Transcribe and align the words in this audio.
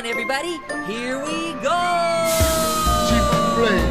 on, 0.00 0.06
everybody. 0.06 0.60
Here 0.86 1.18
we 1.18 1.52
go! 1.62 1.80
S'il 3.06 3.20
vous 3.20 3.44
plaît, 3.56 3.86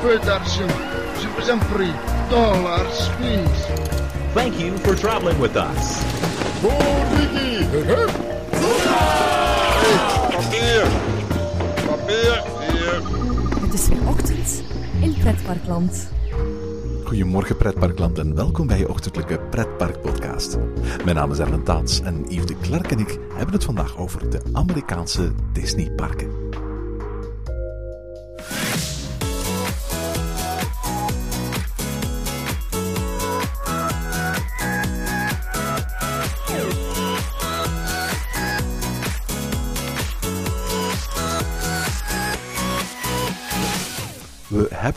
peu 0.00 0.18
d'argent. 0.18 0.72
Je 1.20 1.28
vous 1.28 1.50
en 1.50 1.58
prie. 1.74 1.92
Dollars, 2.30 3.10
please. 3.18 3.66
Thank 4.34 4.58
you 4.58 4.76
for 4.78 4.94
traveling 4.94 5.38
with 5.38 5.56
us. 5.56 6.02
Papier! 6.62 7.66
Papier! 11.86 12.42
Hier! 12.60 13.02
Het 13.60 13.74
is 13.74 13.88
weer 13.88 14.08
ochtend 14.08 14.62
in 15.00 15.14
Pretparkland. 15.18 16.11
Goedemorgen 17.12 17.56
pretparkland 17.56 18.18
en 18.18 18.34
welkom 18.34 18.66
bij 18.66 18.78
je 18.78 18.88
ochtendelijke 18.88 19.40
pretparkpodcast. 19.50 20.58
Mijn 21.04 21.16
naam 21.16 21.30
is 21.30 21.38
Erlen 21.38 21.62
Taats 21.62 22.00
en 22.00 22.24
Yves 22.28 22.46
de 22.46 22.56
Klerk 22.56 22.90
en 22.90 22.98
ik 22.98 23.18
hebben 23.34 23.54
het 23.54 23.64
vandaag 23.64 23.98
over 23.98 24.30
de 24.30 24.40
Amerikaanse 24.52 25.32
Disneyparken. 25.52 26.41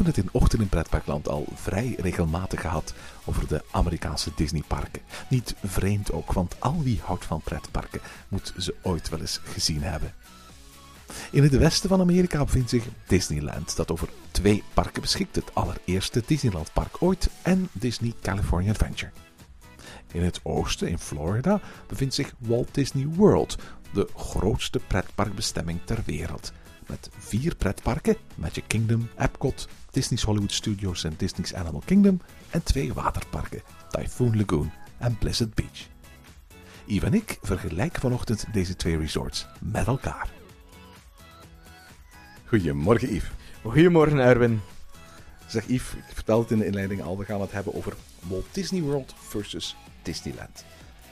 Hebben 0.05 0.23
het 0.23 0.33
in 0.33 0.41
Ochtend 0.41 0.61
in 0.61 0.69
Pretparkland 0.69 1.27
al 1.27 1.45
vrij 1.53 1.95
regelmatig 1.97 2.61
gehad 2.61 2.93
over 3.25 3.47
de 3.47 3.63
Amerikaanse 3.71 4.31
Disneyparken. 4.35 5.01
Niet 5.29 5.55
vreemd 5.63 6.11
ook, 6.11 6.33
want 6.33 6.55
al 6.59 6.83
wie 6.83 6.99
houdt 7.03 7.25
van 7.25 7.41
pretparken 7.41 8.01
moet 8.27 8.53
ze 8.57 8.75
ooit 8.81 9.09
wel 9.09 9.19
eens 9.19 9.39
gezien 9.43 9.83
hebben. 9.83 10.13
In 11.31 11.43
het 11.43 11.57
westen 11.57 11.89
van 11.89 11.99
Amerika 12.01 12.43
bevindt 12.43 12.69
zich 12.69 12.83
Disneyland, 13.07 13.75
dat 13.75 13.91
over 13.91 14.09
twee 14.31 14.63
parken 14.73 15.01
beschikt. 15.01 15.35
Het 15.35 15.55
allereerste 15.55 16.23
Disneylandpark 16.25 17.01
ooit 17.01 17.29
en 17.41 17.69
Disney 17.71 18.13
California 18.21 18.71
Adventure. 18.71 19.11
In 20.11 20.23
het 20.23 20.39
oosten, 20.43 20.87
in 20.87 20.99
Florida, 20.99 21.61
bevindt 21.87 22.13
zich 22.13 22.33
Walt 22.37 22.73
Disney 22.73 23.05
World, 23.07 23.57
de 23.93 24.07
grootste 24.15 24.79
pretparkbestemming 24.87 25.79
ter 25.85 25.99
wereld. 26.05 26.51
Met 26.87 27.09
vier 27.17 27.55
pretparken, 27.55 28.15
Magic 28.35 28.63
Kingdom, 28.67 29.09
Epcot, 29.17 29.67
Disney's 29.91 30.23
Hollywood 30.23 30.51
Studios 30.51 31.03
en 31.03 31.13
Disney's 31.17 31.53
Animal 31.53 31.81
Kingdom. 31.85 32.21
En 32.49 32.63
twee 32.63 32.93
waterparken, 32.93 33.61
Typhoon 33.89 34.37
Lagoon 34.37 34.71
en 34.97 35.17
Blizzard 35.17 35.53
Beach. 35.53 35.87
Yves 36.85 37.03
en 37.09 37.13
ik 37.13 37.39
vergelijken 37.41 38.01
vanochtend 38.01 38.45
deze 38.53 38.75
twee 38.75 38.97
resorts 38.97 39.45
met 39.59 39.87
elkaar. 39.87 40.29
Goedemorgen 42.45 43.13
Yves. 43.13 43.29
Goedemorgen, 43.61 44.19
Erwin. 44.19 44.61
Zeg 45.47 45.67
Yves, 45.67 45.93
ik 45.93 46.13
vertelde 46.13 46.41
het 46.41 46.51
in 46.51 46.57
de 46.57 46.65
inleiding 46.65 47.01
al, 47.01 47.17
we 47.17 47.25
gaan 47.25 47.41
het 47.41 47.51
hebben 47.51 47.73
over 47.73 47.93
Walt 48.19 48.45
Disney 48.51 48.81
World 48.81 49.13
versus 49.17 49.75
Disneyland. 50.01 50.65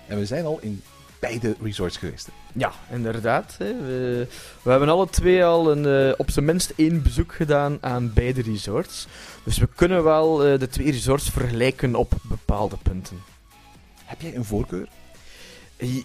En 0.08 0.18
we 0.18 0.26
zijn 0.26 0.46
al 0.46 0.60
in 0.62 0.82
beide 1.24 1.56
resorts 1.62 1.98
geweest. 1.98 2.30
Ja, 2.54 2.72
inderdaad. 2.92 3.56
Hè. 3.58 3.74
We, 3.86 4.28
we 4.62 4.70
hebben 4.70 4.90
alle 4.90 5.10
twee 5.10 5.46
al 5.46 5.72
een, 5.72 5.86
eh, 5.86 6.14
op 6.18 6.32
zijn 6.32 6.46
minst 6.46 6.74
één 6.76 7.02
bezoek 7.04 7.34
gedaan 7.34 7.78
aan 7.82 8.12
beide 8.14 8.42
resorts. 8.42 9.08
Dus 9.44 9.58
we 9.58 9.68
kunnen 9.76 10.04
wel 10.04 10.46
eh, 10.46 10.60
de 10.60 10.68
twee 10.68 10.92
resorts 10.92 11.30
vergelijken 11.30 11.96
op 11.96 12.14
bepaalde 12.22 12.78
punten. 12.84 13.18
Heb 14.04 14.22
jij 14.22 14.36
een 14.36 14.46
voorkeur? 14.46 14.88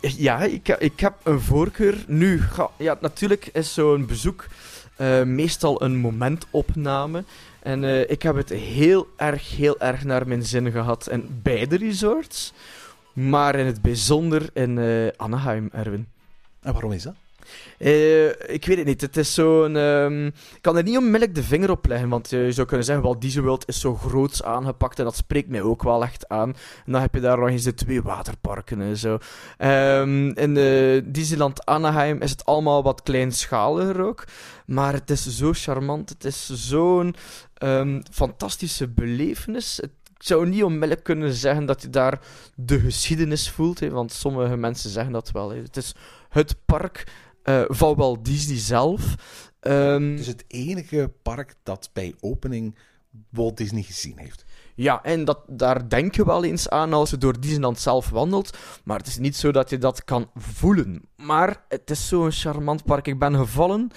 Ja, 0.00 0.42
ik, 0.42 0.68
ik 0.68 1.00
heb 1.00 1.14
een 1.22 1.40
voorkeur. 1.40 2.04
Nu, 2.06 2.42
ja, 2.76 2.98
natuurlijk 3.00 3.50
is 3.52 3.74
zo'n 3.74 4.06
bezoek 4.06 4.46
eh, 4.96 5.22
meestal 5.22 5.82
een 5.82 5.96
momentopname. 5.96 7.24
En 7.62 8.10
ik 8.10 8.22
heb 8.22 8.36
het 8.36 8.48
heel 8.48 9.08
erg, 9.16 9.56
heel 9.56 9.80
erg 9.80 10.04
naar 10.04 10.28
mijn 10.28 10.42
zin 10.42 10.70
gehad 10.70 11.08
in 11.10 11.40
beide 11.42 11.76
resorts. 11.76 12.52
Maar 13.18 13.54
in 13.54 13.66
het 13.66 13.82
bijzonder 13.82 14.50
in 14.52 14.78
eh, 14.78 15.08
Anaheim, 15.16 15.68
Erwin. 15.72 16.06
En 16.62 16.72
waarom 16.72 16.92
is 16.92 17.02
dat? 17.02 17.14
Eh, 17.78 18.26
ik 18.28 18.64
weet 18.66 18.76
het 18.76 18.86
niet. 18.86 19.00
Het 19.00 19.16
is 19.16 19.34
zo'n. 19.34 19.76
ehm, 19.76 20.26
ik 20.26 20.58
kan 20.60 20.76
er 20.76 20.82
niet 20.82 20.96
onmiddellijk 20.96 21.34
de 21.34 21.42
vinger 21.42 21.70
op 21.70 21.86
leggen. 21.86 22.08
Want 22.08 22.30
je 22.30 22.52
zou 22.52 22.66
kunnen 22.66 22.86
zeggen: 22.86 23.04
Walt 23.04 23.20
Disney 23.20 23.42
World 23.44 23.68
is 23.68 23.80
zo 23.80 23.94
groots 23.94 24.42
aangepakt. 24.42 24.98
En 24.98 25.04
dat 25.04 25.16
spreekt 25.16 25.48
mij 25.48 25.62
ook 25.62 25.82
wel 25.82 26.02
echt 26.02 26.28
aan. 26.28 26.48
En 26.86 26.92
dan 26.92 27.00
heb 27.00 27.14
je 27.14 27.20
daar 27.20 27.38
nog 27.38 27.48
eens 27.48 27.62
de 27.62 27.74
twee 27.74 28.02
waterparken 28.02 28.80
en 28.80 28.96
zo. 28.96 29.18
Ehm, 29.58 30.26
in 30.28 30.56
eh, 30.56 31.02
Disneyland 31.04 31.64
Anaheim 31.66 32.20
is 32.22 32.30
het 32.30 32.44
allemaal 32.44 32.82
wat 32.82 33.02
kleinschaliger 33.02 34.00
ook. 34.02 34.24
Maar 34.66 34.92
het 34.92 35.10
is 35.10 35.36
zo 35.36 35.52
charmant. 35.54 36.08
Het 36.08 36.24
is 36.24 36.50
zo'n 36.50 37.14
ehm, 37.54 38.00
fantastische 38.12 38.88
belevenis. 38.88 39.76
Het- 39.76 39.90
ik 40.18 40.24
zou 40.24 40.48
niet 40.48 40.62
onmiddellijk 40.62 41.02
kunnen 41.02 41.32
zeggen 41.32 41.66
dat 41.66 41.82
je 41.82 41.90
daar 41.90 42.20
de 42.54 42.80
geschiedenis 42.80 43.50
voelt. 43.50 43.80
Hè, 43.80 43.90
want 43.90 44.12
sommige 44.12 44.56
mensen 44.56 44.90
zeggen 44.90 45.12
dat 45.12 45.30
wel. 45.30 45.50
Hè. 45.50 45.56
Het 45.62 45.76
is 45.76 45.94
het 46.28 46.56
park 46.64 47.06
eh, 47.42 47.64
van 47.66 47.94
Walt 47.94 48.24
Disney 48.24 48.58
zelf. 48.58 49.14
Ehm, 49.60 50.10
Het 50.10 50.20
is 50.20 50.26
het 50.26 50.44
enige 50.46 51.12
park 51.22 51.54
dat 51.62 51.90
bij 51.92 52.14
opening 52.20 52.78
Walt 53.28 53.56
Disney 53.56 53.82
gezien 53.82 54.18
heeft. 54.18 54.44
Ja, 54.78 55.02
en 55.02 55.24
dat, 55.24 55.40
daar 55.46 55.88
denk 55.88 56.14
je 56.14 56.24
wel 56.24 56.44
eens 56.44 56.68
aan 56.68 56.92
als 56.92 57.10
je 57.10 57.18
door 57.18 57.40
Disneyland 57.40 57.78
zelf 57.78 58.08
wandelt. 58.08 58.56
Maar 58.84 58.98
het 58.98 59.06
is 59.06 59.18
niet 59.18 59.36
zo 59.36 59.52
dat 59.52 59.70
je 59.70 59.78
dat 59.78 60.04
kan 60.04 60.30
voelen. 60.34 61.02
Maar 61.16 61.64
het 61.68 61.90
is 61.90 62.08
zo'n 62.08 62.32
charmant 62.32 62.84
park. 62.84 63.06
Ik 63.06 63.18
ben 63.18 63.36
gevallen 63.36 63.90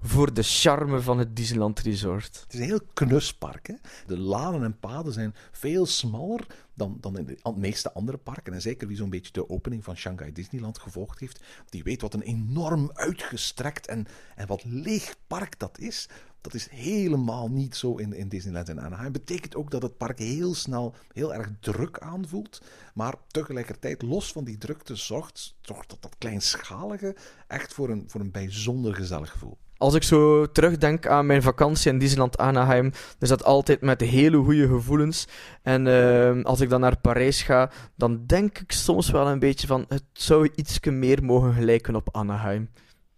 voor 0.00 0.34
de 0.34 0.42
charme 0.42 1.00
van 1.00 1.18
het 1.18 1.36
Disneyland 1.36 1.80
Resort. 1.80 2.40
Het 2.42 2.52
is 2.52 2.60
een 2.60 2.66
heel 2.66 2.80
knus 2.92 3.34
park. 3.34 3.66
Hè? 3.66 3.74
De 4.06 4.18
lanen 4.18 4.62
en 4.62 4.78
paden 4.78 5.12
zijn 5.12 5.34
veel 5.50 5.86
smaller 5.86 6.46
dan, 6.78 6.96
dan 7.00 7.18
in 7.18 7.26
de 7.26 7.52
meeste 7.56 7.92
andere 7.92 8.18
parken. 8.18 8.52
En 8.52 8.60
zeker 8.60 8.88
wie 8.88 8.96
zo'n 8.96 9.10
beetje 9.10 9.32
de 9.32 9.48
opening 9.48 9.84
van 9.84 9.96
Shanghai 9.96 10.32
Disneyland 10.32 10.78
gevolgd 10.78 11.18
heeft, 11.18 11.40
die 11.68 11.82
weet 11.82 12.00
wat 12.00 12.14
een 12.14 12.22
enorm 12.22 12.90
uitgestrekt 12.92 13.86
en, 13.86 14.06
en 14.36 14.46
wat 14.46 14.64
leeg 14.64 15.16
park 15.26 15.58
dat 15.58 15.78
is. 15.78 16.08
Dat 16.40 16.54
is 16.54 16.68
helemaal 16.68 17.48
niet 17.50 17.76
zo 17.76 17.96
in, 17.96 18.12
in 18.12 18.28
Disneyland 18.28 18.68
en 18.68 18.80
Anaheim. 18.80 19.12
Betekent 19.12 19.54
ook 19.54 19.70
dat 19.70 19.82
het 19.82 19.96
park 19.96 20.18
heel 20.18 20.54
snel 20.54 20.94
heel 21.12 21.34
erg 21.34 21.50
druk 21.60 21.98
aanvoelt. 21.98 22.62
Maar 22.94 23.14
tegelijkertijd, 23.26 24.02
los 24.02 24.32
van 24.32 24.44
die 24.44 24.58
drukte, 24.58 24.96
zorgt, 24.96 25.56
zorgt 25.60 25.90
dat, 25.90 26.02
dat 26.02 26.14
kleinschalige 26.18 27.16
echt 27.46 27.74
voor 27.74 27.90
een, 27.90 28.04
voor 28.06 28.20
een 28.20 28.30
bijzonder 28.30 28.94
gezellig 28.94 29.30
gevoel. 29.30 29.58
Als 29.78 29.94
ik 29.94 30.02
zo 30.02 30.46
terugdenk 30.52 31.06
aan 31.06 31.26
mijn 31.26 31.42
vakantie 31.42 31.92
in 31.92 31.98
Disneyland 31.98 32.38
Anaheim, 32.38 32.92
is 33.18 33.28
dat 33.28 33.44
altijd 33.44 33.80
met 33.80 34.00
hele 34.00 34.36
goede 34.36 34.68
gevoelens. 34.68 35.26
En 35.62 35.86
ehm, 35.86 36.40
als 36.42 36.60
ik 36.60 36.68
dan 36.68 36.80
naar 36.80 36.98
Parijs 37.00 37.42
ga, 37.42 37.70
dan 37.96 38.26
denk 38.26 38.58
ik 38.58 38.72
soms 38.72 39.10
wel 39.10 39.28
een 39.28 39.38
beetje 39.38 39.66
van, 39.66 39.84
het 39.88 40.04
zou 40.12 40.50
iets 40.54 40.80
meer 40.80 41.24
mogen 41.24 41.52
gelijken 41.52 41.94
op 41.96 42.08
Anaheim. 42.16 42.70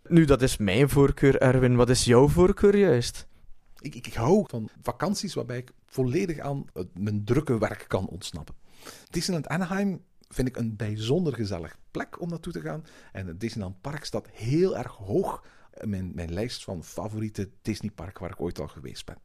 Nu, 0.09 0.25
dat 0.25 0.43
is 0.43 0.57
mijn 0.57 0.89
voorkeur, 0.89 1.41
Erwin. 1.41 1.77
Wat 1.77 1.91
is 1.91 2.05
jouw 2.05 2.29
voorkeur 2.29 2.77
juist? 2.77 3.27
Ik, 3.81 3.95
ik, 3.95 4.15
hou 4.15 4.45
van 4.47 4.69
vakanties 4.83 5.35
waarbij 5.35 5.59
ik 5.59 5.73
volledig 5.87 6.39
aan 6.39 6.65
het- 6.73 6.99
mijn 6.99 7.25
drukke 7.25 7.59
werk 7.59 7.85
kan 7.89 8.07
ontsnappen. 8.09 8.55
Disneyland 9.11 9.49
Anaheim 9.49 10.05
vind 10.29 10.49
ik 10.49 10.57
een 10.57 10.77
bijzonder 10.77 11.35
gezellig 11.35 11.77
plek 11.91 12.21
om 12.21 12.29
naartoe 12.29 12.53
te 12.53 12.61
gaan. 12.61 12.85
En 13.13 13.27
het 13.27 13.41
Disneyland 13.41 13.81
Park 13.81 14.05
staat 14.05 14.29
heel 14.33 14.77
erg 14.79 14.93
hoog 14.93 15.43
mijn, 15.85 16.15
mijn 16.15 16.33
lijst 16.33 16.65
van 16.65 16.85
favoriete 16.85 17.51
Disneyparken 17.63 18.21
waar 18.21 18.31
ik 18.31 18.41
ooit 18.41 18.61
al 18.61 18.69
geweest 18.69 19.07
ben. 19.07 19.19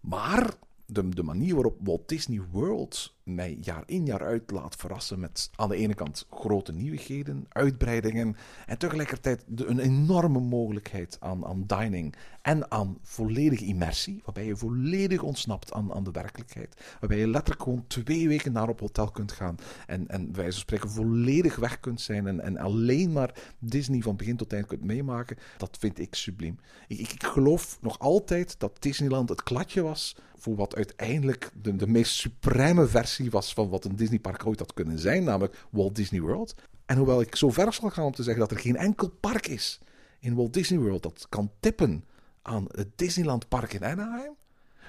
Maar 0.00 0.54
de, 0.86 1.08
de 1.08 1.22
manier 1.22 1.54
waarop 1.54 1.78
Walt 1.80 2.08
Disney 2.08 2.42
World 2.50 3.14
mij 3.34 3.58
jaar 3.60 3.82
in 3.86 4.06
jaar 4.06 4.24
uit 4.24 4.50
laat 4.50 4.76
verrassen 4.76 5.20
met 5.20 5.50
aan 5.56 5.68
de 5.68 5.76
ene 5.76 5.94
kant 5.94 6.26
grote 6.30 6.72
nieuwigheden, 6.72 7.46
uitbreidingen 7.48 8.36
en 8.66 8.78
tegelijkertijd 8.78 9.44
een 9.54 9.78
enorme 9.78 10.40
mogelijkheid 10.40 11.16
aan, 11.20 11.46
aan 11.46 11.64
dining 11.66 12.14
en 12.42 12.70
aan 12.70 12.98
volledige 13.02 13.64
immersie, 13.64 14.20
waarbij 14.24 14.44
je 14.44 14.56
volledig 14.56 15.22
ontsnapt 15.22 15.72
aan, 15.72 15.92
aan 15.92 16.04
de 16.04 16.10
werkelijkheid, 16.10 16.76
waarbij 17.00 17.18
je 17.18 17.28
letterlijk 17.28 17.62
gewoon 17.62 17.86
twee 17.86 18.28
weken 18.28 18.52
naar 18.52 18.68
op 18.68 18.80
hotel 18.80 19.10
kunt 19.10 19.32
gaan 19.32 19.56
en, 19.86 20.08
en 20.08 20.32
wijze 20.32 20.52
van 20.52 20.60
spreken 20.60 20.90
volledig 20.90 21.56
weg 21.56 21.80
kunt 21.80 22.00
zijn 22.00 22.26
en, 22.26 22.40
en 22.40 22.56
alleen 22.56 23.12
maar 23.12 23.34
Disney 23.58 24.00
van 24.00 24.16
begin 24.16 24.36
tot 24.36 24.52
eind 24.52 24.66
kunt 24.66 24.84
meemaken, 24.84 25.36
dat 25.56 25.76
vind 25.78 25.98
ik 25.98 26.14
subliem. 26.14 26.58
Ik, 26.88 26.98
ik, 26.98 27.12
ik 27.12 27.24
geloof 27.24 27.78
nog 27.80 27.98
altijd 27.98 28.54
dat 28.58 28.76
Disneyland 28.82 29.28
het 29.28 29.42
kladje 29.42 29.82
was 29.82 30.16
voor 30.40 30.56
wat 30.56 30.76
uiteindelijk 30.76 31.50
de, 31.62 31.76
de 31.76 31.86
meest 31.86 32.12
supreme 32.12 32.86
versie 32.86 33.19
was 33.28 33.54
van 33.54 33.68
wat 33.68 33.84
een 33.84 33.96
Disneypark 33.96 34.46
ooit 34.46 34.58
had 34.58 34.74
kunnen 34.74 34.98
zijn, 34.98 35.24
namelijk 35.24 35.66
Walt 35.70 35.94
Disney 35.94 36.20
World. 36.20 36.54
En 36.86 36.96
hoewel 36.96 37.20
ik 37.20 37.36
zo 37.36 37.50
ver 37.50 37.72
zal 37.72 37.90
gaan 37.90 38.04
om 38.04 38.12
te 38.12 38.22
zeggen 38.22 38.42
dat 38.42 38.50
er 38.50 38.58
geen 38.58 38.76
enkel 38.76 39.08
park 39.08 39.46
is 39.46 39.80
in 40.20 40.34
Walt 40.34 40.52
Disney 40.52 40.78
World 40.78 41.02
dat 41.02 41.26
kan 41.28 41.50
tippen 41.60 42.04
aan 42.42 42.64
het 42.68 42.88
Disneyland 42.96 43.48
Park 43.48 43.72
in 43.72 43.84
Anaheim, 43.84 44.34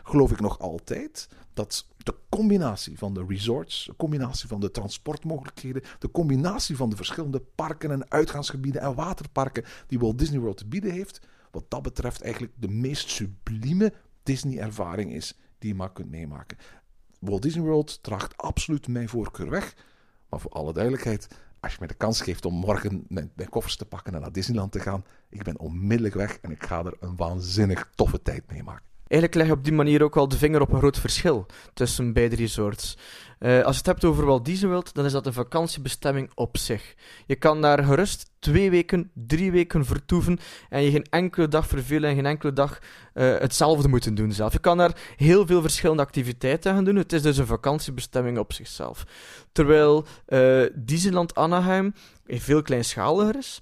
geloof 0.04 0.32
ik 0.32 0.40
nog 0.40 0.60
altijd 0.60 1.30
dat 1.54 1.88
de 1.98 2.16
combinatie 2.30 2.98
van 2.98 3.14
de 3.14 3.26
resorts, 3.28 3.86
de 3.86 3.96
combinatie 3.96 4.48
van 4.48 4.60
de 4.60 4.72
transportmogelijkheden, 4.72 5.84
de 6.00 6.12
combinatie 6.12 6.76
van 6.76 6.90
de 6.90 6.96
verschillende 6.96 7.40
parken 7.56 7.92
en 7.92 8.12
uitgaansgebieden 8.12 8.82
en 8.82 8.96
waterparken 8.96 9.66
die 9.88 10.00
Walt 10.00 10.20
Disney 10.20 10.40
World 10.40 10.58
te 10.58 10.68
bieden 10.68 10.92
heeft, 10.92 11.20
wat 11.52 11.66
dat 11.68 11.82
betreft 11.82 12.22
eigenlijk 12.22 12.54
de 12.56 12.70
meest 12.70 13.10
sublieme 13.10 13.94
Disney-ervaring 14.24 15.14
is 15.14 15.38
die 15.58 15.70
je 15.70 15.76
maar 15.76 15.92
kunt 15.92 16.10
meemaken. 16.10 16.58
Walt 17.22 17.42
Disney 17.42 17.64
World 17.64 18.04
draagt 18.04 18.38
absoluut 18.38 18.88
mijn 18.88 19.10
voorkeur 19.10 19.50
weg. 19.50 19.76
Maar 20.30 20.40
voor 20.40 20.52
alle 20.52 20.74
duidelijkheid, 20.74 21.28
als 21.60 21.72
je 21.72 21.78
mij 21.80 21.88
de 21.88 21.94
kans 21.94 22.22
geeft 22.22 22.46
om 22.46 22.54
morgen 22.54 23.06
mijn, 23.08 23.32
mijn 23.36 23.50
koffers 23.50 23.76
te 23.76 23.86
pakken 23.86 24.14
en 24.14 24.22
naar 24.22 24.32
Disneyland 24.32 24.72
te 24.72 24.80
gaan, 24.80 25.06
ik 25.30 25.44
ben 25.44 25.60
onmiddellijk 25.60 26.16
weg 26.16 26.38
en 26.42 26.52
ik 26.52 26.64
ga 26.64 26.86
er 26.86 26.98
een 27.00 27.16
waanzinnig 27.16 27.90
toffe 27.96 28.22
tijd 28.22 28.52
mee 28.52 28.64
maken. 28.64 28.91
Eigenlijk 29.12 29.36
leg 29.36 29.46
je 29.48 29.54
op 29.54 29.64
die 29.64 29.74
manier 29.74 30.04
ook 30.04 30.16
wel 30.16 30.28
de 30.28 30.38
vinger 30.38 30.62
op 30.62 30.72
een 30.72 30.80
groot 30.80 31.00
verschil 31.00 31.46
tussen 31.74 32.14
beide 32.14 32.36
resorts. 32.36 32.98
Uh, 33.40 33.64
als 33.64 33.72
je 33.72 33.78
het 33.78 33.86
hebt 33.86 34.06
over 34.06 34.26
Walt 34.26 34.46
Disney 34.46 34.70
World, 34.70 34.94
dan 34.94 35.06
is 35.06 35.12
dat 35.12 35.26
een 35.26 35.34
vakantiebestemming 35.34 36.32
op 36.36 36.58
zich. 36.58 36.96
Je 37.26 37.36
kan 37.36 37.62
daar 37.62 37.84
gerust 37.84 38.32
twee 38.40 38.70
weken, 38.70 39.12
drie 39.14 39.52
weken 39.52 39.86
vertoeven 39.86 40.40
en 40.70 40.82
je 40.82 40.92
geen 40.92 41.06
enkele 41.10 41.48
dag 41.48 41.68
vervelen 41.68 42.10
en 42.10 42.16
geen 42.16 42.26
enkele 42.26 42.54
dag 42.54 42.80
uh, 43.14 43.38
hetzelfde 43.38 43.88
moeten 43.88 44.16
doen 44.16 44.32
zelf. 44.32 44.54
Je 44.54 44.60
kan 44.60 44.78
daar 44.78 44.98
heel 45.16 45.46
veel 45.46 45.62
verschillende 45.62 46.02
activiteiten 46.02 46.74
gaan 46.74 46.84
doen. 46.84 46.96
Het 46.96 47.14
is 47.14 47.22
dus 47.22 47.38
een 47.38 47.46
vakantiebestemming 47.46 48.38
op 48.38 48.54
zichzelf. 48.54 49.04
Terwijl 49.52 50.06
uh, 50.28 50.66
Disneyland 50.76 51.36
Anaheim 51.36 51.94
veel 52.26 52.62
kleinschaliger 52.62 53.38
is. 53.38 53.62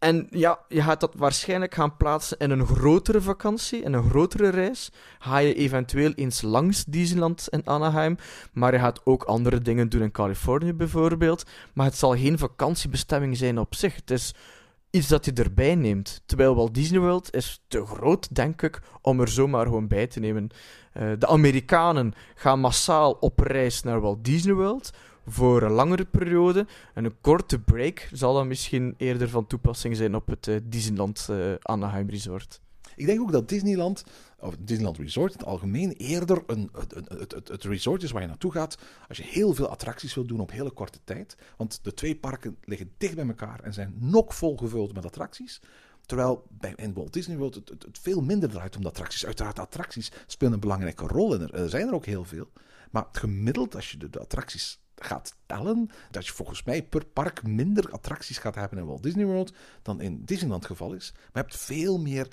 En 0.00 0.26
ja, 0.30 0.58
je 0.68 0.82
gaat 0.82 1.00
dat 1.00 1.14
waarschijnlijk 1.16 1.74
gaan 1.74 1.96
plaatsen 1.96 2.38
in 2.38 2.50
een 2.50 2.66
grotere 2.66 3.20
vakantie, 3.20 3.82
in 3.82 3.92
een 3.92 4.10
grotere 4.10 4.48
reis. 4.48 4.90
Ga 5.18 5.38
je 5.38 5.54
eventueel 5.54 6.12
eens 6.14 6.42
langs 6.42 6.84
Disneyland 6.84 7.48
in 7.50 7.66
Anaheim, 7.66 8.16
maar 8.52 8.72
je 8.72 8.78
gaat 8.78 9.00
ook 9.04 9.22
andere 9.22 9.58
dingen 9.58 9.88
doen 9.88 10.02
in 10.02 10.10
Californië 10.10 10.72
bijvoorbeeld. 10.72 11.44
Maar 11.74 11.86
het 11.86 11.96
zal 11.96 12.16
geen 12.16 12.38
vakantiebestemming 12.38 13.36
zijn 13.36 13.58
op 13.58 13.74
zich. 13.74 13.94
Het 13.94 14.10
is 14.10 14.34
iets 14.90 15.08
dat 15.08 15.24
je 15.24 15.32
erbij 15.32 15.74
neemt. 15.74 16.22
Terwijl 16.26 16.54
Walt 16.54 16.74
Disney 16.74 17.00
World 17.00 17.34
is 17.34 17.64
te 17.68 17.86
groot, 17.86 18.34
denk 18.34 18.62
ik, 18.62 18.80
om 19.00 19.20
er 19.20 19.28
zomaar 19.28 19.64
gewoon 19.64 19.88
bij 19.88 20.06
te 20.06 20.20
nemen. 20.20 20.48
Uh, 20.94 21.12
de 21.18 21.26
Amerikanen 21.26 22.12
gaan 22.34 22.60
massaal 22.60 23.12
op 23.12 23.38
reis 23.38 23.82
naar 23.82 24.00
Walt 24.00 24.24
Disney 24.24 24.54
World 24.54 24.90
voor 25.26 25.62
een 25.62 25.70
langere 25.70 26.04
periode. 26.04 26.66
En 26.94 27.04
een 27.04 27.20
korte 27.20 27.58
break 27.58 28.08
zal 28.12 28.34
dan 28.34 28.48
misschien 28.48 28.94
eerder 28.96 29.28
van 29.28 29.46
toepassing 29.46 29.96
zijn 29.96 30.14
op 30.14 30.26
het 30.26 30.46
uh, 30.46 30.56
Disneyland 30.62 31.26
uh, 31.30 31.54
Anaheim 31.60 32.08
Resort. 32.08 32.60
Ik 32.96 33.06
denk 33.06 33.20
ook 33.20 33.32
dat 33.32 33.48
Disneyland, 33.48 34.04
of 34.38 34.56
Disneyland 34.58 34.98
Resort 34.98 35.32
in 35.32 35.38
het 35.38 35.46
algemeen, 35.46 35.92
eerder 35.92 36.42
een, 36.46 36.70
het, 36.72 37.32
het, 37.32 37.48
het 37.48 37.64
resort 37.64 38.02
is 38.02 38.10
waar 38.10 38.22
je 38.22 38.28
naartoe 38.28 38.52
gaat 38.52 38.78
als 39.08 39.16
je 39.16 39.24
heel 39.24 39.54
veel 39.54 39.68
attracties 39.68 40.14
wilt 40.14 40.28
doen 40.28 40.40
op 40.40 40.50
hele 40.50 40.70
korte 40.70 40.98
tijd. 41.04 41.36
Want 41.56 41.78
de 41.82 41.94
twee 41.94 42.16
parken 42.16 42.56
liggen 42.64 42.92
dicht 42.98 43.14
bij 43.14 43.26
elkaar 43.26 43.60
en 43.60 43.72
zijn 43.72 43.94
nokvol 43.98 44.56
gevuld 44.56 44.94
met 44.94 45.04
attracties. 45.04 45.60
Terwijl 46.06 46.46
bij 46.48 46.72
in 46.76 46.94
Walt 46.94 47.12
Disney 47.12 47.36
World 47.36 47.54
het, 47.54 47.98
veel 48.02 48.20
minder 48.20 48.48
draait 48.48 48.76
om 48.76 48.82
de 48.82 48.88
attracties. 48.88 49.26
Uiteraard, 49.26 49.58
attracties 49.58 50.12
spelen 50.26 50.52
een 50.52 50.60
belangrijke 50.60 51.06
rol 51.06 51.34
en 51.34 51.52
er, 51.52 51.68
zijn 51.68 51.88
er 51.88 51.94
ook 51.94 52.06
heel 52.06 52.24
veel. 52.24 52.50
Maar 52.90 53.06
gemiddeld, 53.12 53.74
als 53.74 53.90
je 53.90 54.10
de 54.10 54.20
attracties 54.20 54.80
gaat 55.04 55.36
tellen, 55.46 55.90
dat 56.10 56.26
je 56.26 56.32
volgens 56.32 56.62
mij 56.62 56.82
per 56.82 57.04
park 57.04 57.42
minder 57.42 57.90
attracties 57.90 58.38
gaat 58.38 58.54
hebben 58.54 58.78
in 58.78 58.86
Walt 58.86 59.02
Disney 59.02 59.24
World 59.24 59.52
dan 59.82 60.00
in 60.00 60.24
Disneyland 60.24 60.62
het 60.62 60.72
geval 60.72 60.92
is. 60.92 61.12
Maar 61.14 61.28
je 61.32 61.40
hebt 61.40 61.56
veel 61.56 61.98
meer 61.98 62.28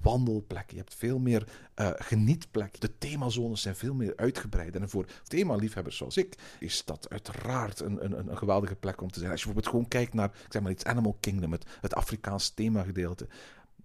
wandelplekken, 0.00 0.76
je 0.76 0.82
hebt 0.82 0.94
veel 0.94 1.18
meer 1.18 1.48
uh, 1.76 1.90
genietplekken. 1.94 2.80
De 2.80 2.98
themazones 2.98 3.62
zijn 3.62 3.76
veel 3.76 3.94
meer 3.94 4.12
uitgebreid. 4.16 4.76
En 4.76 4.88
voor 4.88 5.06
themaliefhebbers 5.22 5.96
zoals 5.96 6.16
ik 6.16 6.34
is 6.58 6.84
dat 6.84 7.10
uiteraard 7.10 7.80
een, 7.80 8.04
een, 8.04 8.30
een 8.30 8.38
geweldige 8.38 8.74
plek 8.74 9.00
om 9.00 9.10
te 9.10 9.18
zijn. 9.18 9.30
Als 9.30 9.40
je 9.40 9.46
bijvoorbeeld 9.46 9.74
gewoon 9.74 9.88
kijkt 9.88 10.14
naar, 10.14 10.28
ik 10.28 10.52
zeg 10.52 10.62
maar 10.62 10.72
iets, 10.72 10.84
Animal 10.84 11.16
Kingdom, 11.20 11.52
het, 11.52 11.66
het 11.80 11.94
Afrikaans 11.94 12.50
themagedeelte 12.50 13.28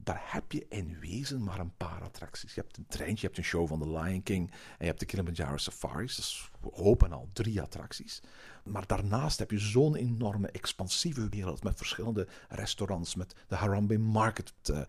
daar 0.06 0.24
heb 0.26 0.52
je 0.52 0.66
in 0.70 0.98
wezen 1.00 1.44
maar 1.44 1.60
een 1.60 1.76
paar 1.78 2.02
attracties. 2.02 2.54
Je 2.56 2.62
hebt 2.62 2.78
een 2.78 2.88
treintje, 2.88 3.22
je 3.22 3.26
hebt 3.26 3.38
een 3.38 3.44
show 3.44 3.68
van 3.68 3.80
The 3.80 3.90
Lion 3.90 4.24
King 4.24 4.52
en 4.52 4.58
je 4.80 4.86
hebt 4.86 5.00
de 5.00 5.06
Kilimanjaro 5.06 5.58
Safaris. 5.58 6.16
Dat 6.16 6.26
is 6.26 6.50
hopen 6.84 7.12
al 7.12 7.30
drie 7.34 7.62
attracties. 7.62 8.22
Maar 8.66 8.88
daarnaast 8.88 9.40
heb 9.40 9.52
je 9.52 9.60
zo'n 9.60 9.96
enorme 9.96 10.48
expansieve 10.48 11.30
wereld 11.30 11.64
met 11.64 11.78
verschillende 11.78 12.28
restaurants, 12.50 13.16
met 13.16 13.36
de 13.48 13.56
Harambe 13.56 13.98
Market, 13.98 14.54
uh, 14.70 14.80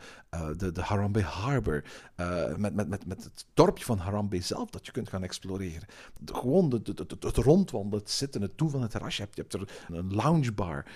de, 0.56 0.72
de 0.72 0.80
Harambe 0.80 1.22
Harbor, 1.22 1.84
uh, 2.16 2.56
met, 2.56 2.74
met, 2.74 2.88
met, 2.88 3.06
met 3.06 3.24
het 3.24 3.46
dorpje 3.54 3.84
van 3.84 3.98
Harambe 3.98 4.40
zelf 4.40 4.70
dat 4.70 4.86
je 4.86 4.92
kunt 4.92 5.08
gaan 5.08 5.22
exploreren. 5.22 5.88
De, 6.20 6.34
gewoon 6.34 6.68
de, 6.68 6.82
de, 6.82 7.06
het 7.20 7.36
rondwandelen, 7.36 7.98
het 7.98 8.10
zitten, 8.10 8.42
het 8.42 8.58
doen 8.58 8.70
van 8.70 8.82
het 8.82 8.90
terrasje. 8.90 9.16
Je 9.16 9.22
hebt, 9.22 9.36
je 9.36 9.42
hebt 9.58 9.70
er 9.88 9.96
een 9.96 10.14
loungebar 10.14 10.86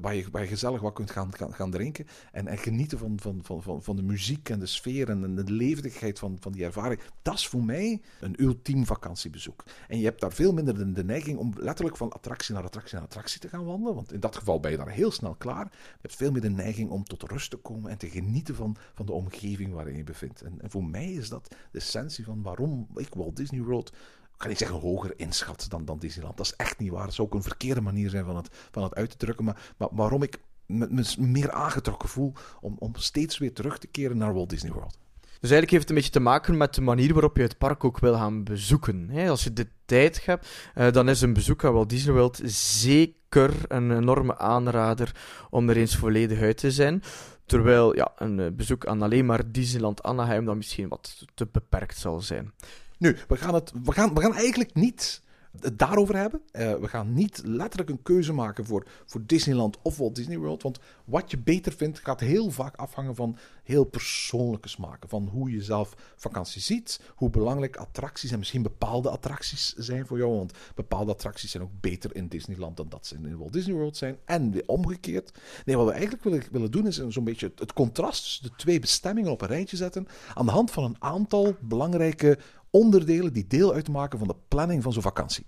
waar, 0.00 0.14
je, 0.14 0.30
waar 0.30 0.42
je 0.42 0.48
gezellig 0.48 0.80
wat 0.80 0.94
kunt 0.94 1.10
gaan, 1.10 1.34
gaan, 1.34 1.54
gaan 1.54 1.70
drinken 1.70 2.06
en, 2.32 2.46
en 2.46 2.58
genieten 2.58 2.98
van, 2.98 3.18
van, 3.20 3.40
van, 3.42 3.62
van, 3.62 3.82
van 3.82 3.96
de 3.96 4.02
muziek 4.02 4.48
en 4.48 4.58
de 4.58 4.66
sfeer 4.66 5.08
en 5.08 5.34
de 5.34 5.52
levendigheid 5.52 6.18
van, 6.18 6.36
van 6.40 6.52
die 6.52 6.64
ervaring. 6.64 7.00
Dat 7.22 7.34
is 7.34 7.48
voor 7.48 7.64
mij 7.64 8.00
een 8.20 8.42
ultiem 8.42 8.86
vakantiebezoek. 8.86 9.64
En 9.88 9.98
je 9.98 10.04
hebt 10.04 10.20
daar 10.20 10.32
veel 10.32 10.52
minder 10.52 10.78
de, 10.78 10.92
de, 10.92 11.04
neiging 11.04 11.38
om 11.38 11.52
letterlijk 11.56 11.96
van 11.96 12.12
attractie 12.20 12.54
naar 12.54 12.64
attractie 12.64 12.94
naar 12.94 13.04
attractie 13.04 13.40
te 13.40 13.48
gaan 13.48 13.64
wandelen. 13.64 13.94
Want 13.94 14.12
in 14.12 14.20
dat 14.20 14.36
geval 14.36 14.60
ben 14.60 14.70
je 14.70 14.76
daar 14.76 14.90
heel 14.90 15.10
snel 15.10 15.34
klaar. 15.34 15.64
Je 15.72 15.98
hebt 16.00 16.16
veel 16.16 16.30
meer 16.30 16.40
de 16.40 16.50
neiging 16.50 16.90
om 16.90 17.04
tot 17.04 17.22
rust 17.22 17.50
te 17.50 17.56
komen 17.56 17.90
en 17.90 17.98
te 17.98 18.10
genieten 18.10 18.54
van, 18.54 18.76
van 18.94 19.06
de 19.06 19.12
omgeving 19.12 19.72
waarin 19.72 19.96
je 19.96 20.04
bevindt. 20.04 20.42
En, 20.42 20.60
en 20.60 20.70
voor 20.70 20.84
mij 20.84 21.12
is 21.12 21.28
dat 21.28 21.48
de 21.48 21.78
essentie 21.78 22.24
van 22.24 22.42
waarom 22.42 22.88
ik 22.94 23.14
Walt 23.14 23.36
Disney 23.36 23.62
World 23.62 23.92
ik 24.34 24.46
ga 24.46 24.48
niet 24.48 24.58
zeggen 24.58 24.80
hoger 24.80 25.18
inschat 25.18 25.66
dan, 25.68 25.84
dan 25.84 25.98
Disneyland. 25.98 26.36
Dat 26.36 26.46
is 26.46 26.56
echt 26.56 26.78
niet 26.78 26.90
waar. 26.90 27.04
Dat 27.04 27.14
zou 27.14 27.28
ook 27.28 27.34
een 27.34 27.42
verkeerde 27.42 27.80
manier 27.80 28.10
zijn 28.10 28.24
van 28.24 28.36
het, 28.36 28.48
van 28.70 28.82
het 28.82 28.94
uit 28.94 29.10
te 29.10 29.16
drukken. 29.16 29.44
Maar, 29.44 29.74
maar 29.78 29.88
waarom 29.92 30.22
ik 30.22 30.40
me 30.66 31.14
meer 31.18 31.50
aangetrokken 31.50 32.08
voel 32.08 32.32
om, 32.60 32.76
om 32.78 32.94
steeds 32.94 33.38
weer 33.38 33.52
terug 33.52 33.78
te 33.78 33.86
keren 33.86 34.16
naar 34.16 34.34
Walt 34.34 34.50
Disney 34.50 34.72
World. 34.72 34.98
Dus 35.40 35.50
eigenlijk 35.50 35.70
heeft 35.70 35.82
het 35.82 35.90
een 35.90 35.96
beetje 35.96 36.10
te 36.10 36.20
maken 36.20 36.56
met 36.56 36.74
de 36.74 36.80
manier 36.80 37.12
waarop 37.12 37.36
je 37.36 37.42
het 37.42 37.58
park 37.58 37.84
ook 37.84 37.98
wil 37.98 38.14
gaan 38.14 38.44
bezoeken. 38.44 39.10
Als 39.28 39.44
je 39.44 39.52
de 39.52 39.66
tijd 39.84 40.24
hebt, 40.24 40.48
eh, 40.74 40.92
dan 40.92 41.08
is 41.08 41.20
een 41.20 41.32
bezoek 41.32 41.64
aan 41.64 41.72
Walt 41.72 41.88
Disney 41.88 42.14
World 42.14 42.40
zeker 42.44 43.54
een 43.68 43.96
enorme 43.96 44.38
aanrader 44.38 45.14
om 45.50 45.68
er 45.68 45.76
eens 45.76 45.96
volledig 45.96 46.40
uit 46.40 46.56
te 46.56 46.70
zijn. 46.70 47.02
Terwijl 47.46 47.96
ja, 47.96 48.12
een 48.16 48.40
eh, 48.40 48.46
bezoek 48.52 48.86
aan 48.86 49.02
alleen 49.02 49.26
maar 49.26 49.52
Disneyland 49.52 50.02
Anaheim 50.02 50.44
dan 50.44 50.56
misschien 50.56 50.88
wat 50.88 51.24
te 51.34 51.48
beperkt 51.52 51.96
zal 51.98 52.20
zijn. 52.20 52.52
Nu, 52.98 53.16
we 53.28 53.36
gaan, 53.36 53.54
het, 53.54 53.72
we 53.84 53.92
gaan, 53.92 54.14
we 54.14 54.20
gaan 54.20 54.34
eigenlijk 54.34 54.74
niet 54.74 55.22
het 55.60 55.78
daarover 55.78 56.16
hebben. 56.16 56.40
Uh, 56.52 56.74
we 56.74 56.88
gaan 56.88 57.12
niet 57.12 57.40
letterlijk 57.44 57.90
een 57.90 58.02
keuze 58.02 58.32
maken 58.32 58.64
voor, 58.64 58.86
voor 59.06 59.22
Disneyland 59.26 59.78
of 59.82 59.96
Walt 59.96 60.14
Disney 60.14 60.38
World. 60.38 60.62
Want 60.62 60.78
wat 61.04 61.30
je 61.30 61.38
beter 61.38 61.72
vindt, 61.72 61.98
gaat 61.98 62.20
heel 62.20 62.50
vaak 62.50 62.76
afhangen 62.76 63.14
van 63.14 63.36
heel 63.62 63.84
persoonlijke 63.84 64.68
smaken. 64.68 65.08
Van 65.08 65.28
hoe 65.28 65.50
je 65.50 65.62
zelf 65.62 65.94
vakantie 66.16 66.60
ziet, 66.60 67.00
hoe 67.14 67.30
belangrijk 67.30 67.76
attracties 67.76 68.30
en 68.30 68.38
misschien 68.38 68.62
bepaalde 68.62 69.10
attracties 69.10 69.74
zijn 69.76 70.06
voor 70.06 70.18
jou. 70.18 70.36
Want 70.36 70.52
bepaalde 70.74 71.12
attracties 71.12 71.50
zijn 71.50 71.62
ook 71.62 71.80
beter 71.80 72.16
in 72.16 72.28
Disneyland 72.28 72.76
dan 72.76 72.88
dat 72.88 73.06
ze 73.06 73.14
in 73.14 73.38
Walt 73.38 73.52
Disney 73.52 73.74
World 73.74 73.96
zijn. 73.96 74.16
En 74.24 74.50
weer 74.50 74.64
omgekeerd. 74.66 75.38
Nee, 75.64 75.76
wat 75.76 75.86
we 75.86 75.92
eigenlijk 75.92 76.22
willen, 76.22 76.42
willen 76.50 76.70
doen 76.70 76.86
is 76.86 77.06
zo'n 77.08 77.24
beetje 77.24 77.46
het, 77.46 77.58
het 77.58 77.72
contrast 77.72 78.22
tussen 78.22 78.42
de 78.42 78.56
twee 78.56 78.80
bestemmingen 78.80 79.30
op 79.30 79.40
een 79.40 79.48
rijtje 79.48 79.76
zetten. 79.76 80.06
Aan 80.34 80.46
de 80.46 80.52
hand 80.52 80.70
van 80.70 80.84
een 80.84 80.96
aantal 80.98 81.56
belangrijke 81.60 82.38
onderdelen 82.70 83.32
die 83.32 83.46
deel 83.46 83.72
uitmaken 83.72 84.18
van 84.18 84.28
de 84.28 84.36
planning 84.48 84.82
van 84.82 84.92
zo'n 84.92 85.02
vakantie. 85.02 85.46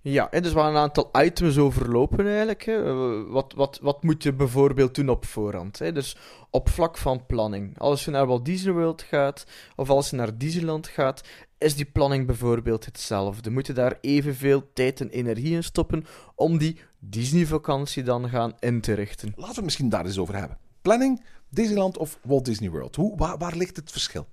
Ja, 0.00 0.30
en 0.30 0.42
dus 0.42 0.52
we 0.52 0.58
gaan 0.58 0.70
een 0.74 0.80
aantal 0.80 1.10
items 1.12 1.58
overlopen 1.58 2.26
eigenlijk. 2.26 2.64
Hè. 2.64 2.94
Wat, 3.28 3.52
wat, 3.56 3.78
wat 3.82 4.02
moet 4.02 4.22
je 4.22 4.32
bijvoorbeeld 4.32 4.94
doen 4.94 5.08
op 5.08 5.24
voorhand? 5.24 5.78
Hè? 5.78 5.92
Dus 5.92 6.16
op 6.50 6.68
vlak 6.68 6.98
van 6.98 7.26
planning. 7.26 7.78
Als 7.78 8.04
je 8.04 8.10
naar 8.10 8.26
Walt 8.26 8.44
Disney 8.44 8.72
World 8.72 9.02
gaat, 9.02 9.46
of 9.76 9.90
als 9.90 10.10
je 10.10 10.16
naar 10.16 10.38
Disneyland 10.38 10.86
gaat, 10.86 11.22
is 11.58 11.74
die 11.74 11.84
planning 11.84 12.26
bijvoorbeeld 12.26 12.84
hetzelfde. 12.84 13.50
Moet 13.50 13.66
je 13.66 13.72
daar 13.72 13.98
evenveel 14.00 14.72
tijd 14.72 15.00
en 15.00 15.10
energie 15.10 15.54
in 15.54 15.64
stoppen 15.64 16.04
om 16.34 16.58
die 16.58 16.80
Disney-vakantie 16.98 18.02
dan 18.02 18.28
gaan 18.28 18.52
in 18.58 18.80
te 18.80 18.92
richten? 18.92 19.28
Laten 19.28 19.48
we 19.48 19.54
het 19.54 19.64
misschien 19.64 19.88
daar 19.88 20.06
eens 20.06 20.18
over 20.18 20.36
hebben. 20.36 20.58
Planning, 20.82 21.24
Disneyland 21.48 21.98
of 21.98 22.18
Walt 22.22 22.44
Disney 22.44 22.70
World? 22.70 22.96
Hoe, 22.96 23.16
waar, 23.16 23.38
waar 23.38 23.56
ligt 23.56 23.76
het 23.76 23.90
verschil? 23.90 24.26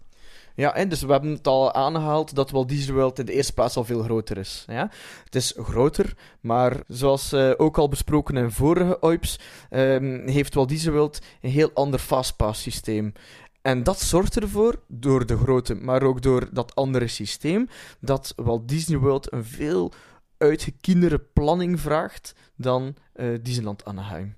Ja, 0.57 0.75
en 0.75 0.89
dus 0.89 1.01
we 1.01 1.11
hebben 1.11 1.31
het 1.31 1.47
al 1.47 1.73
aangehaald 1.73 2.35
dat 2.35 2.51
Walt 2.51 2.69
Disney 2.69 2.95
World 2.95 3.19
in 3.19 3.25
de 3.25 3.33
eerste 3.33 3.53
plaats 3.53 3.75
al 3.75 3.83
veel 3.83 4.03
groter 4.03 4.37
is. 4.37 4.65
Ja? 4.67 4.89
Het 5.23 5.35
is 5.35 5.53
groter, 5.57 6.13
maar 6.41 6.83
zoals 6.87 7.33
uh, 7.33 7.51
ook 7.57 7.77
al 7.77 7.87
besproken 7.87 8.37
in 8.37 8.51
vorige 8.51 9.01
OIPS, 9.01 9.39
um, 9.69 10.27
heeft 10.27 10.53
Walt 10.53 10.69
Disney 10.69 10.93
World 10.93 11.19
een 11.41 11.49
heel 11.49 11.71
ander 11.73 11.99
fastpass 11.99 12.61
systeem. 12.61 13.13
En 13.61 13.83
dat 13.83 13.99
zorgt 13.99 14.37
ervoor, 14.37 14.81
door 14.87 15.25
de 15.25 15.37
grootte, 15.37 15.75
maar 15.75 16.03
ook 16.03 16.21
door 16.21 16.49
dat 16.51 16.75
andere 16.75 17.07
systeem, 17.07 17.67
dat 17.99 18.33
Walt 18.35 18.67
Disney 18.67 18.97
World 18.97 19.33
een 19.33 19.45
veel 19.45 19.91
uitgekindere 20.37 21.19
planning 21.19 21.79
vraagt 21.79 22.35
dan 22.55 22.95
uh, 23.15 23.37
Disneyland 23.41 23.85
Anaheim. 23.85 24.35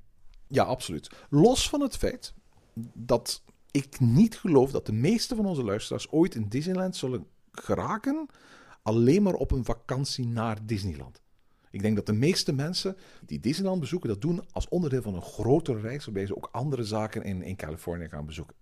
Ja, 0.48 0.64
absoluut. 0.64 1.10
Los 1.30 1.70
van 1.70 1.82
het 1.82 1.98
feit 1.98 2.34
dat 2.94 3.42
ik 3.72 4.00
niet 4.00 4.38
geloof 4.38 4.72
dat 4.72 4.86
de 4.86 4.94
meeste 4.94 5.36
van 5.36 5.46
onze 5.46 5.64
luisteraars 5.64 6.12
ooit 6.12 6.36
in 6.36 6.48
Disneyland 6.48 6.96
zullen 6.96 7.26
geraken 7.52 8.28
alleen 8.82 9.24
maar 9.24 9.34
op 9.34 9.52
een 9.52 9.66
vakantie 9.66 10.28
naar 10.28 10.66
Disneyland. 10.66 11.22
Ik 11.72 11.82
denk 11.82 11.96
dat 11.96 12.06
de 12.06 12.14
meeste 12.14 12.54
mensen 12.54 12.98
die 13.26 13.40
Disneyland 13.40 13.80
bezoeken, 13.80 14.10
dat 14.10 14.22
doen 14.22 14.44
als 14.52 14.68
onderdeel 14.68 15.02
van 15.02 15.16
een 15.16 15.22
grotere 15.22 15.80
reis, 15.80 16.06
waarbij 16.06 16.26
ze 16.26 16.36
ook 16.36 16.50
andere 16.52 16.84
zaken 16.84 17.24
in, 17.24 17.42
in 17.42 17.56
Californië 17.56 18.10
gaan 18.10 18.26
bezoeken. 18.26 18.56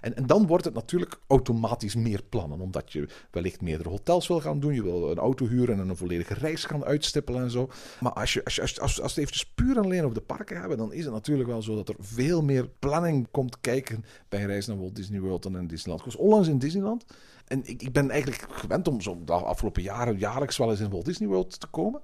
En, 0.00 0.16
en 0.16 0.26
dan 0.26 0.46
wordt 0.46 0.64
het 0.64 0.74
natuurlijk 0.74 1.20
automatisch 1.26 1.94
meer 1.94 2.22
plannen, 2.28 2.60
omdat 2.60 2.92
je 2.92 3.08
wellicht 3.30 3.60
meerdere 3.60 3.88
hotels 3.88 4.28
wil 4.28 4.40
gaan 4.40 4.60
doen. 4.60 4.74
Je 4.74 4.82
wil 4.82 5.10
een 5.10 5.18
auto 5.18 5.46
huren 5.46 5.80
en 5.80 5.88
een 5.88 5.96
volledige 5.96 6.34
reis 6.34 6.64
gaan 6.64 6.84
uitstippelen 6.84 7.42
en 7.42 7.50
zo. 7.50 7.70
Maar 8.00 8.12
als, 8.12 8.32
je, 8.32 8.44
als, 8.44 8.60
als, 8.60 8.80
als, 8.80 9.00
als 9.00 9.10
het 9.10 9.20
eventjes 9.20 9.46
puur 9.46 9.76
en 9.76 9.82
alleen 9.82 10.02
over 10.02 10.14
de 10.14 10.20
parken 10.20 10.60
hebben, 10.60 10.78
dan 10.78 10.92
is 10.92 11.04
het 11.04 11.12
natuurlijk 11.12 11.48
wel 11.48 11.62
zo 11.62 11.74
dat 11.74 11.88
er 11.88 11.96
veel 11.98 12.42
meer 12.42 12.68
planning 12.78 13.28
komt 13.30 13.60
kijken 13.60 14.04
bij 14.28 14.40
een 14.40 14.46
reis 14.46 14.66
naar 14.66 14.78
Walt 14.78 14.96
Disney 14.96 15.20
World 15.20 15.42
dan 15.42 15.56
in 15.56 15.66
Disneyland. 15.66 16.06
Ik 16.06 16.12
was 16.12 16.22
onlangs 16.22 16.48
in 16.48 16.58
Disneyland 16.58 17.04
en 17.46 17.60
ik, 17.64 17.82
ik 17.82 17.92
ben 17.92 18.10
eigenlijk 18.10 18.52
gewend 18.52 18.88
om 18.88 19.00
zo 19.00 19.18
de 19.24 19.32
afgelopen 19.32 19.82
jaren 19.82 20.18
jaarlijks 20.18 20.56
wel 20.56 20.70
eens 20.70 20.80
in 20.80 20.90
Walt 20.90 21.04
Disney 21.04 21.28
World 21.28 21.60
te 21.60 21.66
komen. 21.66 22.00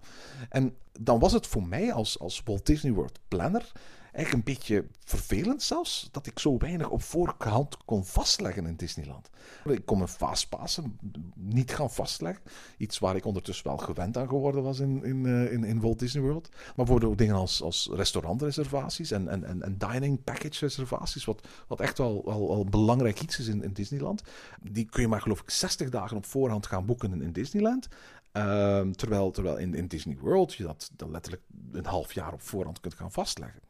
En 0.48 0.74
dan 1.00 1.18
was 1.18 1.32
het 1.32 1.46
voor 1.46 1.62
mij 1.62 1.92
als, 1.92 2.18
als 2.18 2.42
Walt 2.44 2.66
Disney 2.66 2.92
World 2.92 3.18
planner 3.28 3.72
eigenlijk 4.18 4.48
een 4.48 4.54
beetje 4.54 4.84
vervelend 5.04 5.62
zelfs, 5.62 6.08
dat 6.12 6.26
ik 6.26 6.38
zo 6.38 6.56
weinig 6.58 6.90
op 6.90 7.02
voorhand 7.02 7.76
kon 7.84 8.04
vastleggen 8.04 8.66
in 8.66 8.76
Disneyland. 8.76 9.30
Ik 9.64 9.84
kon 9.84 9.96
mijn 9.96 10.08
fastpassen 10.08 10.98
niet 11.34 11.74
gaan 11.74 11.90
vastleggen. 11.90 12.42
Iets 12.76 12.98
waar 12.98 13.16
ik 13.16 13.24
ondertussen 13.24 13.66
wel 13.66 13.76
gewend 13.76 14.16
aan 14.16 14.28
geworden 14.28 14.62
was 14.62 14.78
in, 14.78 15.04
in, 15.04 15.26
eh, 15.26 15.52
in, 15.52 15.64
in 15.64 15.80
Walt 15.80 15.98
Disney 15.98 16.22
World. 16.22 16.48
Maar 16.76 16.86
voor 16.86 17.16
dingen 17.16 17.34
als, 17.34 17.62
als 17.62 17.88
restaurantreservaties 17.92 19.10
en, 19.10 19.28
en, 19.28 19.62
en, 19.62 19.78
dining 19.78 20.24
package 20.24 20.64
reservaties, 20.64 21.24
wat, 21.24 21.46
wat 21.66 21.80
echt 21.80 21.98
wel, 21.98 22.22
wel, 22.24 22.48
wel 22.48 22.64
belangrijk 22.64 23.20
iets 23.20 23.38
is 23.38 23.46
in, 23.46 23.62
in 23.62 23.72
Disneyland, 23.72 24.22
die 24.62 24.84
kun 24.84 25.02
je 25.02 25.08
maar 25.08 25.20
geloof 25.20 25.40
ik 25.40 25.50
60 25.50 25.88
dagen 25.88 26.16
op 26.16 26.26
voorhand 26.26 26.66
gaan 26.66 26.86
boeken 26.86 27.12
in, 27.12 27.22
in 27.22 27.32
Disneyland. 27.32 27.88
Ehm, 28.32 28.92
terwijl, 28.92 29.30
terwijl 29.30 29.56
in, 29.56 29.74
in 29.74 29.86
Disney 29.86 30.16
World 30.20 30.54
je 30.54 30.62
dat, 30.62 30.90
letterlijk 30.96 31.42
een 31.72 31.86
half 31.86 32.12
jaar 32.12 32.32
op 32.32 32.42
voorhand 32.42 32.80
kunt 32.80 32.94
gaan 32.94 33.12
vastleggen. 33.12 33.60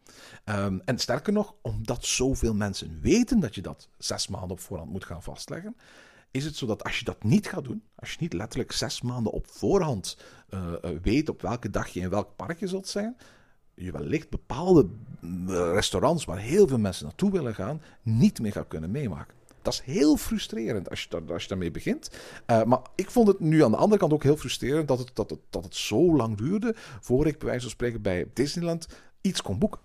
Ehm, 0.44 0.78
en 0.84 0.98
sterker 0.98 1.32
nog, 1.32 1.54
omdat 1.62 2.04
zoveel 2.04 2.54
mensen 2.54 3.00
weten 3.00 3.40
dat 3.40 3.54
je 3.54 3.62
dat 3.62 3.88
zes 3.98 4.28
maanden 4.28 4.50
op 4.50 4.60
voorhand 4.60 4.90
moet 4.90 5.04
gaan 5.04 5.22
vastleggen, 5.22 5.76
is 6.30 6.44
het 6.44 6.56
zo 6.56 6.66
dat 6.66 6.84
als 6.84 6.98
je 6.98 7.04
dat 7.04 7.22
niet 7.22 7.48
gaat 7.48 7.64
doen, 7.64 7.82
als 7.94 8.10
je 8.10 8.16
niet 8.20 8.32
letterlijk 8.32 8.72
zes 8.72 9.02
maanden 9.02 9.32
op 9.32 9.46
voorhand 9.46 10.18
uh, 10.50 10.72
weet 11.02 11.28
op 11.28 11.42
welke 11.42 11.70
dag 11.70 11.88
je 11.88 12.00
in 12.00 12.10
welk 12.10 12.36
park 12.36 12.58
je 12.60 12.66
zult 12.66 12.88
zijn, 12.88 13.16
je 13.74 13.92
wellicht 13.92 14.30
bepaalde 14.30 14.88
mm, 15.20 15.50
restaurants 15.50 16.24
waar 16.24 16.38
heel 16.38 16.68
veel 16.68 16.78
mensen 16.78 17.04
naartoe 17.04 17.30
willen 17.30 17.54
gaan, 17.54 17.82
niet 18.02 18.40
meer 18.40 18.52
gaat 18.52 18.68
kunnen 18.68 18.90
meemaken. 18.90 19.37
Dat 19.62 19.72
is 19.72 19.80
heel 19.80 20.16
frustrerend 20.16 20.90
als 20.90 21.02
je, 21.10 21.22
als 21.32 21.42
je 21.42 21.48
daarmee 21.48 21.70
begint. 21.70 22.10
Uh, 22.46 22.62
maar 22.62 22.80
ik 22.94 23.10
vond 23.10 23.28
het 23.28 23.40
nu 23.40 23.64
aan 23.64 23.70
de 23.70 23.76
andere 23.76 24.00
kant 24.00 24.12
ook 24.12 24.22
heel 24.22 24.36
frustrerend 24.36 24.88
dat 24.88 24.98
het, 24.98 25.10
dat 25.14 25.36
dat 25.50 25.64
het 25.64 25.74
zo 25.74 26.16
lang 26.16 26.36
duurde 26.36 26.74
voor 27.00 27.26
ik 27.26 27.38
bij 27.38 27.48
wijze 27.48 27.62
van 27.62 27.70
spreken 27.70 28.02
bij 28.02 28.26
Disneyland 28.34 28.86
iets 29.20 29.42
kon 29.42 29.58
boeken. 29.58 29.80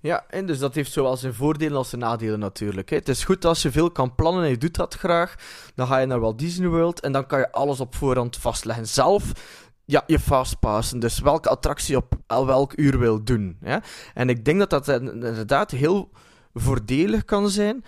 Ja, 0.00 0.24
en 0.28 0.46
dus 0.46 0.58
dat 0.58 0.74
heeft 0.74 0.92
zowel 0.92 1.16
zijn 1.16 1.34
voordelen 1.34 1.76
als 1.76 1.88
zijn 1.88 2.00
nadelen 2.00 2.38
natuurlijk. 2.38 2.90
Hè. 2.90 2.96
Het 2.96 3.08
is 3.08 3.24
goed 3.24 3.44
als 3.44 3.62
je 3.62 3.70
veel 3.70 3.90
kan 3.90 4.14
plannen 4.14 4.44
en 4.44 4.50
je 4.50 4.58
doet 4.58 4.74
dat 4.74 4.94
graag. 4.94 5.34
Dan 5.74 5.86
ga 5.86 5.98
je 5.98 6.06
naar 6.06 6.20
Walt 6.20 6.38
Disney 6.38 6.68
World 6.68 7.00
en 7.00 7.12
dan 7.12 7.26
kan 7.26 7.38
je 7.38 7.52
alles 7.52 7.80
op 7.80 7.94
voorhand 7.94 8.36
vastleggen. 8.36 8.86
Zelf 8.86 9.32
ja, 9.84 10.02
je 10.06 10.18
fastpassen. 10.18 10.98
Dus 10.98 11.18
welke 11.18 11.48
attractie 11.48 11.96
op 11.96 12.14
welk 12.26 12.72
uur 12.76 12.98
wil 12.98 13.24
doen. 13.24 13.58
En 14.14 14.28
ik 14.28 14.44
denk 14.44 14.58
dat 14.58 14.70
dat 14.70 14.88
inderdaad 14.88 15.70
heel 15.70 16.10
voordelig 16.54 17.24
kan 17.24 17.50
zijn 17.50 17.84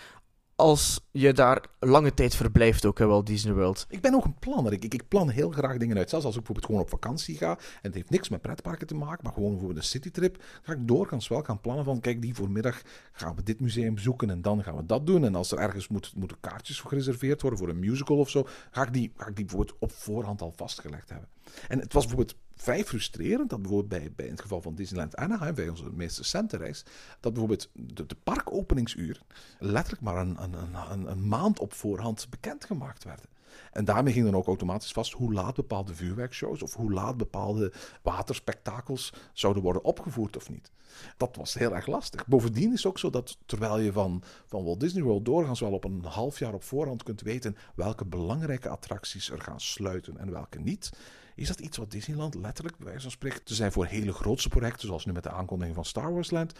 als 0.59 1.01
je 1.11 1.33
daar 1.33 1.65
lange 1.81 2.15
tijd 2.15 2.35
verblijft 2.35 2.85
ook, 2.85 2.99
wel 2.99 3.25
Disney 3.25 3.55
World. 3.55 3.87
Ik 3.89 4.01
ben 4.01 4.15
ook 4.15 4.25
een 4.25 4.39
planner. 4.39 4.73
Ik, 4.73 4.85
ik, 4.85 5.09
plan 5.09 5.29
heel 5.29 5.51
graag 5.51 5.77
dingen 5.77 5.97
uit. 5.97 6.11
Zelfs 6.11 6.25
als 6.25 6.35
ik 6.35 6.41
bijvoorbeeld 6.41 6.67
gewoon 6.67 6.87
op 6.87 6.91
vakantie 6.91 7.37
ga. 7.37 7.51
En 7.51 7.59
het 7.81 7.95
heeft 7.95 8.11
niks 8.11 8.29
met 8.29 8.41
pretparken 8.41 8.87
te 8.87 8.95
maken, 8.95 9.25
maar 9.25 9.33
gewoon 9.33 9.59
voor 9.59 9.71
een 9.71 9.83
citytrip. 9.83 10.45
Ga 10.63 10.73
ik 10.73 10.89
doorgaans 10.89 11.29
wel 11.29 11.43
gaan 11.43 11.61
plannen 11.61 11.85
van, 11.85 12.01
kijk, 12.01 12.23
die 12.23 12.35
voormiddag 12.35 12.83
gaan 13.13 13.35
we 13.35 13.43
dit 13.43 13.61
museum 13.61 13.95
bezoeken 13.95 14.31
en 14.31 14.43
dan 14.43 14.63
gaan 14.63 14.77
we 14.77 14.87
dat 14.87 15.07
doen. 15.07 15.25
En 15.25 15.35
als 15.35 15.53
er 15.53 15.59
ergens 15.59 15.89
moet, 15.89 16.13
moeten 16.17 16.41
kaartjes 16.41 16.81
gereserveerd 16.81 17.41
worden 17.41 17.59
voor 17.59 17.69
een 17.69 17.79
musical 17.79 18.17
of 18.17 18.31
zo, 18.31 18.47
ga 18.71 18.83
ik 18.83 18.93
die, 18.93 19.13
ga 19.17 19.27
ik 19.27 19.37
die 19.37 19.45
bijvoorbeeld 19.45 19.79
op 19.79 19.93
voorhand 19.93 20.41
al 20.41 20.53
vastgelegd 20.57 21.11
hebben. 21.11 21.29
En 21.69 21.79
het 21.79 21.93
was 21.93 22.07
bijvoorbeeld 22.07 22.39
vrij 22.63 22.85
frustrerend 22.85 23.51
dat 23.51 23.63
bijvoorbeeld 23.63 24.15
bij, 24.17 24.27
in 24.27 24.33
het 24.33 24.41
geval 24.41 24.63
van 24.63 24.75
Disneyland 24.75 25.17
Anaheim, 25.17 25.55
bij 25.55 25.69
onze 25.69 25.91
meest 25.93 26.19
recente 26.19 26.57
reis, 26.57 26.85
dat 27.21 27.33
bijvoorbeeld 27.33 27.71
de, 27.73 28.07
de 28.07 28.17
parkopeningsuur 28.23 29.23
letterlijk 29.59 30.03
maar 30.03 30.17
een, 30.17 30.43
een, 30.43 30.55
een, 30.91 31.11
een 31.11 31.29
maand 31.29 31.59
op 31.59 31.73
voorhand 31.73 32.27
bekendgemaakt 32.31 33.05
werden. 33.05 33.27
En 33.73 33.85
daarmee 33.85 34.13
ging 34.13 34.25
dan 34.25 34.37
ook 34.37 34.47
automatisch 34.47 34.93
vast 34.93 35.13
hoe 35.13 35.33
laat 35.33 35.55
bepaalde 35.55 35.95
vuurwerkshows 35.95 36.63
of 36.63 36.75
hoe 36.75 36.93
laat 36.93 37.17
bepaalde 37.17 37.73
waterspektakels 38.03 39.13
zouden 39.33 39.63
worden 39.63 39.85
opgevoerd 39.85 40.37
of 40.37 40.51
niet. 40.51 40.71
Dat 41.17 41.37
was 41.37 41.55
heel 41.55 41.75
erg 41.75 41.87
lastig. 41.87 42.27
Bovendien 42.27 42.73
is 42.73 42.77
het 42.77 42.87
ook 42.87 42.99
zo 42.99 43.11
dat 43.11 43.39
terwijl 43.47 43.79
je 43.79 43.93
van, 43.93 44.23
van 44.47 44.65
Walt 44.65 44.81
Disney 44.81 45.03
World 45.03 45.25
doorgaans 45.25 45.61
wel 45.61 45.73
op 45.73 45.85
een 45.85 46.05
half 46.05 46.39
jaar 46.39 46.55
op 46.55 46.63
voorhand 46.63 47.03
kunt 47.03 47.21
weten 47.21 47.57
welke 47.75 48.05
belangrijke 48.05 48.69
attracties 48.69 49.31
er 49.31 49.41
gaan 49.41 49.61
sluiten 49.61 50.19
en 50.19 50.31
welke 50.31 50.59
niet, 50.59 50.91
is 51.39 51.49
dat 51.49 51.61
iets 51.61 51.77
wat 51.77 51.91
Disneyland 51.91 52.35
letterlijk, 52.35 52.77
bij 52.77 52.87
wijze 52.87 53.11
van 53.11 53.31
te 53.45 53.55
zijn 53.55 53.73
voor 53.73 53.87
hele 53.87 54.13
grootste 54.13 54.49
projecten, 54.49 54.87
zoals 54.87 55.05
nu 55.05 55.13
met 55.13 55.23
de 55.23 55.31
aankondiging 55.31 55.75
van 55.75 55.85
Star 55.85 56.13
Wars 56.13 56.31
Land, 56.31 56.53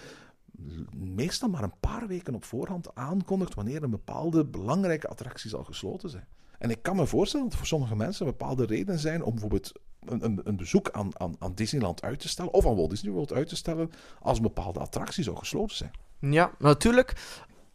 meestal 0.97 1.49
maar 1.49 1.63
een 1.63 1.79
paar 1.81 2.07
weken 2.07 2.35
op 2.35 2.45
voorhand 2.45 2.95
aankondigt 2.95 3.55
wanneer 3.55 3.83
een 3.83 3.91
bepaalde 3.91 4.45
belangrijke 4.45 5.09
attractie 5.09 5.51
zal 5.51 5.65
gesloten 5.65 6.11
zijn. 6.11 6.27
En 6.59 6.71
ik 6.71 6.83
kan 6.83 6.97
me 6.97 7.07
voorstellen 7.07 7.49
dat 7.49 7.59
voor 7.59 7.67
sommige 7.67 7.97
mensen 7.97 8.27
bepaalde 8.27 8.67
redenen 8.67 9.01
zijn 9.01 9.23
om 9.23 9.31
bijvoorbeeld 9.31 9.73
een, 10.05 10.25
een, 10.25 10.41
een 10.45 10.57
bezoek 10.57 10.91
aan, 10.91 11.21
aan, 11.21 11.35
aan, 11.39 11.55
Disneyland 11.55 12.03
uit 12.03 12.21
te 12.21 12.29
stellen, 12.29 12.53
of 12.53 12.67
aan 12.67 12.77
Walt 12.77 12.91
Disney 12.91 13.13
World 13.13 13.33
uit 13.33 13.49
te 13.49 13.57
stellen, 13.57 13.91
als 14.21 14.37
een 14.37 14.43
bepaalde 14.43 14.81
attractie 14.81 15.25
zou 15.25 15.37
gesloten 15.37 15.77
zijn. 15.77 15.91
Ja, 16.21 16.53
natuurlijk 16.59 17.15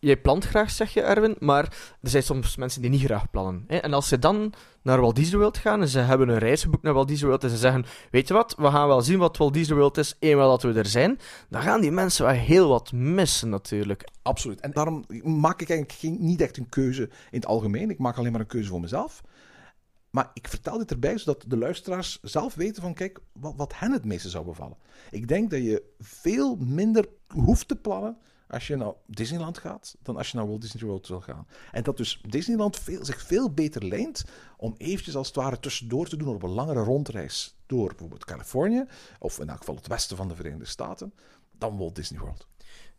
jij 0.04 0.18
plant 0.18 0.46
graag, 0.46 0.72
zeg 0.72 0.94
je 0.94 1.02
Erwin, 1.02 1.36
maar 1.40 1.64
er 2.02 2.10
zijn 2.10 2.24
soms 2.24 2.56
mensen 2.56 2.82
die 2.82 2.90
niet 2.90 3.04
graag 3.04 3.30
plannen. 3.30 3.64
Hè? 3.68 3.78
En 3.78 3.94
als 3.94 4.08
ze 4.08 4.20
dan 4.20 4.54
naar 4.82 5.02
Walt 5.02 5.16
Disney 5.16 5.40
World 5.40 5.58
gaan 5.58 5.82
en 5.82 5.88
ze 5.88 6.00
hebben 6.00 6.30
een 6.30 6.38
reis 6.38 6.66
naar 6.82 6.94
Walt 6.94 7.08
Disney 7.08 7.28
World 7.28 7.44
en 7.44 7.50
ze 7.50 7.58
zeggen, 7.58 7.86
weet 8.12 8.28
je 8.28 8.34
wat, 8.34 8.56
we 8.58 8.72
gaan 8.72 8.88
wel 8.88 9.02
zien 9.02 9.20
wat 9.20 9.38
Walt 9.38 9.54
Disney 9.54 9.78
World 9.78 9.98
is, 9.98 10.16
eenmaal 10.20 10.50
dat 10.50 10.62
we 10.64 10.80
er 10.80 10.86
zijn, 10.86 11.20
dan 11.50 11.62
gaan 11.62 11.82
die 11.82 11.92
mensen 11.92 12.26
wel 12.26 12.34
heel 12.34 12.68
wat 12.68 12.92
missen 12.92 13.50
natuurlijk. 13.50 14.08
Absoluut. 14.22 14.60
En 14.60 14.72
daarom 14.72 15.06
maak 15.24 15.62
ik 15.62 15.70
eigenlijk 15.70 16.00
geen, 16.00 16.18
niet 16.20 16.42
echt 16.42 16.58
een 16.58 16.70
keuze 16.70 17.04
in 17.04 17.40
het 17.40 17.46
algemeen. 17.46 17.90
Ik 17.90 18.00
maak 18.00 18.18
alleen 18.18 18.32
maar 18.32 18.42
een 18.42 18.48
keuze 18.48 18.70
voor 18.70 18.82
mezelf. 18.82 19.22
Maar 20.10 20.32
ik 20.34 20.48
vertel 20.48 20.78
dit 20.78 20.92
erbij 20.92 21.18
zodat 21.18 21.44
de 21.48 21.58
luisteraars 21.58 22.20
zelf 22.22 22.56
weten 22.56 22.82
van, 22.82 22.94
kijk, 22.94 23.20
wat, 23.32 23.54
wat 23.56 23.74
hen 23.76 23.92
het 23.92 24.06
meeste 24.06 24.30
zou 24.30 24.46
bevallen. 24.46 24.78
Ik 25.12 25.28
denk 25.28 25.50
dat 25.52 25.64
je 25.64 25.84
veel 26.00 26.56
minder 26.56 27.06
hoeft 27.28 27.68
te 27.68 27.76
plannen 27.76 28.18
als 28.54 28.68
je 28.68 28.76
naar 28.76 28.94
Disneyland 29.06 29.58
gaat 29.58 29.96
dan 30.02 30.18
als 30.18 30.32
je 30.32 30.38
naar 30.38 30.48
Walt 30.48 30.62
Disney 30.62 30.84
World 30.84 31.08
wil 31.08 31.22
gaan. 31.22 31.48
En 31.72 31.84
dat 31.84 31.98
dus 31.98 32.22
Disneyland 32.28 32.80
veel, 32.80 33.06
zich 33.06 33.22
veel 33.22 33.52
beter 33.52 33.84
leent 33.84 34.24
om 34.58 34.76
eventjes 34.78 35.16
als 35.16 35.28
het 35.28 35.36
ware 35.36 35.60
tussendoor 35.60 36.08
te 36.08 36.18
doen 36.18 36.36
op 36.36 36.44
een 36.44 36.50
langere 36.50 36.84
rondreis 36.84 37.56
door 37.66 37.88
bijvoorbeeld 37.88 38.26
Californië, 38.26 38.86
of 39.20 39.40
in 39.40 39.50
elk 39.50 39.58
geval 39.58 39.76
het 39.76 39.88
westen 39.88 40.18
van 40.18 40.28
de 40.28 40.36
Verenigde 40.36 40.66
Staten, 40.66 41.14
dan 41.58 41.78
Walt 41.78 41.96
Disney 41.96 42.20
World. 42.20 42.48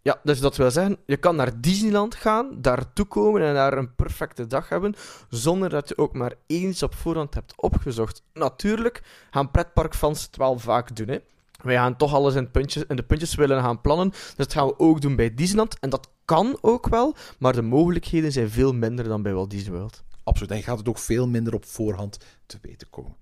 Ja, 0.03 0.21
dus 0.23 0.41
dat 0.41 0.57
wil 0.57 0.71
zeggen, 0.71 0.99
je 1.07 1.17
kan 1.17 1.37
naar 1.37 1.61
Disneyland 1.61 2.15
gaan, 2.15 2.61
daartoe 2.61 3.07
komen 3.07 3.43
en 3.43 3.55
daar 3.55 3.79
een 3.79 3.95
perfecte 3.95 4.47
dag 4.47 4.69
hebben, 4.69 4.95
zonder 5.29 5.69
dat 5.69 5.89
je 5.89 5.99
ook 5.99 6.13
maar 6.13 6.35
eens 6.47 6.83
op 6.83 6.95
voorhand 6.95 7.35
hebt 7.35 7.53
opgezocht. 7.57 8.23
Natuurlijk 8.33 9.03
gaan 9.31 9.51
pretparkfans 9.51 10.23
het 10.23 10.37
wel 10.37 10.59
vaak 10.59 10.97
doen, 10.97 11.09
hè. 11.09 11.19
Wij 11.65 11.75
gaan 11.75 11.97
toch 11.97 12.15
alles 12.15 12.35
in, 12.35 12.51
puntjes, 12.51 12.85
in 12.85 12.97
de 12.97 13.03
puntjes 13.03 13.35
willen 13.35 13.63
gaan 13.63 13.81
plannen. 13.81 14.11
Dus 14.11 14.35
dat 14.37 14.53
gaan 14.53 14.67
we 14.67 14.79
ook 14.79 15.01
doen 15.01 15.17
bij 15.17 15.35
Disneyland. 15.35 15.79
En 15.79 15.91
dat 15.91 16.09
kan 16.25 16.59
ook 16.61 16.89
wel, 16.89 17.15
maar 17.39 17.53
de 17.53 17.63
mogelijkheden 17.63 18.33
zijn 18.33 18.51
veel 18.51 18.73
minder 18.73 19.05
dan 19.09 19.23
bij 19.23 19.33
Walt 19.33 19.51
Disney 19.51 19.73
World. 19.79 20.03
Absoluut. 20.25 20.51
En 20.51 20.57
je 20.57 20.63
gaat 20.63 20.79
het 20.79 20.89
ook 20.89 20.99
veel 20.99 21.29
minder 21.29 21.55
op 21.55 21.65
voorhand 21.65 22.19
te 22.47 22.59
weten 22.63 22.91
komen. 22.91 23.17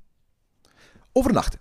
Overnachten. 1.13 1.61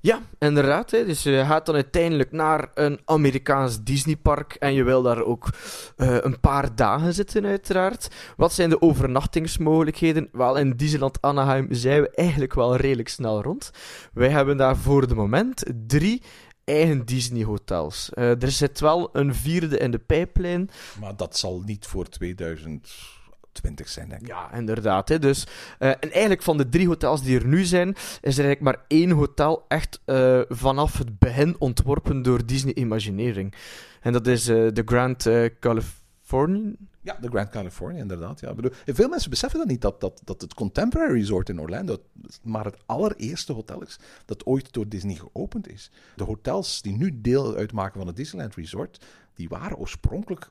Ja, 0.00 0.20
inderdaad. 0.38 0.90
Hè. 0.90 1.04
Dus 1.04 1.22
je 1.22 1.44
gaat 1.46 1.66
dan 1.66 1.74
uiteindelijk 1.74 2.32
naar 2.32 2.70
een 2.74 3.00
Amerikaans 3.04 3.82
Disneypark 3.82 4.54
en 4.54 4.74
je 4.74 4.82
wil 4.82 5.02
daar 5.02 5.22
ook 5.22 5.48
uh, 5.96 6.16
een 6.20 6.40
paar 6.40 6.74
dagen 6.74 7.14
zitten, 7.14 7.44
uiteraard. 7.44 8.08
Wat 8.36 8.52
zijn 8.52 8.70
de 8.70 8.80
overnachtingsmogelijkheden? 8.80 10.28
Wel, 10.32 10.56
in 10.56 10.76
Disneyland 10.76 11.22
Anaheim 11.22 11.66
zijn 11.70 12.02
we 12.02 12.10
eigenlijk 12.10 12.54
wel 12.54 12.76
redelijk 12.76 13.08
snel 13.08 13.42
rond. 13.42 13.70
Wij 14.12 14.28
hebben 14.28 14.56
daar 14.56 14.76
voor 14.76 15.08
de 15.08 15.14
moment 15.14 15.62
drie 15.86 16.22
eigen 16.64 17.04
Disney-hotels. 17.04 18.10
Uh, 18.14 18.42
er 18.42 18.50
zit 18.50 18.80
wel 18.80 19.08
een 19.12 19.34
vierde 19.34 19.78
in 19.78 19.90
de 19.90 19.98
pijplijn. 19.98 20.70
Maar 21.00 21.16
dat 21.16 21.36
zal 21.36 21.62
niet 21.64 21.86
voor 21.86 22.08
2000 22.08 23.17
20 23.60 23.88
zijn, 23.88 24.08
denk 24.08 24.20
ik. 24.20 24.26
Ja, 24.26 24.52
inderdaad. 24.52 25.08
Hè. 25.08 25.18
Dus, 25.18 25.46
uh, 25.78 25.88
en 25.88 26.10
eigenlijk 26.10 26.42
van 26.42 26.56
de 26.56 26.68
drie 26.68 26.86
hotels 26.86 27.22
die 27.22 27.38
er 27.38 27.46
nu 27.46 27.64
zijn, 27.64 27.88
is 28.20 28.38
er 28.38 28.44
eigenlijk 28.44 28.60
maar 28.60 28.84
één 28.88 29.10
hotel 29.10 29.64
echt 29.68 30.00
uh, 30.06 30.40
vanaf 30.48 30.98
het 30.98 31.18
begin 31.18 31.56
ontworpen 31.58 32.22
door 32.22 32.46
Disney 32.46 32.74
Imagineering. 32.74 33.54
En 34.00 34.12
dat 34.12 34.26
is 34.26 34.48
uh, 34.48 34.68
de 34.72 34.82
Grand 34.84 35.28
California. 35.60 36.72
Ja, 37.00 37.16
de 37.20 37.28
Grand 37.28 37.48
California, 37.48 38.00
inderdaad. 38.00 38.40
Ja. 38.40 38.54
Bedoel, 38.54 38.70
veel 38.86 39.08
mensen 39.08 39.30
beseffen 39.30 39.58
dat 39.58 39.68
niet, 39.68 39.80
dat, 39.80 40.00
dat, 40.00 40.20
dat 40.24 40.40
het 40.40 40.54
Contemporary 40.54 41.12
Resort 41.12 41.48
in 41.48 41.60
Orlando 41.60 41.96
maar 42.42 42.64
het 42.64 42.76
allereerste 42.86 43.52
hotel 43.52 43.82
is 43.82 43.98
dat 44.24 44.46
ooit 44.46 44.72
door 44.72 44.88
Disney 44.88 45.14
geopend 45.14 45.68
is. 45.68 45.90
De 46.16 46.24
hotels 46.24 46.82
die 46.82 46.96
nu 46.96 47.20
deel 47.20 47.56
uitmaken 47.56 47.98
van 47.98 48.06
het 48.06 48.16
Disneyland 48.16 48.54
Resort, 48.54 49.04
die 49.34 49.48
waren 49.48 49.76
oorspronkelijk 49.76 50.50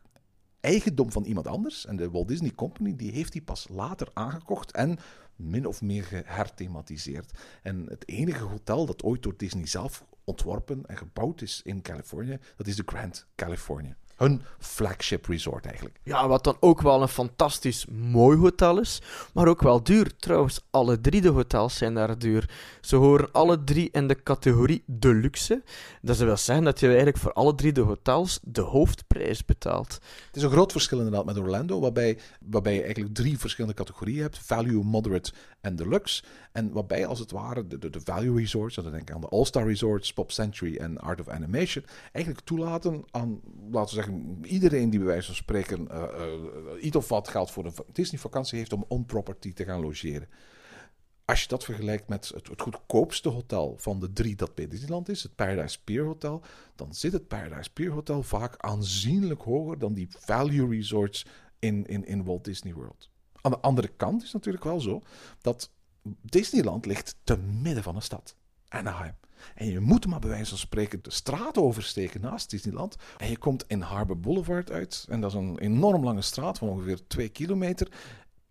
eigendom 0.59 1.11
van 1.11 1.23
iemand 1.23 1.47
anders. 1.47 1.85
En 1.85 1.95
de 1.95 2.09
Walt 2.09 2.27
Disney 2.27 2.51
Company 2.51 2.95
die 2.95 3.11
heeft 3.11 3.31
die 3.31 3.41
pas 3.41 3.67
later 3.69 4.09
aangekocht 4.13 4.71
en 4.71 4.97
min 5.35 5.65
of 5.65 5.81
meer 5.81 6.03
geherthematiseerd. 6.03 7.39
En 7.63 7.85
het 7.89 8.07
enige 8.07 8.43
hotel 8.43 8.85
dat 8.85 9.03
ooit 9.03 9.23
door 9.23 9.37
Disney 9.37 9.67
zelf 9.67 10.05
ontworpen 10.23 10.85
en 10.85 10.97
gebouwd 10.97 11.41
is 11.41 11.61
in 11.63 11.81
Californië, 11.81 12.39
dat 12.55 12.67
is 12.67 12.75
de 12.75 12.83
Grand 12.85 13.27
California. 13.35 13.95
Hun 14.17 14.41
flagship 14.59 15.25
resort 15.25 15.65
eigenlijk. 15.65 15.99
Ja, 16.03 16.27
wat 16.27 16.43
dan 16.43 16.57
ook 16.59 16.81
wel 16.81 17.01
een 17.01 17.07
fantastisch 17.07 17.85
mooi 17.85 18.37
hotel 18.37 18.79
is, 18.79 19.01
maar 19.33 19.47
ook 19.47 19.61
wel 19.61 19.83
duur. 19.83 20.15
Trouwens, 20.17 20.59
alle 20.69 21.01
drie 21.01 21.21
de 21.21 21.29
hotels 21.29 21.77
zijn 21.77 21.93
daar 21.93 22.17
duur. 22.17 22.49
Ze 22.81 22.95
horen 22.95 23.31
alle 23.31 23.63
drie 23.63 23.89
in 23.91 24.07
de 24.07 24.23
categorie 24.23 24.83
deluxe. 24.85 25.63
Dat 26.01 26.17
wil 26.17 26.37
zeggen 26.37 26.65
dat 26.65 26.79
je 26.79 26.87
eigenlijk 26.87 27.17
voor 27.17 27.33
alle 27.33 27.55
drie 27.55 27.71
de 27.71 27.81
hotels 27.81 28.39
de 28.43 28.61
hoofdprijs 28.61 29.45
betaalt. 29.45 29.93
Het 30.27 30.35
is 30.35 30.43
een 30.43 30.49
groot 30.49 30.71
verschil 30.71 30.97
inderdaad 30.97 31.25
met 31.25 31.37
Orlando, 31.37 31.79
waarbij, 31.79 32.19
waarbij 32.39 32.73
je 32.73 32.83
eigenlijk 32.83 33.13
drie 33.13 33.39
verschillende 33.39 33.75
categorieën 33.75 34.21
hebt: 34.21 34.39
value, 34.39 34.83
moderate 34.83 35.31
en 35.61 35.75
deluxe. 35.75 36.23
En 36.51 36.71
waarbij 36.71 37.05
als 37.05 37.19
het 37.19 37.31
ware 37.31 37.67
de, 37.67 37.89
de, 37.89 38.01
value 38.03 38.37
resorts, 38.37 38.75
dan 38.75 38.91
denk 38.91 39.09
ik 39.09 39.15
aan 39.15 39.21
de 39.21 39.27
All-Star 39.27 39.67
Resorts, 39.67 40.13
Pop 40.13 40.31
Century 40.31 40.75
en 40.75 40.97
Art 40.97 41.19
of 41.19 41.27
Animation, 41.27 41.85
eigenlijk 42.11 42.45
toelaten 42.45 43.05
aan, 43.11 43.41
laten 43.71 43.95
we 43.95 44.03
zeggen, 44.03 44.39
iedereen 44.45 44.89
die 44.89 44.99
bij 44.99 45.07
wijze 45.07 45.25
van 45.25 45.35
spreken 45.35 45.87
uh, 45.91 46.03
uh, 46.19 46.83
iets 46.83 46.95
of 46.95 47.07
wat 47.07 47.27
geld 47.27 47.51
voor 47.51 47.65
een 47.65 47.73
Disney-vakantie 47.91 48.57
heeft 48.57 48.73
om 48.73 48.85
on-property 48.87 49.53
te 49.53 49.63
gaan 49.63 49.81
logeren. 49.81 50.27
Als 51.25 51.41
je 51.41 51.47
dat 51.47 51.63
vergelijkt 51.63 52.09
met 52.09 52.31
het, 52.33 52.47
het, 52.47 52.61
goedkoopste 52.61 53.29
hotel 53.29 53.75
van 53.77 53.99
de 53.99 54.13
drie 54.13 54.35
dat 54.35 54.55
bij 54.55 54.67
Disneyland 54.67 55.09
is, 55.09 55.23
het 55.23 55.35
Paradise 55.35 55.83
Pier 55.83 56.03
Hotel, 56.03 56.41
dan 56.75 56.93
zit 56.93 57.11
het 57.11 57.27
Paradise 57.27 57.69
Pier 57.73 57.91
Hotel 57.91 58.23
vaak 58.23 58.55
aanzienlijk 58.57 59.41
hoger 59.41 59.79
dan 59.79 59.93
die 59.93 60.07
value 60.09 60.69
resorts 60.69 61.25
in, 61.59 61.85
in, 61.85 62.05
in 62.05 62.23
Walt 62.23 62.43
Disney 62.43 62.73
World. 62.73 63.09
Aan 63.47 63.53
de 63.53 63.67
andere 63.67 63.87
kant 63.87 64.17
is 64.21 64.23
het 64.23 64.33
natuurlijk 64.33 64.63
wel 64.63 64.79
zo 64.79 65.01
dat 65.41 65.71
Disneyland 66.21 66.85
ligt 66.85 67.15
te 67.23 67.37
midden 67.37 67.83
van 67.83 67.95
een 67.95 68.01
stad, 68.01 68.35
Anaheim. 68.67 69.15
En 69.55 69.65
je 69.65 69.79
moet 69.79 70.07
maar 70.07 70.19
bij 70.19 70.29
wijze 70.29 70.49
van 70.49 70.57
spreken 70.57 70.99
de 71.01 71.11
straat 71.11 71.57
oversteken 71.57 72.21
naast 72.21 72.49
Disneyland. 72.49 72.95
En 73.17 73.29
je 73.29 73.37
komt 73.37 73.63
in 73.67 73.81
Harbor 73.81 74.19
Boulevard 74.19 74.71
uit. 74.71 75.05
En 75.09 75.21
dat 75.21 75.31
is 75.31 75.37
een 75.37 75.57
enorm 75.57 76.03
lange 76.03 76.21
straat 76.21 76.57
van 76.57 76.69
ongeveer 76.69 77.07
2 77.07 77.29
kilometer. 77.29 77.91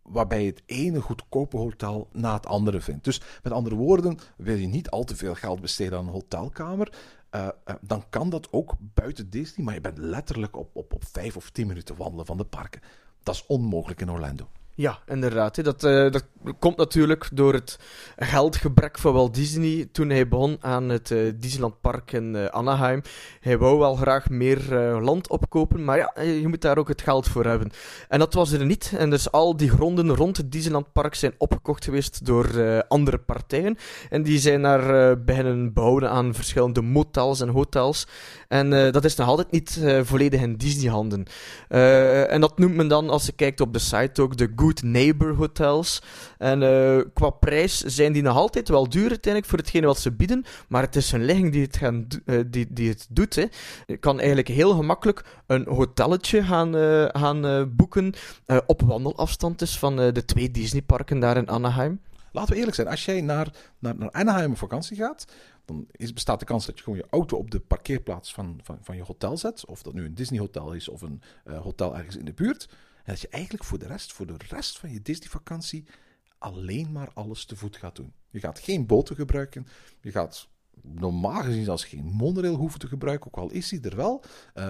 Waarbij 0.03 0.41
je 0.41 0.51
het 0.51 0.63
ene 0.67 1.01
goedkope 1.01 1.57
hotel 1.57 2.09
na 2.13 2.35
het 2.35 2.47
andere 2.47 2.81
vindt. 2.81 3.05
Dus 3.05 3.21
met 3.43 3.53
andere 3.53 3.77
woorden, 3.77 4.19
wil 4.37 4.57
je 4.57 4.67
niet 4.67 4.91
al 4.91 5.05
te 5.05 5.17
veel 5.17 5.35
geld 5.35 5.61
besteden 5.61 5.99
aan 5.99 6.07
een 6.07 6.13
hotelkamer. 6.13 6.93
Uh, 7.31 7.49
uh, 7.69 7.75
dan 7.81 8.05
kan 8.11 8.31
dat 8.31 8.53
ook 8.53 8.75
buiten 8.79 9.31
Disney. 9.31 9.65
Maar 9.65 9.75
je 9.75 9.81
bent 9.81 9.99
letterlijk 9.99 10.57
op, 10.57 10.77
op, 10.77 10.95
op 10.95 11.05
5 11.05 11.37
of 11.37 11.51
10 11.51 11.67
minuten 11.67 11.97
wandelen 11.97 12.27
van 12.27 12.37
de 12.37 12.45
parken. 12.45 12.81
Dat 13.23 13.35
is 13.35 13.47
onmogelijk 13.47 14.01
in 14.01 14.11
Orlando. 14.11 14.49
Ja, 14.79 14.99
inderdaad. 15.07 15.65
Dat, 15.65 15.85
uh, 15.85 16.11
dat 16.11 16.25
komt 16.59 16.77
natuurlijk 16.77 17.29
door 17.33 17.53
het 17.53 17.79
geldgebrek 18.17 18.99
van 18.99 19.13
Walt 19.13 19.35
Disney 19.35 19.89
toen 19.93 20.11
hij 20.11 20.29
begon 20.29 20.57
aan 20.61 20.89
het 20.89 21.11
uh, 21.11 21.33
Disneyland 21.37 21.81
Park 21.81 22.13
in 22.13 22.35
uh, 22.35 22.47
Anaheim. 22.47 23.03
Hij 23.41 23.59
wou 23.59 23.79
wel 23.79 23.95
graag 23.95 24.31
meer 24.31 24.71
land 25.01 25.29
opkopen, 25.29 25.85
maar 25.85 25.97
ja, 25.97 26.23
je 26.23 26.49
moet 26.49 26.61
daar 26.61 26.79
ook 26.79 26.89
het 26.89 27.03
geld 27.03 27.29
voor 27.29 27.45
hebben. 27.45 27.71
En 28.09 28.19
dat 28.19 28.35
was 28.35 28.53
er 28.53 28.65
niet. 28.65 28.93
En 28.97 29.11
dus 29.11 29.31
al 29.33 29.57
die 29.57 29.71
gronden 29.71 30.15
rond 30.15 30.37
het 30.37 30.53
Disneyland 30.53 30.93
Park 30.93 31.15
zijn 31.15 31.35
opgekocht 31.39 31.85
geweest 31.85 32.27
door 32.27 32.83
andere 32.89 33.19
partijen. 33.19 33.77
En 34.11 34.23
die 34.23 34.39
zijn 34.39 34.63
daar 34.63 35.25
beginnen 35.25 35.73
bouwen 35.73 36.11
aan 36.11 36.35
verschillende 36.35 36.83
motels 36.83 37.41
en 37.41 37.49
hotels. 37.49 38.07
En 38.49 38.71
dat 38.71 39.05
is 39.05 39.15
nog 39.15 39.29
altijd 39.29 39.51
niet 39.51 39.81
volledig 40.03 40.41
in 40.41 40.57
Disney-handen. 40.57 41.27
en 42.29 42.41
dat 42.41 42.59
noemt 42.59 42.75
men 42.75 42.89
dan, 42.89 43.11
als 43.11 43.27
je 43.27 43.33
kijkt 43.33 43.61
op 43.61 43.73
de 43.73 43.79
site 43.79 44.23
ook, 44.23 44.37
de 44.37 44.55
Good 44.67 44.83
Neighbor 44.83 45.35
hotels. 45.35 46.03
En 46.39 46.63
uh, 46.63 47.01
qua 47.15 47.31
prijs 47.31 47.81
zijn 47.81 48.13
die 48.13 48.23
nog 48.23 48.37
altijd 48.37 48.69
wel 48.69 48.89
duur 48.89 49.09
uiteindelijk 49.09 49.47
voor 49.47 49.59
hetgene 49.59 49.87
wat 49.87 49.99
ze 49.99 50.13
bieden. 50.13 50.45
Maar 50.69 50.83
het 50.83 50.97
is 50.97 51.13
een 51.13 51.25
ligging 51.25 51.53
die 51.53 51.63
het, 51.63 51.77
gaan, 51.77 52.07
uh, 52.25 52.41
die, 52.47 52.67
die 52.71 52.89
het 52.89 53.07
doet. 53.11 53.35
Hè. 53.35 53.45
Je 53.87 53.97
kan 53.97 54.19
eigenlijk 54.19 54.49
heel 54.49 54.75
gemakkelijk 54.75 55.25
een 55.47 55.67
hotelletje 55.69 56.43
gaan, 56.43 56.77
uh, 56.77 57.05
gaan 57.09 57.75
boeken. 57.77 58.15
op 58.67 58.83
wandelafstand 58.83 59.59
dus 59.59 59.79
van 59.79 59.97
de 59.97 60.25
twee 60.25 60.51
Disneyparken 60.51 61.21
daar 61.21 61.37
in 61.37 61.49
Anaheim. 61.49 62.01
Laten 62.33 62.53
we 62.53 62.59
eerlijk 62.59 62.77
zijn, 62.77 62.89
als 62.89 63.05
jij 63.05 63.21
naar, 63.21 63.49
naar, 63.79 63.97
naar 63.97 64.11
Anaheim 64.11 64.51
op 64.51 64.59
vakantie 64.59 64.97
gaat, 64.97 65.25
dan 65.65 65.87
is, 65.91 66.13
bestaat 66.13 66.39
de 66.39 66.45
kans 66.45 66.67
dat 66.67 66.79
je 66.79 66.85
gewoon 66.85 66.99
je 66.99 67.07
auto 67.11 67.37
op 67.37 67.51
de 67.51 67.61
parkeerplaats 67.61 68.35
van, 68.35 68.61
van, 68.63 68.79
van 68.81 68.97
je 68.97 69.03
hotel 69.03 69.37
zet. 69.37 69.67
Of 69.67 69.83
dat 69.83 69.95
nu 69.95 70.05
een 70.05 70.15
Disney 70.15 70.41
hotel 70.41 70.73
is 70.73 70.89
of 70.89 71.03
een 71.03 71.23
hotel 71.63 71.97
ergens 71.97 72.17
in 72.17 72.25
de 72.25 72.33
buurt. 72.33 72.69
Dat 73.07 73.21
je 73.21 73.29
eigenlijk 73.29 73.65
voor 73.65 73.79
de 73.79 73.87
rest, 73.87 74.13
voor 74.13 74.27
de 74.27 74.35
rest 74.49 74.79
van 74.79 74.91
je 74.93 75.03
Disney-vakantie 75.03 75.87
alleen 76.39 76.93
maar 76.93 77.11
alles 77.15 77.45
te 77.45 77.57
voet 77.57 77.77
gaat 77.77 77.97
doen. 77.97 78.13
Je 78.31 78.41
gaat 78.41 78.59
geen 78.59 78.87
boten 78.87 79.17
gebruiken. 79.17 79.67
Je 80.01 80.11
gaat 80.11 80.49
normaal 80.83 81.43
gezien 81.43 81.65
zelfs 81.65 81.85
geen 81.85 82.05
monorail 82.05 82.55
hoeven 82.55 82.81
te 82.81 82.89
gebruiken, 82.89 83.27
ook 83.27 83.43
al 83.43 83.51
is 83.51 83.69
die 83.69 83.81
er 83.81 83.97
wel. 83.97 84.25
Uh, 84.55 84.65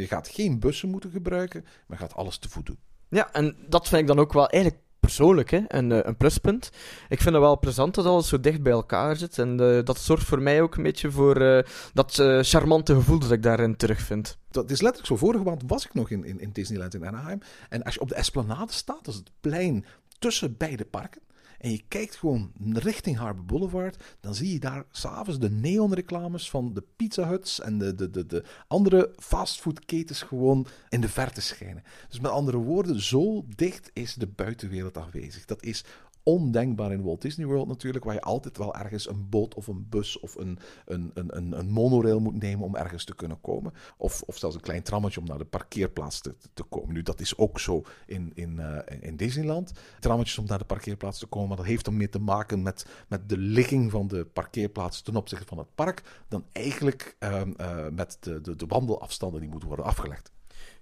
je 0.00 0.06
gaat 0.06 0.28
geen 0.28 0.60
bussen 0.60 0.88
moeten 0.88 1.10
gebruiken, 1.10 1.62
maar 1.62 1.98
je 1.98 2.04
gaat 2.04 2.14
alles 2.14 2.38
te 2.38 2.48
voet 2.48 2.66
doen. 2.66 2.78
Ja, 3.08 3.32
en 3.32 3.56
dat 3.68 3.88
vind 3.88 4.00
ik 4.00 4.06
dan 4.06 4.18
ook 4.18 4.32
wel 4.32 4.48
eigenlijk 4.48 4.82
persoonlijk 5.00 5.50
hè, 5.50 5.60
een, 5.66 6.08
een 6.08 6.16
pluspunt. 6.16 6.70
Ik 7.08 7.20
vind 7.20 7.34
het 7.34 7.42
wel 7.42 7.58
plezant 7.58 7.94
dat 7.94 8.06
alles 8.06 8.28
zo 8.28 8.40
dicht 8.40 8.62
bij 8.62 8.72
elkaar 8.72 9.16
zit. 9.16 9.38
En 9.38 9.60
uh, 9.60 9.84
dat 9.84 9.98
zorgt 9.98 10.26
voor 10.26 10.42
mij 10.42 10.62
ook 10.62 10.76
een 10.76 10.82
beetje 10.82 11.10
voor 11.10 11.40
uh, 11.40 11.62
dat 11.92 12.12
charmante 12.40 12.94
gevoel 12.94 13.18
dat 13.18 13.32
ik 13.32 13.42
daarin 13.42 13.76
terugvind. 13.76 14.38
Dat 14.50 14.70
is 14.70 14.80
letterlijk 14.80 15.06
zo. 15.06 15.26
Vorige 15.26 15.44
maand 15.44 15.62
was 15.66 15.84
ik 15.84 15.94
nog 15.94 16.10
in, 16.10 16.24
in, 16.24 16.40
in 16.40 16.50
Disneyland 16.52 16.94
in 16.94 17.06
Anaheim. 17.06 17.40
En 17.68 17.82
als 17.82 17.94
je 17.94 18.00
op 18.00 18.08
de 18.08 18.14
Esplanade 18.14 18.72
staat, 18.72 19.04
dat 19.04 19.14
is 19.14 19.20
het 19.20 19.30
plein 19.40 19.84
tussen 20.18 20.56
beide 20.56 20.84
parken 20.84 21.20
en 21.58 21.70
je 21.70 21.82
kijkt 21.88 22.16
gewoon 22.16 22.52
richting 22.72 23.16
Harbor 23.16 23.44
Boulevard, 23.44 24.16
dan 24.20 24.34
zie 24.34 24.52
je 24.52 24.58
daar 24.58 24.84
s'avonds 24.90 25.38
de 25.38 25.50
neonreclames 25.50 26.50
van 26.50 26.74
de 26.74 26.84
Pizza 26.96 27.28
Huts 27.28 27.60
en 27.60 27.78
de, 27.78 27.94
de, 27.94 28.10
de, 28.10 28.26
de 28.26 28.44
andere 28.66 29.12
fastfoodketens 29.16 30.22
gewoon 30.22 30.66
in 30.88 31.00
de 31.00 31.08
verte 31.08 31.40
schijnen. 31.40 31.82
Dus 32.08 32.20
met 32.20 32.30
andere 32.30 32.56
woorden, 32.56 33.02
zo 33.02 33.44
dicht 33.56 33.90
is 33.92 34.14
de 34.14 34.26
buitenwereld 34.26 34.96
aanwezig. 34.96 35.44
Dat 35.44 35.62
is 35.62 35.84
ondenkbaar 36.28 36.92
in 36.92 37.02
Walt 37.02 37.22
Disney 37.22 37.46
World 37.46 37.68
natuurlijk, 37.68 38.04
waar 38.04 38.14
je 38.14 38.20
altijd 38.20 38.58
wel 38.58 38.74
ergens 38.74 39.08
een 39.08 39.28
boot 39.28 39.54
of 39.54 39.66
een 39.66 39.86
bus 39.88 40.20
of 40.20 40.34
een, 40.34 40.58
een, 40.86 41.10
een, 41.14 41.58
een, 41.58 41.70
monorail 41.70 42.20
moet 42.20 42.40
nemen 42.42 42.64
om 42.64 42.76
ergens 42.76 43.04
te 43.04 43.14
kunnen 43.14 43.40
komen. 43.40 43.72
Of, 43.96 44.22
of 44.22 44.38
zelfs 44.38 44.54
een 44.54 44.60
klein 44.60 44.82
trammetje 44.82 45.20
om 45.20 45.26
naar 45.26 45.38
de 45.38 45.44
parkeerplaats 45.44 46.20
te, 46.20 46.34
te 46.54 46.62
komen. 46.62 46.94
Nu, 46.94 47.02
dat 47.02 47.20
is 47.20 47.38
ook 47.38 47.60
zo 47.60 47.82
in, 48.06 48.32
in, 48.34 48.56
uh, 48.60 48.78
in 49.00 49.16
Disneyland. 49.16 49.72
Trammetjes 50.00 50.38
om 50.38 50.46
naar 50.46 50.58
de 50.58 50.64
parkeerplaats 50.64 51.18
te 51.18 51.26
komen, 51.26 51.48
maar 51.48 51.56
dat 51.56 51.66
heeft 51.66 51.84
dan 51.84 51.96
meer 51.96 52.10
te 52.10 52.20
maken 52.20 52.62
met, 52.62 52.86
met 53.08 53.28
de 53.28 53.38
ligging 53.38 53.90
van 53.90 54.08
de 54.08 54.24
parkeerplaats 54.24 55.02
ten 55.02 55.16
opzichte 55.16 55.46
van 55.46 55.58
het 55.58 55.74
park, 55.74 56.24
dan 56.28 56.44
eigenlijk 56.52 57.16
uh, 57.20 57.40
uh, 57.60 57.88
met 57.88 58.16
de, 58.20 58.40
de 58.40 58.66
wandelafstanden 58.66 59.40
die 59.40 59.50
moeten 59.50 59.68
worden 59.68 59.86
afgelegd. 59.86 60.32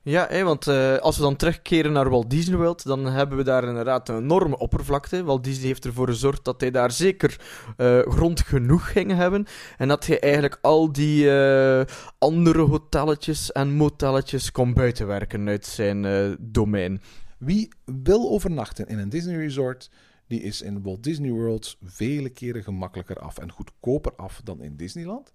Ja, 0.08 0.26
hé, 0.28 0.42
want 0.42 0.66
uh, 0.66 0.96
als 0.96 1.16
we 1.16 1.22
dan 1.22 1.36
terugkeren 1.36 1.92
naar 1.92 2.10
Walt 2.10 2.30
Disney 2.30 2.56
World, 2.56 2.84
dan 2.84 3.06
hebben 3.06 3.36
we 3.36 3.44
daar 3.44 3.64
inderdaad 3.64 4.08
een 4.08 4.16
enorme 4.16 4.58
oppervlakte. 4.58 5.24
Walt 5.24 5.44
Disney 5.44 5.66
heeft 5.66 5.84
ervoor 5.84 6.08
gezorgd 6.08 6.44
dat 6.44 6.60
hij 6.60 6.70
daar 6.70 6.90
zeker 6.90 7.40
uh, 7.76 7.98
grond 7.98 8.40
genoeg 8.40 8.92
ging 8.92 9.12
hebben. 9.12 9.46
En 9.78 9.88
dat 9.88 10.04
je 10.04 10.18
eigenlijk 10.18 10.58
al 10.62 10.92
die 10.92 11.24
uh, 11.24 11.82
andere 12.18 12.60
hotelletjes 12.60 13.52
en 13.52 13.72
motelletjes 13.72 14.52
kon 14.52 14.74
buitenwerken 14.74 15.48
uit 15.48 15.66
zijn 15.66 16.36
domein. 16.40 17.00
Wie 17.38 17.68
wil 17.84 18.30
overnachten 18.30 18.86
in 18.86 18.98
een 18.98 19.08
Disney 19.08 19.36
resort, 19.36 19.90
die 20.26 20.42
is 20.42 20.62
in 20.62 20.82
Walt 20.82 21.02
Disney 21.02 21.30
World 21.30 21.76
vele 21.82 22.28
keren 22.28 22.62
gemakkelijker 22.62 23.16
af 23.16 23.38
en 23.38 23.52
goedkoper 23.52 24.12
af 24.16 24.40
dan 24.44 24.62
in 24.62 24.76
Disneyland. 24.76 25.32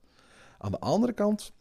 Aan 0.57 0.71
de 0.71 0.79
andere 0.79 1.13
kant, 1.13 1.53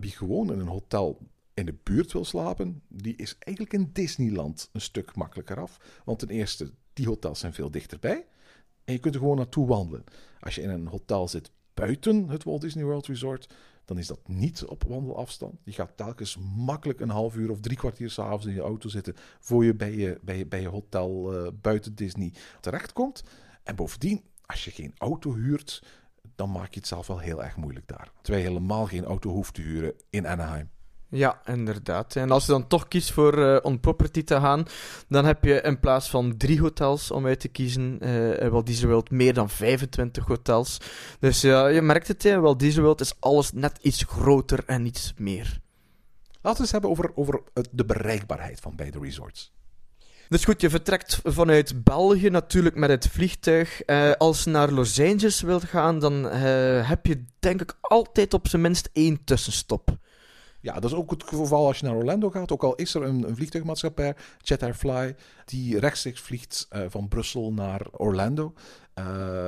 wie 0.00 0.10
gewoon 0.10 0.52
in 0.52 0.58
een 0.58 0.68
hotel 0.68 1.18
in 1.60 1.66
de 1.66 1.78
buurt 1.82 2.12
wil 2.12 2.24
slapen, 2.24 2.82
die 2.88 3.16
is 3.16 3.36
eigenlijk 3.38 3.76
in 3.76 3.90
Disneyland 3.92 4.68
een 4.72 4.80
stuk 4.80 5.16
makkelijker 5.16 5.60
af. 5.60 6.00
Want 6.04 6.18
ten 6.18 6.28
eerste, 6.28 6.72
die 6.92 7.06
hotels 7.06 7.38
zijn 7.38 7.52
veel 7.52 7.70
dichterbij. 7.70 8.26
En 8.84 8.92
je 8.92 8.98
kunt 8.98 9.14
er 9.14 9.20
gewoon 9.20 9.36
naartoe 9.36 9.66
wandelen. 9.66 10.04
Als 10.40 10.54
je 10.54 10.62
in 10.62 10.70
een 10.70 10.86
hotel 10.86 11.28
zit 11.28 11.50
buiten 11.74 12.28
het 12.28 12.44
Walt 12.44 12.60
Disney 12.60 12.84
World 12.84 13.06
Resort, 13.06 13.54
dan 13.84 13.98
is 13.98 14.06
dat 14.06 14.28
niet 14.28 14.64
op 14.64 14.84
wandelafstand. 14.88 15.54
Je 15.64 15.72
gaat 15.72 15.96
telkens 15.96 16.36
makkelijk 16.56 17.00
een 17.00 17.10
half 17.10 17.36
uur 17.36 17.50
of 17.50 17.60
drie 17.60 17.76
kwartier 17.76 18.10
s'avonds 18.10 18.46
in 18.46 18.54
je 18.54 18.60
auto 18.60 18.88
zitten 18.88 19.14
voor 19.40 19.64
je 19.64 19.74
bij 19.74 19.96
je, 19.96 20.18
bij 20.22 20.38
je, 20.38 20.46
bij 20.46 20.60
je 20.60 20.68
hotel 20.68 21.34
uh, 21.34 21.48
buiten 21.60 21.94
Disney 21.94 22.32
terechtkomt. 22.60 23.24
En 23.62 23.76
bovendien, 23.76 24.24
als 24.46 24.64
je 24.64 24.70
geen 24.70 24.94
auto 24.98 25.34
huurt, 25.34 25.82
dan 26.34 26.50
maak 26.50 26.72
je 26.72 26.78
het 26.78 26.88
zelf 26.88 27.06
wel 27.06 27.18
heel 27.18 27.44
erg 27.44 27.56
moeilijk 27.56 27.88
daar. 27.88 28.12
Terwijl 28.22 28.44
je 28.44 28.50
helemaal 28.50 28.86
geen 28.86 29.04
auto 29.04 29.30
hoeft 29.30 29.54
te 29.54 29.60
huren 29.60 29.94
in 30.10 30.26
Anaheim. 30.26 30.70
Ja, 31.10 31.40
inderdaad. 31.44 32.16
En 32.16 32.30
als 32.30 32.46
je 32.46 32.52
dan 32.52 32.66
toch 32.66 32.88
kiest 32.88 33.12
voor 33.12 33.38
uh, 33.38 33.56
on 33.62 33.80
property 33.80 34.22
te 34.22 34.34
gaan, 34.34 34.64
dan 35.08 35.24
heb 35.24 35.44
je 35.44 35.60
in 35.60 35.80
plaats 35.80 36.10
van 36.10 36.36
drie 36.36 36.60
hotels 36.60 37.10
om 37.10 37.26
uit 37.26 37.40
te 37.40 37.48
kiezen, 37.48 37.98
uh, 38.02 38.48
Walt 38.48 38.66
Disney 38.66 38.88
World 38.88 39.10
meer 39.10 39.34
dan 39.34 39.50
25 39.50 40.26
hotels. 40.26 40.78
Dus 41.20 41.40
ja, 41.40 41.66
je 41.66 41.82
merkt 41.82 42.08
het, 42.08 42.22
hè, 42.22 42.40
Walt 42.40 42.58
Disney 42.58 42.82
World 42.84 43.00
is 43.00 43.14
alles 43.20 43.52
net 43.52 43.78
iets 43.82 44.04
groter 44.08 44.62
en 44.66 44.86
iets 44.86 45.12
meer. 45.16 45.60
Laten 46.40 46.56
we 46.56 46.62
eens 46.62 46.72
hebben 46.72 46.90
over, 46.90 47.12
over 47.14 47.42
de 47.70 47.84
bereikbaarheid 47.84 48.60
van 48.60 48.76
beide 48.76 48.98
resorts. 48.98 49.52
Dus 50.28 50.44
goed, 50.44 50.60
je 50.60 50.70
vertrekt 50.70 51.20
vanuit 51.22 51.84
België 51.84 52.28
natuurlijk 52.28 52.76
met 52.76 52.90
het 52.90 53.08
vliegtuig. 53.08 53.82
Uh, 53.86 54.12
als 54.12 54.44
je 54.44 54.50
naar 54.50 54.70
Los 54.70 55.00
Angeles 55.00 55.40
wilt 55.40 55.64
gaan, 55.64 55.98
dan 55.98 56.26
uh, 56.26 56.88
heb 56.88 57.06
je 57.06 57.24
denk 57.38 57.60
ik 57.60 57.76
altijd 57.80 58.34
op 58.34 58.48
zijn 58.48 58.62
minst 58.62 58.88
één 58.92 59.24
tussenstop. 59.24 59.98
Ja, 60.60 60.74
dat 60.74 60.90
is 60.90 60.96
ook 60.96 61.10
het 61.10 61.24
geval 61.24 61.66
als 61.66 61.78
je 61.78 61.86
naar 61.86 61.96
Orlando 61.96 62.30
gaat. 62.30 62.52
Ook 62.52 62.62
al 62.62 62.74
is 62.74 62.94
er 62.94 63.02
een, 63.02 63.28
een 63.28 63.36
vliegtuigmaatschappij, 63.36 64.14
Jet 64.38 64.62
Airfly, 64.62 65.16
die 65.44 65.78
rechtstreeks 65.78 66.20
vliegt 66.20 66.68
uh, 66.72 66.84
van 66.88 67.08
Brussel 67.08 67.52
naar 67.52 67.86
Orlando. 67.90 68.52
Uh, 68.94 69.04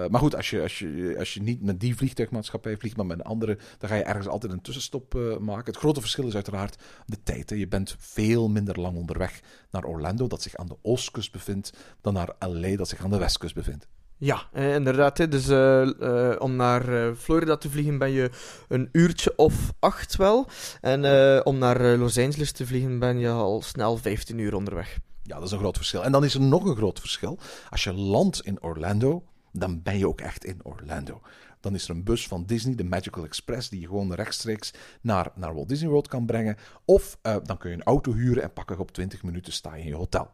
maar 0.07 0.21
goed, 0.21 0.37
als 0.37 0.51
je, 0.51 0.63
als, 0.63 0.79
je, 0.79 1.15
als 1.19 1.35
je 1.35 1.43
niet 1.43 1.63
met 1.63 1.81
die 1.81 1.97
vliegtuigmaatschappij 1.97 2.77
vliegt, 2.77 2.97
maar 2.97 3.07
met 3.07 3.19
een 3.19 3.25
andere, 3.25 3.59
dan 3.79 3.89
ga 3.89 3.95
je 3.95 4.03
ergens 4.03 4.27
altijd 4.27 4.53
een 4.53 4.61
tussenstop 4.61 5.15
uh, 5.15 5.37
maken. 5.37 5.73
Het 5.73 5.77
grote 5.77 6.01
verschil 6.01 6.27
is 6.27 6.35
uiteraard 6.35 6.83
de 7.07 7.23
tijd. 7.23 7.51
Hè. 7.51 7.57
Je 7.57 7.69
bent 7.69 7.95
veel 7.99 8.49
minder 8.49 8.81
lang 8.81 8.97
onderweg 8.97 9.41
naar 9.71 9.85
Orlando, 9.85 10.27
dat 10.27 10.43
zich 10.43 10.57
aan 10.57 10.67
de 10.67 10.77
oostkust 10.83 11.33
bevindt, 11.33 11.73
dan 12.01 12.13
naar 12.15 12.35
LA, 12.39 12.77
dat 12.77 12.89
zich 12.89 13.05
aan 13.05 13.11
de 13.11 13.19
westkust 13.19 13.55
bevindt. 13.55 13.87
Ja, 14.25 14.49
eh, 14.53 14.75
inderdaad. 14.75 15.19
Hè. 15.19 15.29
Dus 15.29 15.49
uh, 15.49 15.91
uh, 16.01 16.35
om 16.39 16.57
naar 16.57 17.15
Florida 17.15 17.57
te 17.57 17.71
vliegen 17.71 17.99
ben 17.99 18.11
je 18.11 18.31
een 18.69 18.89
uurtje 18.93 19.33
of 19.37 19.73
acht 19.79 20.17
wel. 20.17 20.49
En 20.81 21.05
om 21.45 21.59
naar 21.59 21.97
Los 21.97 22.19
Angeles 22.19 22.53
te 22.53 22.67
vliegen 22.67 22.99
ben 22.99 23.19
je 23.19 23.29
al 23.29 23.63
snel 23.63 23.97
15 23.97 24.39
uur 24.39 24.55
onderweg. 24.55 24.99
Ja, 25.23 25.35
dat 25.35 25.45
is 25.45 25.51
een 25.51 25.59
groot 25.59 25.77
verschil. 25.77 26.05
En 26.05 26.13
dan 26.13 26.25
is 26.25 26.35
er 26.35 26.41
nog 26.41 26.65
een 26.65 26.77
groot 26.77 27.01
verschil. 27.01 27.39
Als 27.71 27.85
je 27.85 27.93
landt 27.93 28.41
in 28.41 28.63
Orlando, 28.63 29.23
dan 29.53 29.83
ben 29.83 29.99
je 29.99 30.09
ook 30.09 30.21
echt 30.21 30.45
in 30.45 30.61
Orlando. 30.63 31.21
Dan 31.61 31.75
is 31.75 31.85
er 31.85 31.91
een 31.91 32.05
bus 32.05 32.27
van 32.29 32.45
Disney, 32.47 32.75
de 32.75 32.85
Magical 32.85 33.25
Express, 33.25 33.69
die 33.69 33.81
je 33.81 33.87
gewoon 33.87 34.15
rechtstreeks 34.15 34.73
naar, 35.01 35.33
naar 35.35 35.55
Walt 35.55 35.69
Disney 35.69 35.89
World 35.89 36.09
kan 36.09 36.27
brengen. 36.27 36.57
Of 36.85 37.19
dan 37.23 37.59
kun 37.59 37.71
je 37.71 37.77
een 37.77 37.83
auto 37.83 38.13
huren 38.13 38.43
en 38.43 38.53
pakken 38.53 38.79
op 38.79 38.93
20 38.93 39.23
minuten 39.23 39.53
sta 39.53 39.75
je 39.75 39.83
in 39.83 39.89
je 39.89 39.97
hotel. 39.97 40.31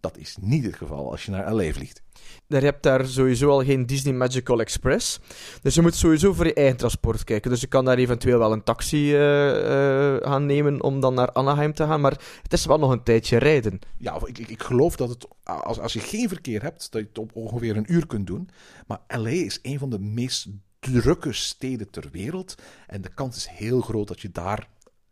Dat 0.00 0.16
is 0.18 0.36
niet 0.40 0.64
het 0.64 0.76
geval 0.76 1.10
als 1.10 1.24
je 1.24 1.30
naar 1.30 1.54
LA 1.54 1.72
vliegt. 1.72 2.02
Daar 2.46 2.62
heb 2.62 2.82
daar 2.82 3.06
sowieso 3.06 3.50
al 3.50 3.64
geen 3.64 3.86
Disney 3.86 4.14
Magical 4.14 4.60
Express. 4.60 5.20
Dus 5.62 5.74
je 5.74 5.82
moet 5.82 5.94
sowieso 5.94 6.32
voor 6.32 6.46
je 6.46 6.54
eigen 6.54 6.76
transport 6.76 7.24
kijken. 7.24 7.50
Dus 7.50 7.60
je 7.60 7.66
kan 7.66 7.84
daar 7.84 7.98
eventueel 7.98 8.38
wel 8.38 8.52
een 8.52 8.62
taxi 8.62 9.14
uh, 9.14 9.46
uh, 9.46 10.16
gaan 10.16 10.46
nemen 10.46 10.82
om 10.82 11.00
dan 11.00 11.14
naar 11.14 11.32
Anaheim 11.32 11.74
te 11.74 11.84
gaan. 11.84 12.00
Maar 12.00 12.20
het 12.42 12.52
is 12.52 12.66
wel 12.66 12.78
nog 12.78 12.90
een 12.90 13.02
tijdje 13.02 13.38
rijden. 13.38 13.78
Ja, 13.98 14.20
ik, 14.24 14.38
ik, 14.38 14.48
ik 14.48 14.62
geloof 14.62 14.96
dat 14.96 15.08
het, 15.08 15.26
als, 15.42 15.78
als 15.78 15.92
je 15.92 16.00
geen 16.00 16.28
verkeer 16.28 16.62
hebt, 16.62 16.92
dat 16.92 17.00
je 17.00 17.08
het 17.08 17.18
op 17.18 17.30
ongeveer 17.34 17.76
een 17.76 17.92
uur 17.92 18.06
kunt 18.06 18.26
doen. 18.26 18.48
Maar 18.86 19.00
LA 19.08 19.28
is 19.28 19.58
een 19.62 19.78
van 19.78 19.90
de 19.90 19.98
meest 19.98 20.48
drukke 20.80 21.32
steden 21.32 21.90
ter 21.90 22.08
wereld. 22.12 22.54
En 22.86 23.02
de 23.02 23.14
kans 23.14 23.36
is 23.36 23.48
heel 23.48 23.80
groot 23.80 24.08
dat 24.08 24.20
je 24.20 24.30
daar 24.30 24.68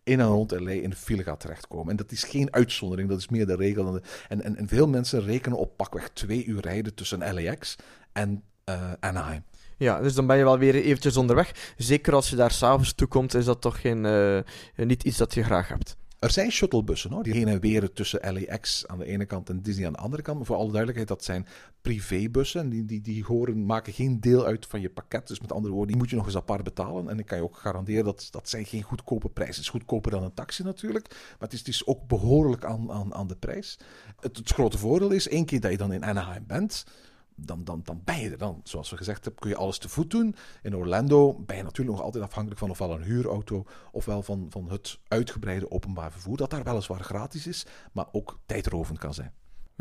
in 0.07 0.21
en 0.21 0.27
rond 0.27 0.51
LA 0.51 0.71
in 0.71 0.90
de 0.90 0.97
file 0.97 1.23
gaat 1.23 1.40
terechtkomen. 1.40 1.90
En 1.90 1.97
dat 1.97 2.12
is 2.12 2.23
geen 2.23 2.53
uitzondering, 2.53 3.09
dat 3.09 3.19
is 3.19 3.29
meer 3.29 3.47
de 3.47 3.57
regel. 3.57 4.01
En, 4.29 4.42
en, 4.42 4.57
en 4.57 4.69
veel 4.69 4.88
mensen 4.88 5.25
rekenen 5.25 5.59
op 5.59 5.77
pakweg 5.77 6.09
twee 6.09 6.45
uur 6.45 6.61
rijden 6.61 6.95
tussen 6.95 7.35
LAX 7.35 7.77
en 8.12 8.42
uh, 8.69 8.92
Anaheim. 9.01 9.45
Ja, 9.77 10.01
dus 10.01 10.14
dan 10.14 10.27
ben 10.27 10.37
je 10.37 10.45
wel 10.45 10.59
weer 10.59 10.75
eventjes 10.75 11.16
onderweg. 11.16 11.75
Zeker 11.77 12.14
als 12.14 12.31
je 12.31 12.37
daar 12.37 12.51
s'avonds 12.51 12.95
toe 12.95 13.09
komt, 13.09 13.35
is 13.35 13.45
dat 13.45 13.61
toch 13.61 13.81
geen, 13.81 14.05
uh, 14.05 14.40
niet 14.77 15.03
iets 15.03 15.16
dat 15.16 15.35
je 15.35 15.45
graag 15.45 15.69
hebt. 15.69 15.97
Er 16.26 16.32
zijn 16.32 16.52
shuttlebussen 16.52 17.12
hoor, 17.12 17.22
die 17.22 17.32
heen 17.32 17.48
en 17.48 17.60
weer 17.60 17.92
tussen 17.92 18.34
LAX 18.34 18.86
aan 18.86 18.98
de 18.98 19.04
ene 19.04 19.24
kant 19.24 19.48
en 19.48 19.62
Disney 19.62 19.86
aan 19.86 19.92
de 19.92 19.98
andere 19.98 20.22
kant. 20.22 20.36
Maar 20.36 20.46
voor 20.46 20.56
alle 20.56 20.70
duidelijkheid, 20.70 21.08
dat 21.08 21.24
zijn 21.24 21.46
privébussen. 21.80 22.68
Die, 22.68 22.84
die, 22.84 23.00
die 23.00 23.24
horen, 23.24 23.66
maken 23.66 23.92
geen 23.92 24.20
deel 24.20 24.46
uit 24.46 24.66
van 24.66 24.80
je 24.80 24.90
pakket. 24.90 25.28
Dus 25.28 25.40
met 25.40 25.52
andere 25.52 25.72
woorden, 25.72 25.92
die 25.92 26.00
moet 26.02 26.10
je 26.10 26.16
nog 26.16 26.26
eens 26.26 26.36
apart 26.36 26.64
betalen. 26.64 27.08
En 27.08 27.18
ik 27.18 27.26
kan 27.26 27.38
je 27.38 27.44
ook 27.44 27.56
garanderen 27.56 28.04
dat 28.04 28.28
dat 28.30 28.48
zijn 28.48 28.64
geen 28.64 28.82
goedkope 28.82 29.28
prijzen. 29.28 29.54
Het 29.54 29.64
is 29.64 29.70
goedkoper 29.70 30.10
dan 30.10 30.22
een 30.22 30.34
taxi 30.34 30.62
natuurlijk. 30.62 31.08
Maar 31.10 31.48
het 31.48 31.68
is, 31.68 31.86
ook 31.86 32.06
behoorlijk 32.06 32.64
aan, 32.64 32.92
aan, 32.92 33.14
aan 33.14 33.26
de 33.26 33.36
prijs. 33.36 33.78
Het, 34.20 34.36
het 34.36 34.50
grote 34.50 34.78
voordeel 34.78 35.10
is, 35.10 35.28
één 35.28 35.44
keer 35.44 35.60
dat 35.60 35.70
je 35.70 35.76
dan 35.76 35.92
in 35.92 36.04
Anaheim 36.04 36.44
bent 36.46 36.84
dan, 37.37 37.64
dan, 37.64 37.81
dan 37.85 38.01
ben 38.05 38.20
je 38.20 38.31
er 38.31 38.38
dan. 38.38 38.61
Zoals 38.64 38.90
we 38.90 38.96
gezegd 38.96 39.25
hebben, 39.25 39.40
kun 39.40 39.51
je 39.51 39.57
alles 39.57 39.79
te 39.79 39.88
voet 39.88 40.11
doen. 40.11 40.35
In 40.62 40.77
Orlando 40.77 41.35
ben 41.35 41.57
je 41.57 41.62
natuurlijk 41.62 41.96
nog 41.96 42.07
altijd 42.07 42.25
afhankelijk 42.25 42.61
van 42.61 42.70
ofwel 42.70 42.92
een 42.92 43.03
huurauto 43.03 43.64
ofwel 43.92 44.22
van, 44.22 44.46
van 44.51 44.70
het 44.70 44.99
uitgebreide 45.09 45.70
openbaar 45.70 46.12
vervoer, 46.12 46.37
dat 46.37 46.51
daar 46.51 46.64
weliswaar 46.64 47.01
gratis 47.01 47.46
is, 47.46 47.66
maar 47.92 48.07
ook 48.12 48.38
tijdrovend 48.46 48.99
kan 48.99 49.14
zijn. 49.14 49.33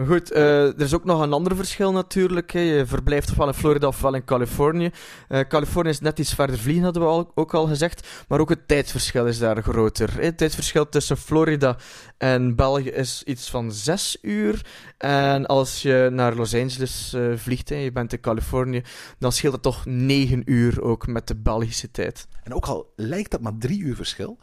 Goed, 0.04 0.32
uh, 0.32 0.66
er 0.66 0.82
is 0.82 0.94
ook 0.94 1.04
nog 1.06 1.22
een 1.22 1.34
ander 1.34 1.56
verschil 1.56 1.92
natuurlijk. 1.92 2.52
Hè. 2.52 2.60
Je 2.60 2.86
verblijft 2.86 3.30
ofwel 3.30 3.48
in 3.48 3.54
Florida 3.54 3.88
ofwel 3.88 4.14
in 4.14 4.24
Californië. 4.24 4.92
Uh, 5.30 5.40
Californië 5.40 5.90
is 5.90 6.00
net 6.00 6.20
iets 6.20 6.34
verder 6.34 6.58
vliegen, 6.58 6.84
hadden 6.84 7.02
we 7.02 7.28
ook 7.36 7.54
al 7.54 7.68
gezegd. 7.68 8.08
Maar 8.28 8.40
ook 8.40 8.50
het 8.50 8.68
tijdsverschil 8.68 9.28
is 9.28 9.40
daar 9.40 9.64
groter. 9.64 10.22
Het 10.22 10.38
tijdsverschil 10.38 10.90
tussen 10.90 11.18
Florida 11.18 11.78
en 12.18 12.56
België 12.56 12.90
is 12.90 13.24
iets 13.24 13.50
van 13.50 13.72
6 13.72 14.18
uur. 14.22 14.66
En 14.98 15.46
als 15.46 15.82
je 15.82 16.10
naar 16.12 16.36
Los 16.36 16.56
Angeles 16.56 17.14
uh, 17.14 17.38
vliegt 17.38 17.72
en 17.72 17.78
je 17.78 17.92
bent 17.92 18.14
in 18.14 18.20
Californië, 18.20 18.84
dan 19.20 19.32
scheelt 19.32 19.54
het 19.54 19.62
toch 19.62 19.86
9 19.86 20.42
uur 20.46 20.82
ook 20.82 21.08
met 21.08 21.28
de 21.28 21.36
Belgische 21.36 21.92
tijd. 21.92 22.28
En 22.44 22.54
ook 22.54 22.66
al 22.66 22.94
lijkt 22.96 23.32
dat 23.32 23.42
maar 23.42 23.58
3 23.58 23.80
uur 23.80 23.96
verschil, 23.96 24.38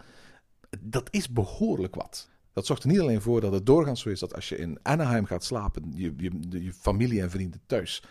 dat 0.81 1.09
is 1.11 1.33
behoorlijk 1.33 1.95
wat. 1.95 2.31
Dat 2.53 2.67
zorgt 2.67 2.83
er 2.83 2.89
niet 2.89 3.01
alleen 3.01 3.21
voor 3.23 3.41
dat 3.41 3.53
het 3.53 3.67
doorgaans 3.67 4.01
zo 4.01 4.09
is 4.09 4.21
dat 4.21 4.35
als 4.35 4.49
je 4.49 4.57
in 4.57 4.79
Anaheim 4.83 5.25
gaat 5.25 5.45
slapen, 5.45 5.93
je, 5.95 6.15
je, 6.51 6.73
familie 6.73 7.21
en 7.21 7.31
vrienden 7.31 7.61
thuis 7.67 8.03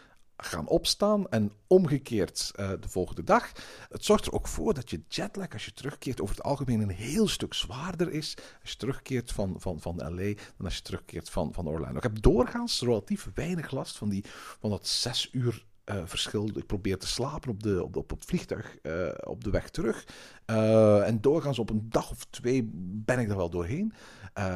gaan 0.44 0.68
opstaan 0.68 1.30
en 1.30 1.52
omgekeerd 1.68 2.52
uh, 2.56 2.70
de 2.80 2.90
volgende 2.90 3.24
dag. 3.24 3.52
Het 3.90 4.06
zorgt 4.06 4.26
er 4.26 4.34
ook 4.34 4.48
voor 4.48 4.74
dat 4.74 4.90
je 4.90 5.02
jetlag, 5.08 5.54
als 5.54 5.66
je 5.66 5.74
terugkeert, 5.74 6.22
over 6.22 6.36
het 6.36 6.44
algemeen 6.44 6.82
een 6.82 6.90
heel 6.90 7.28
stuk 7.28 7.54
zwaarder 7.54 8.12
is. 8.12 8.38
Als 8.62 8.72
je 8.72 8.78
terugkeert 8.78 9.32
van, 9.32 9.56
van, 9.58 9.80
van 9.80 9.96
LA 9.98 10.34
dan 10.58 10.66
als 10.66 10.76
je 10.76 10.82
terugkeert 10.82 11.30
van, 11.30 11.54
van 11.54 11.68
Orlando. 11.68 11.98
Ik 11.98 12.04
heb 12.04 12.22
doorgaans 12.22 12.82
relatief 12.82 13.28
weinig 13.34 13.72
last 13.72 13.98
van, 13.98 14.10
die, 14.10 14.24
van 14.60 14.70
dat 14.70 14.88
zes 14.88 15.30
uur 15.32 15.66
uh, 15.86 16.02
verschil. 16.06 16.50
Ik 16.56 16.66
probeer 16.66 16.98
te 16.98 17.08
slapen 17.08 17.50
op, 17.50 17.64
de, 17.64 17.84
op, 17.84 17.96
op 17.96 18.10
het 18.10 18.26
vliegtuig 18.26 18.78
uh, 18.84 19.08
op 19.24 19.44
de 19.44 19.50
weg 19.50 19.70
terug. 19.70 20.06
Uh, 20.46 21.08
en 21.08 21.22
doorgaans 21.22 21.60
op 21.60 21.70
een 21.70 21.88
dag 21.90 22.12
of 22.12 22.26
twee 22.30 22.70
ben 22.74 23.20
ik 23.20 23.30
er 23.30 23.38
wel 23.38 23.50
doorheen. 23.50 23.94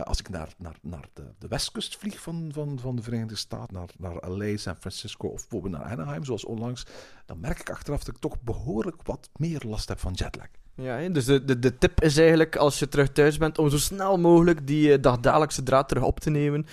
als 0.04 0.20
ik 0.20 0.30
naar, 0.30 0.54
naar, 0.58 0.78
naar 0.82 1.08
de, 1.14 1.24
de 1.38 1.48
westkust 1.48 1.98
vlieg 1.98 2.20
van, 2.20 2.50
van, 2.54 2.80
van 2.80 2.96
de 2.96 3.02
Verenigde 3.02 3.36
Staten, 3.36 3.74
naar, 3.74 3.90
naar 3.98 4.30
LA, 4.30 4.58
San 4.58 4.76
Francisco 4.76 5.28
of 5.28 5.42
bijvoorbeeld 5.42 5.74
naar 5.74 5.92
Anaheim, 5.92 6.24
zoals 6.24 6.46
onlangs, 6.46 6.86
dan 7.26 7.40
merk 7.40 7.60
ik 7.60 7.70
achteraf 7.70 8.04
dat 8.04 8.16
ik 8.16 8.22
toch 8.22 8.42
behoorlijk 8.42 9.04
wat 9.04 9.30
meer 9.36 9.62
last 9.66 9.88
heb 9.88 10.00
van 10.00 10.14
jetlag. 10.14 10.48
Ja, 10.78 11.10
dus 11.10 11.26
de, 11.26 11.46
de, 11.46 11.60
de 11.60 11.78
tip 11.78 12.02
is 12.02 12.18
eigenlijk 12.18 12.56
als 12.56 12.80
je 12.80 12.88
terug 12.88 13.12
thuis 13.12 13.38
bent 13.38 13.58
om 13.58 13.70
zo 13.70 13.78
snel 13.78 14.20
mogelijk 14.20 14.68
die 14.68 15.00
dagdagelijkse 15.00 15.64
draad 15.64 15.88
terug 15.88 16.04
op 16.04 16.20
te 16.20 16.30
nemen 16.30 16.66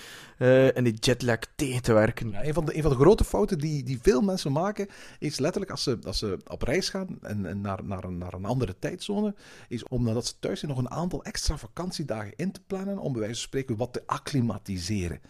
uh, 0.42 0.76
en 0.76 0.84
die 0.84 0.94
jetlag 0.94 1.38
tegen 1.54 1.82
te 1.82 1.92
werken. 1.92 2.46
Een, 2.46 2.54
van 2.54 2.64
de, 2.64 2.82
van 2.82 2.90
de 2.90 2.96
grote 2.96 3.24
fouten 3.24 3.58
die, 3.58 3.82
die 3.82 3.98
veel 4.02 4.20
mensen 4.20 4.52
maken 4.52 4.88
is 5.18 5.38
letterlijk 5.38 5.70
als 5.70 5.82
ze, 5.82 5.98
als 6.04 6.18
ze 6.18 6.38
op 6.46 6.62
reis 6.62 6.88
gaan 6.88 7.18
en, 7.20 7.46
en 7.46 7.60
naar, 7.60 7.84
naar, 7.84 8.04
een, 8.04 8.18
naar 8.18 8.32
een 8.32 8.44
andere 8.44 8.78
tijdzone, 8.78 9.34
is 9.68 9.88
om 9.88 10.04
nadat 10.04 10.26
ze 10.26 10.32
thuis 10.38 10.58
zijn 10.60 10.70
nog 10.70 10.80
een 10.80 10.90
aantal 10.90 11.24
extra 11.24 11.56
vakantiedagen 11.56 12.32
in 12.36 12.52
te 12.52 12.60
plannen 12.66 12.98
om 12.98 13.12
bij 13.12 13.20
wijze 13.20 13.38
van 13.38 13.48
spreken 13.48 13.76
wat 13.76 13.92
te 13.92 14.02
acclimatiseren. 14.06 15.20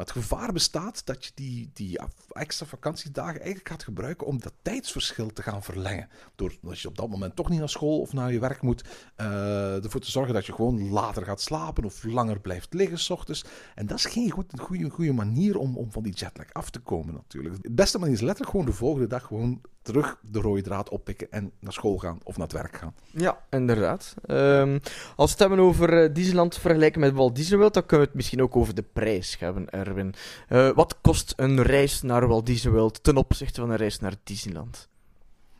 Het 0.00 0.10
gevaar 0.10 0.52
bestaat 0.52 1.06
dat 1.06 1.24
je 1.24 1.30
die, 1.34 1.70
die 1.74 2.00
extra 2.28 2.66
vakantiedagen 2.66 3.40
eigenlijk 3.40 3.68
gaat 3.68 3.82
gebruiken 3.82 4.26
om 4.26 4.40
dat 4.40 4.52
tijdsverschil 4.62 5.32
te 5.32 5.42
gaan 5.42 5.62
verlengen. 5.62 6.08
Door 6.34 6.56
als 6.64 6.82
je 6.82 6.88
op 6.88 6.96
dat 6.96 7.08
moment 7.08 7.36
toch 7.36 7.48
niet 7.48 7.58
naar 7.58 7.68
school 7.68 8.00
of 8.00 8.12
naar 8.12 8.32
je 8.32 8.38
werk 8.38 8.62
moet, 8.62 8.84
uh, 9.16 9.84
ervoor 9.84 10.00
te 10.00 10.10
zorgen 10.10 10.34
dat 10.34 10.46
je 10.46 10.52
gewoon 10.52 10.90
later 10.90 11.24
gaat 11.24 11.40
slapen 11.40 11.84
of 11.84 12.04
langer 12.04 12.40
blijft 12.40 12.74
liggen 12.74 12.98
s 12.98 13.10
ochtends. 13.10 13.44
En 13.74 13.86
dat 13.86 13.98
is 13.98 14.04
geen 14.04 14.30
goed, 14.30 14.60
goede, 14.60 14.90
goede 14.90 15.12
manier 15.12 15.58
om, 15.58 15.76
om 15.76 15.92
van 15.92 16.02
die 16.02 16.14
jetlag 16.14 16.52
af 16.52 16.70
te 16.70 16.80
komen 16.80 17.14
natuurlijk. 17.14 17.62
De 17.62 17.70
beste 17.70 17.98
manier 17.98 18.14
is 18.14 18.20
letterlijk 18.20 18.50
gewoon 18.50 18.66
de 18.66 18.72
volgende 18.72 19.06
dag 19.06 19.24
gewoon 19.24 19.60
terug 19.82 20.18
de 20.22 20.40
rode 20.40 20.62
draad 20.62 20.88
oppikken 20.88 21.30
en 21.30 21.52
naar 21.60 21.72
school 21.72 21.98
gaan 21.98 22.18
of 22.22 22.36
naar 22.36 22.46
het 22.46 22.56
werk 22.56 22.76
gaan. 22.76 22.94
Ja, 23.10 23.44
inderdaad. 23.50 24.14
Um, 24.26 24.80
als 25.16 25.26
we 25.26 25.30
het 25.30 25.38
hebben 25.38 25.58
over 25.58 26.02
uh, 26.02 26.14
Disneyland 26.14 26.58
vergelijken 26.58 27.00
met 27.00 27.14
Walt 27.14 27.36
Disney 27.36 27.58
World, 27.58 27.74
dan 27.74 27.86
kunnen 27.86 28.00
we 28.06 28.12
het 28.12 28.16
misschien 28.16 28.42
ook 28.42 28.56
over 28.56 28.74
de 28.74 28.82
prijs 28.82 29.38
hebben, 29.38 29.70
Erwin. 29.70 30.14
Uh, 30.48 30.70
wat 30.70 31.00
kost 31.00 31.32
een 31.36 31.62
reis 31.62 32.02
naar 32.02 32.28
Walt 32.28 32.46
Disney 32.46 32.72
World 32.72 33.02
ten 33.02 33.16
opzichte 33.16 33.60
van 33.60 33.70
een 33.70 33.76
reis 33.76 33.98
naar 33.98 34.14
Disneyland? 34.24 34.88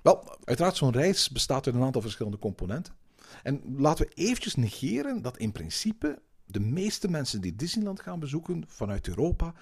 Wel, 0.02 0.36
uiteraard, 0.44 0.76
zo'n 0.76 0.92
reis 0.92 1.30
bestaat 1.30 1.66
uit 1.66 1.74
een 1.74 1.82
aantal 1.82 2.02
verschillende 2.02 2.38
componenten. 2.38 2.94
En 3.42 3.62
laten 3.76 4.06
we 4.06 4.12
eventjes 4.14 4.54
negeren 4.54 5.22
dat 5.22 5.36
in 5.36 5.52
principe 5.52 6.18
de 6.44 6.60
meeste 6.60 7.08
mensen 7.08 7.40
die 7.40 7.56
Disneyland 7.56 8.00
gaan 8.00 8.20
bezoeken 8.20 8.64
vanuit 8.66 9.08
Europa 9.08 9.54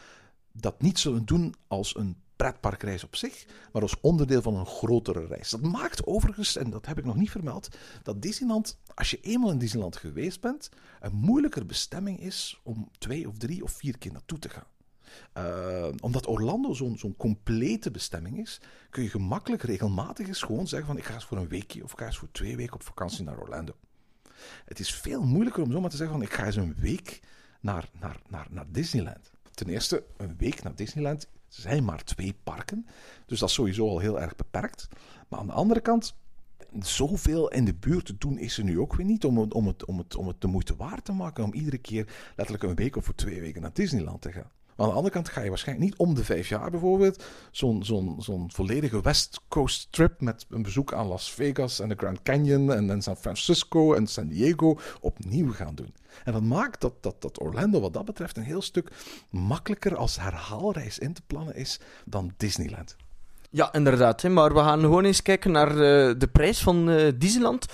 dat 0.53 0.83
niet 0.83 0.99
zullen 0.99 1.25
doen 1.25 1.55
als 1.67 1.97
een 1.97 2.17
pretparkreis 2.39 3.05
op 3.05 3.17
zich, 3.17 3.47
maar 3.73 3.83
als 3.83 4.01
onderdeel 4.01 4.43
van 4.43 4.57
een 4.57 4.67
grotere 4.67 5.27
reis. 5.27 5.51
Dat 5.51 5.61
maakt 5.61 6.07
overigens, 6.07 6.57
en 6.57 6.71
dat 6.71 6.87
heb 6.87 6.99
ik 6.99 7.05
nog 7.05 7.17
niet 7.17 7.31
vermeld, 7.31 7.69
dat 8.03 8.23
Disneyland, 8.23 8.79
als 8.95 9.11
je 9.11 9.21
eenmaal 9.21 9.51
in 9.51 9.59
Disneyland 9.59 9.97
geweest 9.97 10.41
bent, 10.41 10.69
een 11.01 11.15
moeilijker 11.15 11.67
bestemming 11.67 12.21
is 12.21 12.61
om 12.63 12.89
twee 12.99 13.29
of 13.29 13.37
drie 13.37 13.63
of 13.63 13.73
vier 13.73 13.99
keer 13.99 14.13
naartoe 14.13 14.39
te 14.39 14.49
gaan. 14.49 14.67
Uh, 15.39 15.89
omdat 16.01 16.27
Orlando 16.27 16.75
zo'n 16.75 16.99
zo'n 16.99 17.17
complete 17.17 17.91
bestemming 17.91 18.39
is, 18.39 18.61
kun 18.91 19.03
je 19.03 19.09
gemakkelijk 19.09 19.63
regelmatig 19.63 20.27
eens 20.27 20.43
gewoon 20.43 20.69
zeggen 20.69 20.89
van 20.89 20.97
ik 20.97 21.05
ga 21.05 21.15
eens 21.15 21.25
voor 21.25 21.39
een 21.39 21.49
weekje 21.49 21.85
of 21.85 21.93
ik 21.93 21.99
ga 21.99 22.07
eens 22.07 22.19
voor 22.19 22.31
twee 22.33 22.57
weken 22.57 22.75
op 22.75 22.83
vakantie 22.83 23.25
naar 23.25 23.39
Orlando. 23.39 23.73
Het 24.65 24.79
is 24.79 24.95
veel 24.95 25.23
moeilijker 25.23 25.63
om 25.63 25.73
zomaar 25.73 25.91
te 25.91 25.97
zeggen 25.97 26.17
van 26.17 26.27
ik 26.27 26.33
ga 26.33 26.47
eens 26.47 26.57
een 26.57 26.75
week 26.79 27.21
naar, 27.61 27.89
naar, 28.01 28.21
naar, 28.29 28.47
naar 28.51 28.67
Disneyland. 28.69 29.31
Ten 29.55 29.69
eerste, 29.69 30.05
een 30.17 30.37
week 30.37 30.63
naar 30.63 30.75
Disneyland 30.75 31.29
zijn 31.49 31.85
maar 31.85 32.05
twee 32.05 32.35
parken. 32.43 32.87
Dus 33.27 33.39
dat 33.39 33.49
is 33.49 33.55
sowieso 33.55 33.89
al 33.89 33.99
heel 33.99 34.21
erg 34.21 34.37
beperkt. 34.37 34.89
Maar 35.29 35.39
aan 35.39 35.47
de 35.47 35.53
andere 35.53 35.81
kant, 35.81 36.17
zoveel 36.81 37.51
in 37.51 37.65
de 37.65 37.75
buurt 37.75 38.07
te 38.07 38.19
doen 38.19 38.39
is 38.39 38.59
er 38.59 38.65
nu 38.65 38.81
ook 38.81 38.95
weer 38.95 39.07
niet 39.07 39.25
om 39.25 39.39
het, 39.39 39.55
om 39.55 39.67
het, 39.67 39.85
om 39.85 39.99
het, 39.99 40.17
om 40.17 40.27
het 40.27 40.41
de 40.41 40.47
moeite 40.47 40.77
waard 40.77 41.05
te 41.05 41.13
maken 41.13 41.45
om 41.45 41.53
iedere 41.53 41.79
keer 41.79 42.33
letterlijk 42.37 42.63
een 42.63 42.75
week 42.75 42.97
of 42.97 43.05
voor 43.05 43.15
twee 43.15 43.41
weken 43.41 43.63
naar 43.63 43.73
Disneyland 43.73 44.23
te 44.23 44.33
gaan. 44.33 44.51
Maar 44.79 44.87
aan 44.87 44.93
de 44.93 44.99
andere 44.99 45.15
kant 45.15 45.29
ga 45.29 45.41
je 45.41 45.49
waarschijnlijk 45.49 45.89
niet 45.89 45.99
om 45.99 46.15
de 46.15 46.25
vijf 46.25 46.49
jaar 46.49 46.71
bijvoorbeeld 46.71 47.25
zo'n 47.51 47.85
zo'n 47.85 48.17
zo'n 48.19 48.51
volledige 48.53 49.01
West 49.01 49.41
Coast 49.49 49.93
trip 49.93 50.21
met 50.21 50.47
een 50.51 50.63
bezoek 50.63 50.93
aan 50.93 51.07
Las 51.07 51.33
Vegas 51.33 51.81
en 51.81 51.89
de 51.89 51.95
Grand 51.97 52.23
Canyon 52.23 52.73
en, 52.73 52.91
en 52.91 53.03
San 53.03 53.17
Francisco 53.17 53.95
en 53.95 54.07
San 54.07 54.29
Diego 54.29 54.79
opnieuw 55.01 55.53
gaan 55.53 55.75
doen. 55.75 55.95
En 56.25 56.33
dat 56.33 56.43
maakt 56.43 56.81
dat, 56.81 57.03
dat, 57.03 57.23
dat 57.23 57.41
Orlando 57.41 57.81
wat 57.81 57.93
dat 57.93 58.05
betreft 58.05 58.37
een 58.37 58.43
heel 58.43 58.63
stuk 58.63 58.91
makkelijker 59.31 59.97
als 59.97 60.21
herhaalreis 60.21 60.99
in 60.99 61.13
te 61.13 61.23
plannen 61.27 61.55
is 61.55 61.81
dan 62.05 62.35
Disneyland. 62.37 62.97
Ja, 63.51 63.73
inderdaad. 63.73 64.23
Hè. 64.23 64.29
Maar 64.29 64.55
we 64.55 64.61
gaan 64.61 64.81
gewoon 64.81 65.05
eens 65.05 65.23
kijken 65.23 65.51
naar 65.51 65.71
uh, 65.71 65.77
de 66.19 66.29
prijs 66.33 66.63
van 66.63 66.89
uh, 66.89 67.13
Disneyland. 67.15 67.67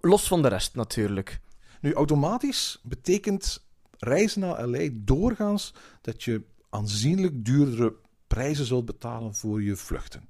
Los 0.00 0.28
van 0.28 0.42
de 0.42 0.48
rest 0.48 0.74
natuurlijk. 0.74 1.40
Nu, 1.80 1.92
automatisch 1.92 2.80
betekent 2.82 3.63
reizen 4.04 4.40
naar 4.40 4.66
LA 4.66 4.88
doorgaans 4.92 5.74
dat 6.00 6.22
je 6.22 6.42
aanzienlijk 6.70 7.44
duurdere 7.44 7.94
prijzen 8.26 8.64
zult 8.64 8.84
betalen 8.84 9.34
voor 9.34 9.62
je 9.62 9.76
vluchten. 9.76 10.28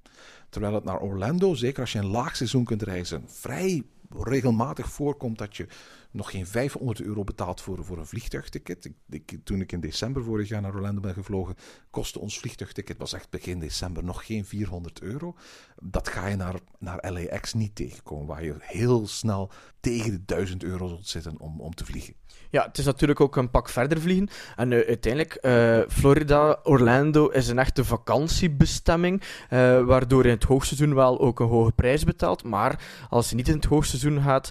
Terwijl 0.49 0.75
het 0.75 0.85
naar 0.85 1.01
Orlando, 1.01 1.55
zeker 1.55 1.81
als 1.81 1.93
je 1.93 1.99
een 1.99 2.07
laag 2.07 2.37
seizoen 2.37 2.65
kunt 2.65 2.83
reizen, 2.83 3.25
vrij 3.27 3.83
regelmatig 4.11 4.91
voorkomt 4.91 5.39
dat 5.39 5.57
je 5.57 5.67
nog 6.15 6.31
geen 6.31 6.47
500 6.47 7.01
euro 7.01 7.25
betaalt 7.25 7.61
voor, 7.61 7.85
voor 7.85 7.99
een 7.99 8.07
vliegtuigticket. 8.07 8.91
Ik, 9.11 9.39
toen 9.45 9.61
ik 9.61 9.73
in 9.73 9.81
december 9.81 10.25
vorig 10.25 10.49
jaar 10.49 10.61
naar 10.61 10.75
Orlando 10.75 11.01
ben 11.01 11.15
gevlogen, 11.15 11.55
kostte 11.91 12.19
ons 12.19 12.39
vliegtuigticket, 12.39 12.99
was 12.99 13.13
echt 13.13 13.31
begin 13.31 13.59
december, 13.59 14.05
nog 14.05 14.27
geen 14.27 14.45
400 14.45 15.01
euro. 15.01 15.37
Dat 15.83 16.09
ga 16.09 16.27
je 16.27 16.37
naar, 16.37 16.55
naar 16.79 17.13
LAX 17.13 17.55
niet 17.55 17.75
tegenkomen, 17.75 18.27
waar 18.27 18.45
je 18.45 18.55
heel 18.61 19.07
snel 19.07 19.51
tegen 19.81 20.11
de 20.11 20.25
1000 20.25 20.65
euro 20.65 20.89
zult 20.89 21.09
zitten 21.09 21.41
om, 21.41 21.61
om 21.61 21.75
te 21.75 21.85
vliegen. 21.85 22.15
Ja, 22.51 22.65
het 22.65 22.79
is 22.79 22.85
natuurlijk 22.85 23.21
ook 23.21 23.37
een 23.37 23.51
pak 23.51 23.69
verder 23.69 24.01
vliegen. 24.01 24.29
En 24.57 24.71
uh, 24.71 24.87
uiteindelijk, 24.87 25.39
uh, 25.43 25.79
Florida, 25.89 26.59
Orlando 26.63 27.29
is 27.29 27.49
een 27.49 27.59
echte 27.59 27.85
vakantiebestemming. 27.85 29.23
Uh, 29.51 29.85
waardoor 29.85 30.23
je 30.23 30.29
in 30.29 30.35
het 30.35 30.45
hoogseizoen 30.45 30.95
wel 30.95 31.21
ook 31.21 31.41
een 31.41 31.47
hoge 31.47 31.73
prijs 31.73 32.05
betaalt. 32.05 32.45
Maar 32.45 32.85
als 33.09 33.31
je 33.31 33.37
niet 33.37 33.49
in 33.49 33.55
het 33.55 33.65
hoogseizoen 33.65 34.23
gaat, 34.23 34.51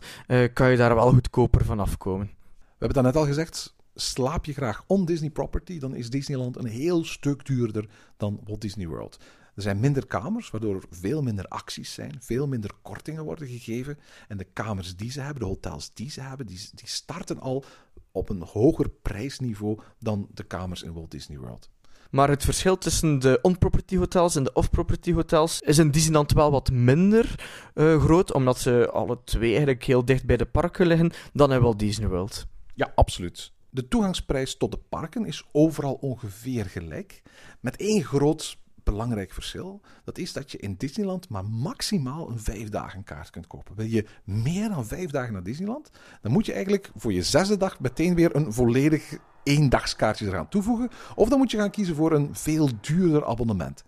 kan 0.53 0.71
je 0.71 0.77
daar 0.77 0.95
wel 0.95 1.13
goedkoper 1.53 1.75
van 1.75 1.93
afkomen. 1.93 2.27
We 2.27 2.85
hebben 2.85 3.03
dat 3.03 3.13
net 3.13 3.21
al 3.21 3.27
gezegd. 3.27 3.75
Slaap 3.95 4.45
je 4.45 4.53
graag 4.53 4.83
on 4.87 5.05
Disney 5.05 5.29
property, 5.29 5.79
dan 5.79 5.95
is 5.95 6.09
Disneyland 6.09 6.57
een 6.57 6.65
heel 6.65 7.05
stuk 7.05 7.45
duurder 7.45 7.89
dan 8.17 8.39
Walt 8.43 8.61
Disney 8.61 8.87
World. 8.87 9.19
Er 9.55 9.61
zijn 9.61 9.79
minder 9.79 10.07
kamers, 10.07 10.49
waardoor 10.49 10.75
er 10.75 10.83
veel 10.89 11.21
minder 11.21 11.47
acties 11.47 11.93
zijn, 11.93 12.15
veel 12.19 12.47
minder 12.47 12.71
kortingen 12.81 13.23
worden 13.23 13.47
gegeven. 13.47 13.97
En 14.27 14.37
de 14.37 14.43
kamers 14.43 14.95
die 14.95 15.11
ze 15.11 15.21
hebben, 15.21 15.41
de 15.41 15.47
hotels 15.47 15.93
die 15.93 16.11
ze 16.11 16.21
hebben, 16.21 16.45
die, 16.45 16.69
die 16.73 16.87
starten 16.87 17.39
al 17.39 17.63
op 18.11 18.29
een 18.29 18.41
hoger 18.41 18.89
prijsniveau 18.89 19.79
dan 19.99 20.27
de 20.33 20.43
kamers 20.43 20.83
in 20.83 20.93
Walt 20.93 21.11
Disney 21.11 21.37
World. 21.37 21.69
Maar 22.13 22.29
het 22.29 22.43
verschil 22.43 22.77
tussen 22.77 23.19
de 23.19 23.39
on-property 23.41 23.97
hotels 23.97 24.35
en 24.35 24.43
de 24.43 24.53
off-property 24.53 25.13
hotels 25.13 25.61
is 25.61 25.77
in 25.77 25.91
Disneyland 25.91 26.31
wel 26.31 26.51
wat 26.51 26.71
minder 26.71 27.35
uh, 27.75 28.03
groot, 28.03 28.33
omdat 28.33 28.59
ze 28.59 28.89
alle 28.91 29.17
twee 29.23 29.49
eigenlijk 29.49 29.83
heel 29.83 30.05
dicht 30.05 30.25
bij 30.25 30.37
de 30.37 30.45
parken 30.45 30.87
liggen 30.87 31.11
dan 31.33 31.53
in 31.53 31.61
Walt 31.61 31.79
Disney 31.79 32.07
World. 32.07 32.47
Ja, 32.73 32.91
absoluut. 32.95 33.51
De 33.69 33.87
toegangsprijs 33.87 34.57
tot 34.57 34.71
de 34.71 34.79
parken 34.89 35.25
is 35.25 35.43
overal 35.51 35.93
ongeveer 35.93 36.65
gelijk, 36.65 37.21
met 37.59 37.75
één 37.75 38.03
groot 38.03 38.57
belangrijk 38.83 39.33
verschil. 39.33 39.81
Dat 40.03 40.17
is 40.17 40.33
dat 40.33 40.51
je 40.51 40.57
in 40.57 40.75
Disneyland 40.77 41.29
maar 41.29 41.45
maximaal 41.45 42.29
een 42.29 42.39
vijf 42.39 42.69
dagen 42.69 43.03
kaart 43.03 43.29
kunt 43.29 43.47
kopen. 43.47 43.75
Wil 43.75 43.85
je 43.85 44.05
meer 44.23 44.69
dan 44.69 44.85
vijf 44.85 45.11
dagen 45.11 45.33
naar 45.33 45.43
Disneyland, 45.43 45.89
dan 46.21 46.31
moet 46.31 46.45
je 46.45 46.51
eigenlijk 46.51 46.91
voor 46.95 47.13
je 47.13 47.23
zesde 47.23 47.57
dag 47.57 47.79
meteen 47.79 48.15
weer 48.15 48.35
een 48.35 48.53
volledig 48.53 49.17
eendagskaartje 49.43 50.25
eraan 50.25 50.49
toevoegen. 50.49 50.89
Of 51.15 51.29
dan 51.29 51.37
moet 51.37 51.51
je 51.51 51.57
gaan 51.57 51.71
kiezen 51.71 51.95
voor 51.95 52.11
een 52.11 52.35
veel 52.35 52.69
duurder 52.81 53.25
abonnement. 53.25 53.83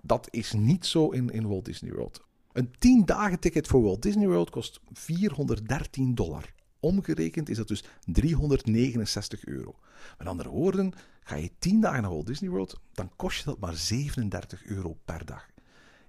Dat 0.00 0.28
is 0.30 0.52
niet 0.52 0.86
zo 0.86 1.08
in, 1.08 1.30
in 1.30 1.48
Walt 1.48 1.64
Disney 1.64 1.92
World. 1.92 2.22
Een 2.52 2.70
10 2.78 3.04
dagen 3.04 3.40
ticket 3.40 3.66
voor 3.66 3.82
Walt 3.82 4.02
Disney 4.02 4.26
World 4.26 4.50
kost 4.50 4.80
413 4.92 6.14
dollar. 6.14 6.52
Omgerekend 6.80 7.48
is 7.48 7.56
dat 7.56 7.68
dus 7.68 7.84
369 8.04 9.44
euro. 9.44 9.74
Met 10.18 10.26
andere 10.26 10.48
woorden, 10.48 10.92
ga 11.24 11.34
je 11.34 11.50
10 11.58 11.80
dagen 11.80 12.02
naar 12.02 12.10
Walt 12.10 12.26
Disney 12.26 12.50
World, 12.50 12.80
dan 12.92 13.10
kost 13.16 13.38
je 13.38 13.44
dat 13.44 13.58
maar 13.58 13.74
37 13.74 14.64
euro 14.64 14.96
per 15.04 15.24
dag. 15.24 15.46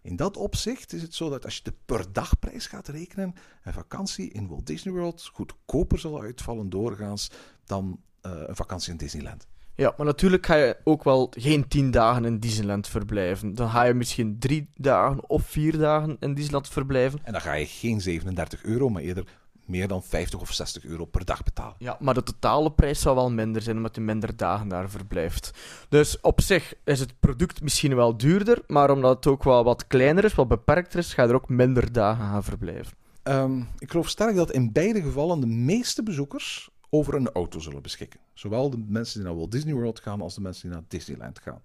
In 0.02 0.16
dat 0.16 0.38
opzicht 0.38 0.94
is 0.94 1.02
het 1.02 1.16
zo 1.16 1.30
dat 1.30 1.46
als 1.46 1.58
je 1.58 1.64
de 1.64 1.74
per 1.86 2.14
dagprijs 2.14 2.68
gaat 2.68 2.88
rekenen, 2.88 3.34
een 3.64 3.74
vakantie 3.74 4.32
in 4.32 4.48
Walt 4.48 4.68
Disney 4.68 4.94
World 4.94 5.30
goedkoper 5.34 6.00
zal 6.00 6.22
uitvallen 6.22 6.70
doorgaans 6.70 7.32
dan 7.66 8.00
uh, 8.22 8.32
een 8.46 8.56
vakantie 8.56 8.92
in 8.92 8.98
Disneyland. 8.98 9.48
Ja, 9.76 9.94
maar 9.98 10.06
natuurlijk 10.06 10.46
ga 10.46 10.56
je 10.56 10.78
ook 10.84 11.04
wel 11.04 11.32
geen 11.38 11.68
tien 11.68 11.92
dagen 11.92 12.26
in 12.26 12.40
Disneyland 12.40 12.88
verblijven. 12.88 13.56
Dan 13.56 13.70
ga 13.70 13.84
je 13.84 13.94
misschien 13.94 14.40
drie 14.40 14.70
dagen 14.76 15.30
of 15.30 15.46
vier 15.46 15.78
dagen 15.78 16.18
in 16.20 16.34
Disneyland 16.34 16.70
verblijven. 16.70 17.20
En 17.24 17.32
dan 17.32 17.42
ga 17.42 17.54
je 17.54 17.66
geen 17.66 18.02
37 18.02 18.64
euro, 18.64 18.90
maar 18.90 19.02
eerder 19.02 19.26
meer 19.68 19.88
dan 19.88 20.04
50 20.04 20.40
of 20.40 20.54
60 20.54 20.86
euro 20.86 21.06
per 21.06 21.26
dag 21.26 21.44
betalen. 21.44 21.76
Ja, 21.78 21.98
maar 22.00 22.14
de 22.14 22.24
totale 22.24 22.72
prijs 22.72 23.02
zou 23.02 23.16
wel 23.16 23.32
minder 23.32 23.62
zijn, 23.62 23.78
omdat 23.78 23.96
je 23.96 24.02
minder 24.02 24.38
dagen 24.38 24.68
daar 24.68 24.90
verblijft. 24.90 25.52
Dus 25.90 26.22
op 26.22 26.42
zich 26.42 26.74
is 26.84 27.00
het 27.00 27.20
product 27.20 27.62
misschien 27.62 27.96
wel 27.96 28.18
duurder, 28.18 28.62
maar 28.68 28.90
omdat 28.90 29.16
het 29.16 29.28
ook 29.28 29.44
wel 29.44 29.64
wat 29.64 29.88
kleiner 29.88 30.24
is, 30.24 30.34
wat 30.34 30.48
beperkter 30.48 31.00
is, 31.00 31.14
ga 31.14 31.24
je 31.24 31.30
er 31.30 31.36
ook 31.36 31.50
minder 31.50 31.92
dagen 31.92 32.26
gaan 32.26 32.44
verblijven. 32.44 32.94
Um, 33.24 33.68
ik 33.78 33.92
geloof 33.92 34.10
sterk 34.10 34.36
dat 34.36 34.52
in 34.52 34.72
beide 34.72 35.02
gevallen 35.02 35.40
de 35.40 35.48
meeste 35.48 36.04
bezoekers 36.04 36.70
over 36.90 37.14
een 37.14 37.32
auto 37.32 37.60
zullen 37.60 37.82
beschikken. 37.82 38.20
Zowel 38.34 38.70
de 38.70 38.84
mensen 38.88 39.20
die 39.20 39.28
naar 39.28 39.38
Walt 39.38 39.52
Disney 39.52 39.74
World 39.74 40.00
gaan 40.00 40.22
als 40.22 40.36
de 40.36 40.42
mensen 40.42 40.62
die 40.62 40.72
naar 40.72 40.86
Disneyland 40.88 41.40
gaan. 41.40 41.62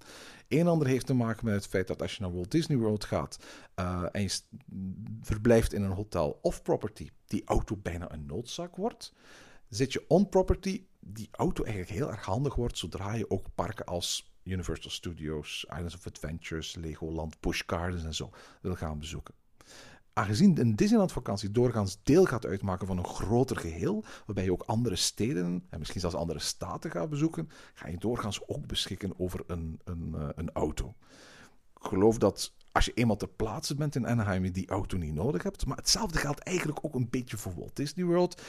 Een 0.50 0.66
ander 0.66 0.88
heeft 0.88 1.06
te 1.06 1.14
maken 1.14 1.44
met 1.44 1.54
het 1.54 1.66
feit 1.66 1.86
dat 1.86 2.02
als 2.02 2.16
je 2.16 2.22
naar 2.22 2.32
Walt 2.34 2.50
Disney 2.50 2.78
World 2.78 3.04
gaat 3.04 3.38
uh, 3.76 4.04
en 4.12 4.22
je 4.22 4.40
verblijft 5.20 5.72
in 5.72 5.82
een 5.82 5.90
hotel 5.90 6.38
of 6.42 6.62
property, 6.62 7.10
die 7.26 7.42
auto 7.44 7.76
bijna 7.76 8.12
een 8.12 8.26
noodzak 8.26 8.76
wordt. 8.76 9.12
Zit 9.68 9.92
je 9.92 10.04
on 10.08 10.28
property, 10.28 10.84
die 11.00 11.28
auto 11.30 11.64
eigenlijk 11.64 11.94
heel 11.94 12.10
erg 12.10 12.24
handig 12.24 12.54
wordt 12.54 12.78
zodra 12.78 13.14
je 13.14 13.30
ook 13.30 13.46
parken 13.54 13.86
als 13.86 14.32
Universal 14.42 14.90
Studios, 14.90 15.66
Islands 15.68 15.94
of 15.94 16.06
Adventures, 16.06 16.74
Legoland, 16.74 17.40
Busch 17.40 17.62
Gardens 17.66 18.04
en 18.04 18.14
zo 18.14 18.30
wil 18.60 18.74
gaan 18.74 18.98
bezoeken 18.98 19.34
aangezien 20.12 20.60
een 20.60 20.76
Disneyland-vakantie 20.76 21.50
doorgaans 21.50 21.98
deel 22.02 22.24
gaat 22.24 22.46
uitmaken 22.46 22.86
van 22.86 22.98
een 22.98 23.04
groter 23.04 23.56
geheel, 23.56 24.04
waarbij 24.26 24.44
je 24.44 24.52
ook 24.52 24.62
andere 24.62 24.96
steden 24.96 25.66
en 25.70 25.78
misschien 25.78 26.00
zelfs 26.00 26.16
andere 26.16 26.38
staten 26.38 26.90
gaat 26.90 27.10
bezoeken, 27.10 27.48
ga 27.74 27.88
je 27.88 27.98
doorgaans 27.98 28.48
ook 28.48 28.66
beschikken 28.66 29.18
over 29.18 29.44
een, 29.46 29.80
een, 29.84 30.14
uh, 30.16 30.28
een 30.34 30.52
auto. 30.52 30.94
Ik 31.80 31.86
geloof 31.86 32.18
dat 32.18 32.52
als 32.72 32.84
je 32.84 32.92
eenmaal 32.94 33.16
ter 33.16 33.28
plaatse 33.28 33.74
bent 33.74 33.94
in 33.94 34.06
Anaheim, 34.06 34.44
je 34.44 34.50
die 34.50 34.68
auto 34.68 34.96
niet 34.96 35.14
nodig 35.14 35.42
hebt. 35.42 35.66
Maar 35.66 35.76
hetzelfde 35.76 36.18
geldt 36.18 36.40
eigenlijk 36.40 36.78
ook 36.82 36.94
een 36.94 37.10
beetje 37.10 37.36
voor 37.36 37.54
Walt 37.54 37.76
Disney 37.76 38.04
World. 38.04 38.42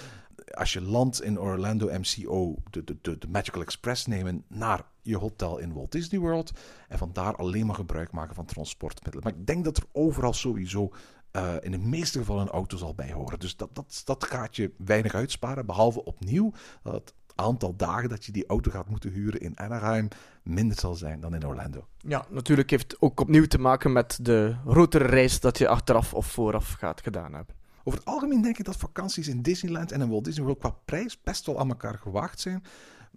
Als 0.51 0.73
je 0.73 0.81
landt 0.81 1.21
in 1.21 1.39
Orlando 1.39 1.89
MCO, 1.99 2.55
de, 2.69 2.83
de, 2.83 2.97
de, 3.01 3.17
de 3.17 3.27
Magical 3.27 3.61
Express 3.61 4.05
nemen 4.05 4.43
naar 4.47 4.85
je 5.01 5.17
hotel 5.17 5.57
in 5.57 5.73
Walt 5.73 5.91
Disney 5.91 6.19
World. 6.19 6.51
En 6.87 6.97
vandaar 6.97 7.35
alleen 7.35 7.65
maar 7.65 7.75
gebruik 7.75 8.11
maken 8.11 8.35
van 8.35 8.45
transportmiddelen. 8.45 9.23
Maar 9.23 9.39
ik 9.39 9.47
denk 9.47 9.63
dat 9.63 9.77
er 9.77 9.85
overal 9.91 10.33
sowieso 10.33 10.91
uh, 11.35 11.53
in 11.59 11.71
de 11.71 11.77
meeste 11.77 12.19
gevallen 12.19 12.41
een 12.41 12.49
auto 12.49 12.77
zal 12.77 12.95
bijhoren. 12.95 13.39
Dus 13.39 13.55
dat, 13.55 13.69
dat, 13.73 14.01
dat 14.05 14.23
gaat 14.23 14.55
je 14.55 14.71
weinig 14.77 15.13
uitsparen. 15.13 15.65
Behalve 15.65 16.03
opnieuw 16.05 16.51
dat 16.83 16.93
het 16.93 17.13
aantal 17.35 17.75
dagen 17.75 18.09
dat 18.09 18.25
je 18.25 18.31
die 18.31 18.47
auto 18.47 18.71
gaat 18.71 18.89
moeten 18.89 19.11
huren 19.11 19.41
in 19.41 19.59
Anaheim 19.59 20.07
minder 20.43 20.79
zal 20.79 20.95
zijn 20.95 21.19
dan 21.19 21.35
in 21.35 21.47
Orlando. 21.47 21.87
Ja, 21.97 22.25
natuurlijk 22.29 22.69
heeft 22.69 22.91
het 22.91 23.01
ook 23.01 23.19
opnieuw 23.19 23.45
te 23.45 23.59
maken 23.59 23.91
met 23.91 24.19
de 24.21 24.55
grotere 24.67 25.05
reis 25.05 25.39
dat 25.39 25.57
je 25.57 25.67
achteraf 25.67 26.13
of 26.13 26.25
vooraf 26.25 26.71
gaat 26.71 27.01
gedaan 27.01 27.33
hebben. 27.33 27.55
Over 27.83 27.99
het 27.99 28.07
algemeen 28.07 28.41
denk 28.41 28.57
ik 28.57 28.65
dat 28.65 28.77
vakanties 28.77 29.27
in 29.27 29.41
Disneyland 29.41 29.91
en 29.91 30.01
in 30.01 30.09
Walt 30.09 30.23
Disney 30.23 30.43
World 30.43 30.59
qua 30.59 30.75
prijs 30.85 31.21
best 31.23 31.45
wel 31.45 31.59
aan 31.59 31.69
elkaar 31.69 31.97
gewaagd 31.97 32.39
zijn. 32.39 32.63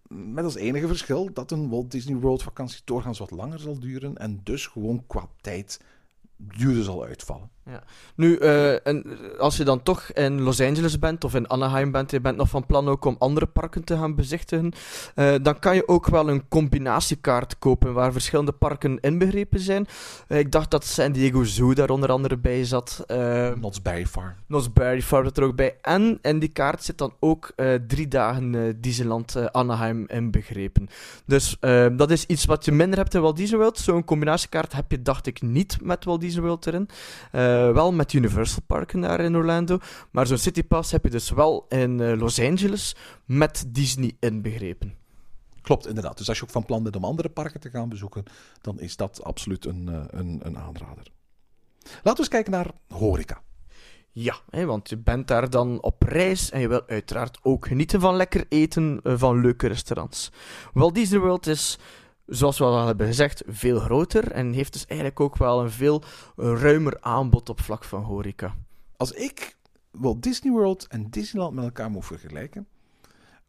Met 0.09 0.45
als 0.45 0.55
enige 0.55 0.87
verschil 0.87 1.33
dat 1.33 1.51
een 1.51 1.69
Walt 1.69 1.91
Disney 1.91 2.17
World 2.17 2.43
vakantie 2.43 2.81
doorgaans 2.85 3.19
wat 3.19 3.31
langer 3.31 3.59
zal 3.59 3.79
duren 3.79 4.17
en 4.17 4.41
dus 4.43 4.67
gewoon 4.67 5.05
qua 5.07 5.29
tijd 5.41 5.81
duurder 6.37 6.85
zal 6.85 7.05
uitvallen. 7.05 7.51
Nu, 8.15 8.37
eh, 8.37 8.87
en 8.87 9.05
als 9.39 9.57
je 9.57 9.65
dan 9.65 9.83
toch 9.83 10.03
in 10.13 10.41
Los 10.41 10.61
Angeles 10.61 10.99
bent 10.99 11.25
of 11.25 11.35
in 11.35 11.49
Anaheim 11.49 11.91
bent, 11.91 12.11
je 12.11 12.21
bent 12.21 12.37
nog 12.37 12.49
van 12.49 12.67
plan 12.67 12.89
ook 12.89 13.05
om 13.05 13.17
andere 13.19 13.47
parken 13.47 13.85
te 13.85 13.97
gaan 13.97 14.15
bezichtigen, 14.15 14.73
eh, 15.15 15.35
dan 15.43 15.59
kan 15.59 15.75
je 15.75 15.89
ook 15.89 16.07
wel 16.07 16.29
een 16.29 16.49
combinatiekaart 16.49 17.59
kopen 17.59 17.93
waar 17.93 18.13
verschillende 18.13 18.53
parken 18.53 19.01
inbegrepen 19.01 19.61
zijn. 19.61 19.87
Eh, 20.29 20.39
ik 20.39 20.53
dacht 20.53 20.71
dat 20.71 20.85
San 20.85 21.13
Diego 21.13 21.45
Zoo 21.45 21.75
daar 21.75 21.91
onder 21.91 22.11
andere 22.11 22.37
bij 22.37 22.65
zat. 22.65 23.05
Knott's 23.55 23.83
Berry 23.83 24.07
Farm. 24.07 24.35
Knott's 24.47 24.73
Berry 24.73 25.03
Farm 25.03 25.25
zit 25.25 25.37
er 25.37 25.45
ook 25.45 25.57
bij. 25.57 25.77
En 25.83 26.19
in 26.23 26.39
die 26.39 26.49
kaart 26.49 26.83
zit 26.85 26.99
dan 26.99 27.15
ook 27.21 27.53
drie 27.87 28.09
dagen 28.09 28.77
Disneyland 28.81 29.53
Anaheim 29.53 30.05
inbegrepen. 30.09 30.89
Dus 31.27 31.57
dat 31.97 32.11
is 32.11 32.27
iets 32.27 32.45
wat 32.45 32.65
je 32.65 32.73
minder 32.73 32.99
hebt 32.99 33.15
in 33.15 33.21
Walt 33.21 33.37
Disney 33.37 33.59
World. 33.59 33.79
Zo'n 33.79 34.05
combinatiekaart 34.05 34.73
heb 34.73 34.91
je, 34.91 35.03
dacht 35.03 35.27
ik, 35.27 35.43
niet 35.43 35.79
met 35.83 36.05
Walt 36.05 36.21
Disney 36.21 36.43
World 36.43 36.67
erin. 36.67 36.89
Uh, 37.55 37.73
wel 37.73 37.93
met 37.93 38.13
Universal 38.13 38.63
Parken 38.67 39.01
daar 39.01 39.21
in 39.21 39.37
Orlando. 39.37 39.79
Maar 40.11 40.27
zo'n 40.27 40.39
Citypass 40.39 40.93
heb 40.93 41.05
je 41.05 41.11
dus 41.11 41.31
wel 41.31 41.67
in 41.69 41.99
uh, 41.99 42.19
Los 42.19 42.41
Angeles 42.41 42.97
met 43.25 43.65
Disney 43.69 44.17
inbegrepen. 44.21 44.95
Klopt, 45.63 45.87
inderdaad. 45.87 46.19
Dus 46.19 46.29
als 46.29 46.39
je 46.39 46.45
ook 46.45 46.51
van 46.51 46.65
plan 46.65 46.83
bent 46.83 46.97
om 46.97 47.05
andere 47.05 47.29
parken 47.29 47.61
te 47.61 47.71
gaan 47.71 47.89
bezoeken, 47.89 48.25
dan 48.61 48.81
is 48.81 48.97
dat 48.97 49.25
absoluut 49.25 49.65
een, 49.65 49.89
uh, 49.91 50.05
een, 50.11 50.41
een 50.43 50.59
aanrader. 50.59 51.07
Laten 51.83 52.13
we 52.13 52.19
eens 52.19 52.29
kijken 52.29 52.53
naar 52.53 52.71
horeca. 52.89 53.43
Ja, 54.11 54.37
hè, 54.51 54.65
want 54.65 54.89
je 54.89 54.97
bent 54.97 55.29
daar 55.29 55.51
dan 55.51 55.83
op 55.83 56.03
reis 56.03 56.51
en 56.51 56.61
je 56.61 56.69
wilt 56.69 56.89
uiteraard 56.89 57.39
ook 57.43 57.67
genieten 57.67 58.01
van 58.01 58.17
lekker 58.17 58.45
eten 58.49 59.01
van 59.03 59.41
leuke 59.41 59.67
restaurants. 59.67 60.33
Walt 60.73 60.95
Disney 60.95 61.21
World 61.21 61.47
is 61.47 61.79
zoals 62.27 62.59
we 62.59 62.65
al 62.65 62.87
hebben 62.87 63.07
gezegd, 63.07 63.43
veel 63.47 63.79
groter 63.79 64.33
en 64.33 64.53
heeft 64.53 64.73
dus 64.73 64.87
eigenlijk 64.87 65.21
ook 65.21 65.37
wel 65.37 65.61
een 65.61 65.71
veel 65.71 66.03
ruimer 66.37 67.01
aanbod 67.01 67.49
op 67.49 67.61
vlak 67.61 67.85
van 67.85 68.03
horeca. 68.03 68.55
Als 68.97 69.13
ik 69.13 69.57
Walt 69.91 70.23
Disney 70.23 70.53
World 70.53 70.87
en 70.87 71.11
Disneyland 71.11 71.55
met 71.55 71.65
elkaar 71.65 71.91
moet 71.91 72.07
vergelijken, 72.07 72.67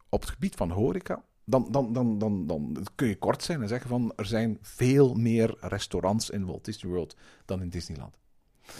op 0.08 0.20
het 0.20 0.30
gebied 0.30 0.54
van 0.54 0.70
horeca, 0.70 1.24
dan, 1.44 1.68
dan, 1.70 1.92
dan, 1.92 2.18
dan, 2.18 2.46
dan 2.46 2.86
kun 2.94 3.08
je 3.08 3.18
kort 3.18 3.42
zijn 3.42 3.62
en 3.62 3.68
zeggen 3.68 3.88
van 3.88 4.12
er 4.16 4.26
zijn 4.26 4.58
veel 4.60 5.14
meer 5.14 5.56
restaurants 5.60 6.30
in 6.30 6.46
Walt 6.46 6.64
Disney 6.64 6.92
World 6.92 7.16
dan 7.44 7.62
in 7.62 7.68
Disneyland. 7.68 8.18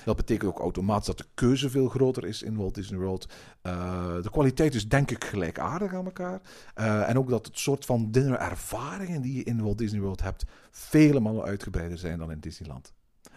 Dat 0.04 0.16
betekent 0.16 0.50
ook 0.50 0.58
automatisch 0.58 1.06
dat 1.06 1.18
de 1.18 1.26
keuze 1.34 1.70
veel 1.70 1.88
groter 1.88 2.24
is 2.24 2.42
in 2.42 2.56
Walt 2.56 2.74
Disney 2.74 2.98
World. 3.00 3.28
Uh, 3.62 4.22
de 4.22 4.30
kwaliteit 4.30 4.74
is 4.74 4.88
denk 4.88 5.10
ik 5.10 5.24
gelijkaardig 5.24 5.94
aan 5.94 6.04
elkaar. 6.04 6.40
Uh, 6.74 7.08
en 7.08 7.18
ook 7.18 7.28
dat 7.28 7.46
het 7.46 7.58
soort 7.58 7.84
van 7.84 8.10
dinnerervaringen 8.10 9.22
die 9.22 9.36
je 9.36 9.42
in 9.42 9.62
Walt 9.62 9.78
Disney 9.78 10.00
World 10.00 10.22
hebt, 10.22 10.44
vele 10.70 11.20
malen 11.20 11.44
uitgebreider 11.44 11.98
zijn 11.98 12.18
dan 12.18 12.30
in 12.30 12.40
Disneyland. 12.40 12.92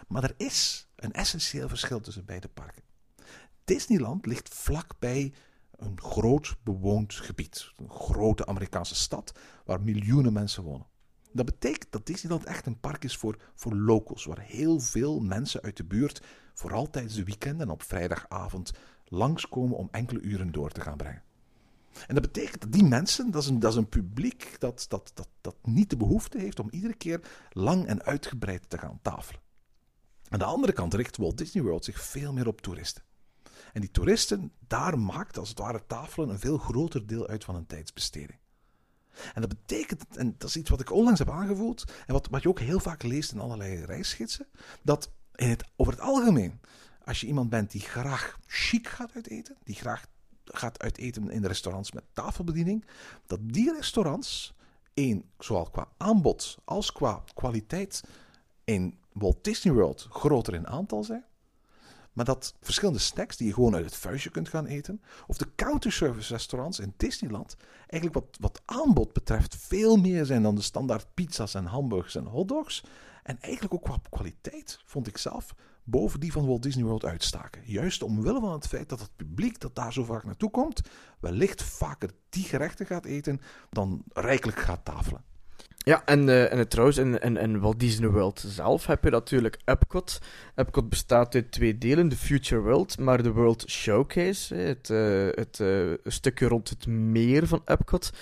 Maar 0.08 0.24
er 0.24 0.34
is 0.36 0.88
een 0.96 1.12
essentieel 1.12 1.68
verschil 1.68 2.00
tussen 2.00 2.24
beide 2.24 2.48
parken. 2.48 2.82
Disneyland 3.64 4.26
ligt 4.26 4.54
vlakbij 4.54 5.32
een 5.76 6.00
groot 6.00 6.56
bewoond 6.62 7.14
gebied. 7.14 7.72
Een 7.76 7.90
grote 7.90 8.46
Amerikaanse 8.46 8.94
stad 8.94 9.32
waar 9.64 9.80
miljoenen 9.80 10.32
mensen 10.32 10.62
wonen. 10.62 10.86
Dat 11.32 11.46
betekent 11.46 11.92
dat 11.92 12.06
Disneyland 12.06 12.44
echt 12.44 12.66
een 12.66 12.80
park 12.80 13.04
is 13.04 13.16
voor, 13.16 13.36
voor 13.54 13.74
locals, 13.74 14.24
waar 14.24 14.40
heel 14.40 14.80
veel 14.80 15.20
mensen 15.20 15.62
uit 15.62 15.76
de 15.76 15.84
buurt, 15.84 16.22
vooral 16.54 16.90
tijdens 16.90 17.14
de 17.14 17.24
weekend 17.24 17.60
en 17.60 17.70
op 17.70 17.82
vrijdagavond, 17.82 18.72
langskomen 19.04 19.76
om 19.76 19.88
enkele 19.90 20.20
uren 20.20 20.52
door 20.52 20.70
te 20.70 20.80
gaan 20.80 20.96
brengen. 20.96 21.22
En 22.06 22.14
dat 22.14 22.32
betekent 22.32 22.60
dat 22.60 22.72
die 22.72 22.84
mensen, 22.84 23.30
dat 23.30 23.42
is 23.42 23.48
een, 23.48 23.60
dat 23.60 23.70
is 23.72 23.78
een 23.78 23.88
publiek 23.88 24.56
dat, 24.58 24.86
dat, 24.88 25.10
dat, 25.14 25.28
dat 25.40 25.56
niet 25.62 25.90
de 25.90 25.96
behoefte 25.96 26.38
heeft 26.38 26.60
om 26.60 26.70
iedere 26.70 26.94
keer 26.94 27.20
lang 27.50 27.86
en 27.86 28.02
uitgebreid 28.02 28.70
te 28.70 28.78
gaan 28.78 28.98
tafelen. 29.02 29.40
Aan 30.28 30.38
de 30.38 30.44
andere 30.44 30.72
kant 30.72 30.94
richt 30.94 31.16
Walt 31.16 31.38
Disney 31.38 31.62
World 31.62 31.84
zich 31.84 32.00
veel 32.02 32.32
meer 32.32 32.46
op 32.46 32.60
toeristen. 32.60 33.02
En 33.72 33.80
die 33.80 33.90
toeristen, 33.90 34.52
daar 34.66 34.98
maakt 34.98 35.38
als 35.38 35.48
het 35.48 35.58
ware 35.58 35.86
tafelen 35.86 36.28
een 36.28 36.38
veel 36.38 36.58
groter 36.58 37.06
deel 37.06 37.26
uit 37.26 37.44
van 37.44 37.54
hun 37.54 37.66
tijdsbesteding. 37.66 38.39
En 39.34 39.40
dat 39.40 39.48
betekent, 39.48 40.16
en 40.16 40.34
dat 40.38 40.48
is 40.48 40.56
iets 40.56 40.70
wat 40.70 40.80
ik 40.80 40.92
onlangs 40.92 41.18
heb 41.18 41.30
aangevoeld, 41.30 41.84
en 42.06 42.12
wat, 42.12 42.28
wat 42.30 42.42
je 42.42 42.48
ook 42.48 42.60
heel 42.60 42.80
vaak 42.80 43.02
leest 43.02 43.32
in 43.32 43.40
allerlei 43.40 43.84
reisgidsen, 43.84 44.46
dat 44.82 45.10
in 45.34 45.48
het, 45.48 45.64
over 45.76 45.92
het 45.92 46.02
algemeen, 46.02 46.60
als 47.04 47.20
je 47.20 47.26
iemand 47.26 47.50
bent 47.50 47.70
die 47.70 47.80
graag 47.80 48.38
chic 48.46 48.88
gaat 48.88 49.14
uiteten, 49.14 49.56
die 49.64 49.74
graag 49.74 50.06
gaat 50.44 50.82
uiteten 50.82 51.30
in 51.30 51.44
restaurants 51.44 51.92
met 51.92 52.04
tafelbediening, 52.12 52.84
dat 53.26 53.38
die 53.42 53.72
restaurants, 53.72 54.54
één, 54.94 55.24
zowel 55.38 55.70
qua 55.70 55.88
aanbod 55.96 56.58
als 56.64 56.92
qua 56.92 57.22
kwaliteit, 57.34 58.02
in 58.64 58.98
Walt 59.12 59.44
Disney 59.44 59.74
World 59.74 60.06
groter 60.10 60.54
in 60.54 60.66
aantal 60.66 61.04
zijn. 61.04 61.24
Maar 62.12 62.24
dat 62.24 62.54
verschillende 62.60 63.00
snacks 63.00 63.36
die 63.36 63.46
je 63.46 63.54
gewoon 63.54 63.74
uit 63.74 63.84
het 63.84 63.96
vuistje 63.96 64.30
kunt 64.30 64.48
gaan 64.48 64.66
eten, 64.66 65.02
of 65.26 65.36
de 65.36 65.54
counterservice 65.54 66.32
restaurants 66.32 66.78
in 66.78 66.94
Disneyland, 66.96 67.56
eigenlijk 67.86 68.14
wat, 68.14 68.36
wat 68.40 68.62
aanbod 68.64 69.12
betreft 69.12 69.56
veel 69.56 69.96
meer 69.96 70.24
zijn 70.24 70.42
dan 70.42 70.54
de 70.54 70.62
standaard 70.62 71.06
pizza's 71.14 71.54
en 71.54 71.64
hamburgers 71.64 72.14
en 72.14 72.26
hotdogs. 72.26 72.84
En 73.22 73.40
eigenlijk 73.40 73.74
ook 73.74 73.82
qua 73.82 74.00
kwaliteit, 74.10 74.80
vond 74.84 75.06
ik 75.06 75.18
zelf, 75.18 75.54
boven 75.84 76.20
die 76.20 76.32
van 76.32 76.46
Walt 76.46 76.62
Disney 76.62 76.84
World 76.84 77.04
uitstaken. 77.04 77.62
Juist 77.64 78.02
omwille 78.02 78.40
van 78.40 78.52
het 78.52 78.66
feit 78.66 78.88
dat 78.88 79.00
het 79.00 79.16
publiek 79.16 79.60
dat 79.60 79.74
daar 79.74 79.92
zo 79.92 80.04
vaak 80.04 80.24
naartoe 80.24 80.50
komt, 80.50 80.80
wellicht 81.20 81.62
vaker 81.62 82.10
die 82.28 82.44
gerechten 82.44 82.86
gaat 82.86 83.04
eten 83.04 83.40
dan 83.70 84.02
rijkelijk 84.12 84.58
gaat 84.58 84.84
tafelen. 84.84 85.24
Ja, 85.84 86.02
en, 86.04 86.28
uh, 86.28 86.52
en 86.52 86.58
het, 86.58 86.70
trouwens, 86.70 86.98
in, 86.98 87.20
in, 87.20 87.36
in 87.36 87.60
Walt 87.60 87.80
Disney 87.80 88.08
World 88.08 88.44
zelf 88.46 88.86
heb 88.86 89.04
je 89.04 89.10
natuurlijk 89.10 89.58
Epcot. 89.64 90.18
Epcot 90.54 90.88
bestaat 90.88 91.34
uit 91.34 91.52
twee 91.52 91.78
delen, 91.78 92.08
de 92.08 92.16
Future 92.16 92.60
World, 92.60 92.98
maar 92.98 93.22
de 93.22 93.32
World 93.32 93.64
Showcase, 93.68 94.54
het, 94.54 94.88
uh, 94.88 95.28
het 95.34 95.62
stukje 96.04 96.46
rond 96.46 96.68
het 96.68 96.86
meer 96.86 97.46
van 97.46 97.62
Epcot, 97.64 98.12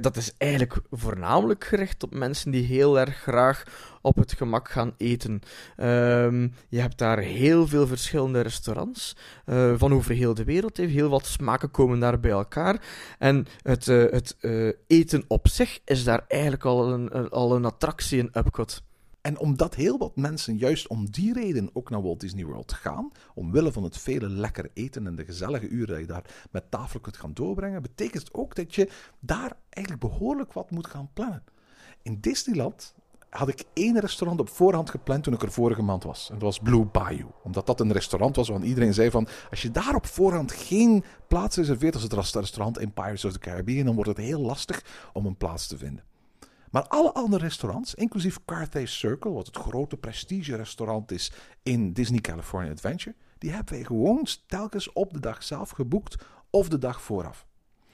dat 0.00 0.16
is 0.16 0.32
eigenlijk 0.38 0.80
voornamelijk 0.90 1.64
gericht 1.64 2.02
op 2.02 2.14
mensen 2.14 2.50
die 2.50 2.64
heel 2.64 2.98
erg 2.98 3.16
graag 3.16 3.64
op 4.00 4.16
het 4.16 4.32
gemak 4.32 4.70
gaan 4.70 4.94
eten. 4.96 5.40
Um, 5.76 6.54
je 6.68 6.80
hebt 6.80 6.98
daar 6.98 7.18
heel 7.18 7.66
veel 7.66 7.86
verschillende 7.86 8.40
restaurants 8.40 9.16
uh, 9.46 9.74
van 9.76 9.92
over 9.92 10.14
heel 10.14 10.34
de 10.34 10.44
wereld. 10.44 10.76
Heel 10.76 11.08
wat 11.08 11.26
smaken 11.26 11.70
komen 11.70 12.00
daar 12.00 12.20
bij 12.20 12.30
elkaar. 12.30 12.84
En 13.18 13.46
het, 13.62 13.86
uh, 13.86 14.10
het 14.10 14.36
uh, 14.40 14.72
eten 14.86 15.24
op 15.28 15.48
zich 15.48 15.80
is 15.84 16.04
daar 16.04 16.24
eigenlijk 16.28 16.64
al 16.64 16.92
een, 16.92 17.30
al 17.30 17.56
een 17.56 17.64
attractie 17.64 18.18
in 18.18 18.30
Epcot. 18.32 18.82
En 19.20 19.38
omdat 19.38 19.74
heel 19.74 19.98
wat 19.98 20.16
mensen 20.16 20.56
juist 20.56 20.88
om 20.88 21.10
die 21.10 21.32
reden 21.32 21.70
ook 21.72 21.90
naar 21.90 22.02
Walt 22.02 22.20
Disney 22.20 22.44
World 22.44 22.72
gaan, 22.72 23.12
omwille 23.34 23.72
van 23.72 23.82
het 23.82 23.98
vele 23.98 24.28
lekker 24.28 24.70
eten 24.74 25.06
en 25.06 25.16
de 25.16 25.24
gezellige 25.24 25.68
uren 25.68 25.88
dat 25.88 26.00
je 26.00 26.06
daar 26.06 26.24
met 26.50 26.70
tafel 26.70 27.00
kunt 27.00 27.16
gaan 27.16 27.34
doorbrengen, 27.34 27.82
betekent 27.82 28.22
het 28.22 28.34
ook 28.34 28.54
dat 28.54 28.74
je 28.74 28.90
daar 29.18 29.52
eigenlijk 29.68 30.06
behoorlijk 30.08 30.52
wat 30.52 30.70
moet 30.70 30.86
gaan 30.86 31.10
plannen. 31.12 31.44
In 32.02 32.20
Disneyland 32.20 32.94
had 33.30 33.48
ik 33.48 33.64
één 33.72 34.00
restaurant 34.00 34.40
op 34.40 34.48
voorhand 34.48 34.90
gepland 34.90 35.22
toen 35.22 35.34
ik 35.34 35.42
er 35.42 35.52
vorige 35.52 35.82
maand 35.82 36.02
was. 36.02 36.28
En 36.28 36.34
dat 36.34 36.42
was 36.42 36.58
Blue 36.58 36.84
Bayou. 36.84 37.30
Omdat 37.42 37.66
dat 37.66 37.80
een 37.80 37.92
restaurant 37.92 38.36
was 38.36 38.48
waarvan 38.48 38.68
iedereen 38.68 38.94
zei 38.94 39.10
van... 39.10 39.28
Als 39.50 39.62
je 39.62 39.70
daar 39.70 39.94
op 39.94 40.06
voorhand 40.06 40.52
geen 40.52 41.04
plaats 41.28 41.56
reserveert 41.56 41.94
als 41.94 42.02
het 42.02 42.12
restaurant 42.12 42.78
in 42.78 42.92
Pirates 42.92 43.24
of 43.24 43.32
the 43.32 43.38
Caribbean... 43.38 43.84
dan 43.84 43.94
wordt 43.94 44.10
het 44.10 44.18
heel 44.18 44.40
lastig 44.40 44.84
om 45.12 45.26
een 45.26 45.36
plaats 45.36 45.66
te 45.66 45.78
vinden. 45.78 46.04
Maar 46.70 46.82
alle 46.88 47.12
andere 47.12 47.44
restaurants, 47.44 47.94
inclusief 47.94 48.38
Carthay 48.44 48.86
Circle... 48.86 49.32
wat 49.32 49.46
het 49.46 49.56
grote 49.56 49.96
prestige-restaurant 49.96 51.12
is 51.12 51.32
in 51.62 51.92
Disney 51.92 52.20
California 52.20 52.70
Adventure... 52.70 53.16
die 53.38 53.50
hebben 53.50 53.74
wij 53.74 53.84
gewoon 53.84 54.26
telkens 54.46 54.92
op 54.92 55.12
de 55.12 55.20
dag 55.20 55.42
zelf 55.42 55.70
geboekt 55.70 56.24
of 56.50 56.68
de 56.68 56.78
dag 56.78 57.02
vooraf. 57.02 57.46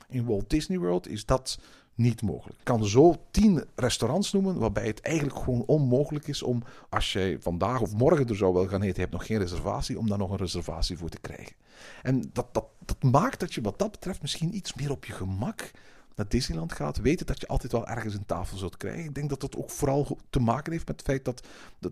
In 0.08 0.26
Walt 0.26 0.50
Disney 0.50 0.78
World 0.78 1.08
is 1.08 1.24
dat 1.24 1.58
niet 1.96 2.22
mogelijk. 2.22 2.58
Ik 2.58 2.64
kan 2.64 2.84
zo 2.84 3.14
tien 3.30 3.64
restaurants 3.74 4.32
noemen 4.32 4.58
waarbij 4.58 4.86
het 4.86 5.00
eigenlijk 5.00 5.38
gewoon 5.38 5.64
onmogelijk 5.66 6.28
is 6.28 6.42
om, 6.42 6.62
als 6.88 7.12
jij 7.12 7.38
vandaag 7.40 7.80
of 7.80 7.94
morgen 7.94 8.28
er 8.28 8.36
zou 8.36 8.52
wel 8.52 8.68
gaan 8.68 8.82
eten, 8.82 8.94
je 8.94 9.00
hebt 9.00 9.12
nog 9.12 9.26
geen 9.26 9.38
reservatie, 9.38 9.98
om 9.98 10.08
daar 10.08 10.18
nog 10.18 10.30
een 10.30 10.36
reservatie 10.36 10.98
voor 10.98 11.08
te 11.08 11.20
krijgen. 11.20 11.56
En 12.02 12.30
dat, 12.32 12.54
dat, 12.54 12.64
dat 12.84 13.02
maakt 13.02 13.40
dat 13.40 13.54
je 13.54 13.60
wat 13.60 13.78
dat 13.78 13.90
betreft 13.90 14.22
misschien 14.22 14.56
iets 14.56 14.74
meer 14.74 14.90
op 14.90 15.04
je 15.04 15.12
gemak 15.12 15.70
naar 16.14 16.28
Disneyland 16.28 16.72
gaat, 16.72 16.98
weten 16.98 17.26
dat 17.26 17.40
je 17.40 17.46
altijd 17.46 17.72
wel 17.72 17.86
ergens 17.86 18.14
een 18.14 18.26
tafel 18.26 18.56
zult 18.56 18.76
krijgen. 18.76 19.04
Ik 19.04 19.14
denk 19.14 19.28
dat 19.28 19.40
dat 19.40 19.56
ook 19.56 19.70
vooral 19.70 20.18
te 20.30 20.40
maken 20.40 20.72
heeft 20.72 20.86
met 20.86 20.96
het 20.96 21.06
feit 21.06 21.24
dat 21.24 21.46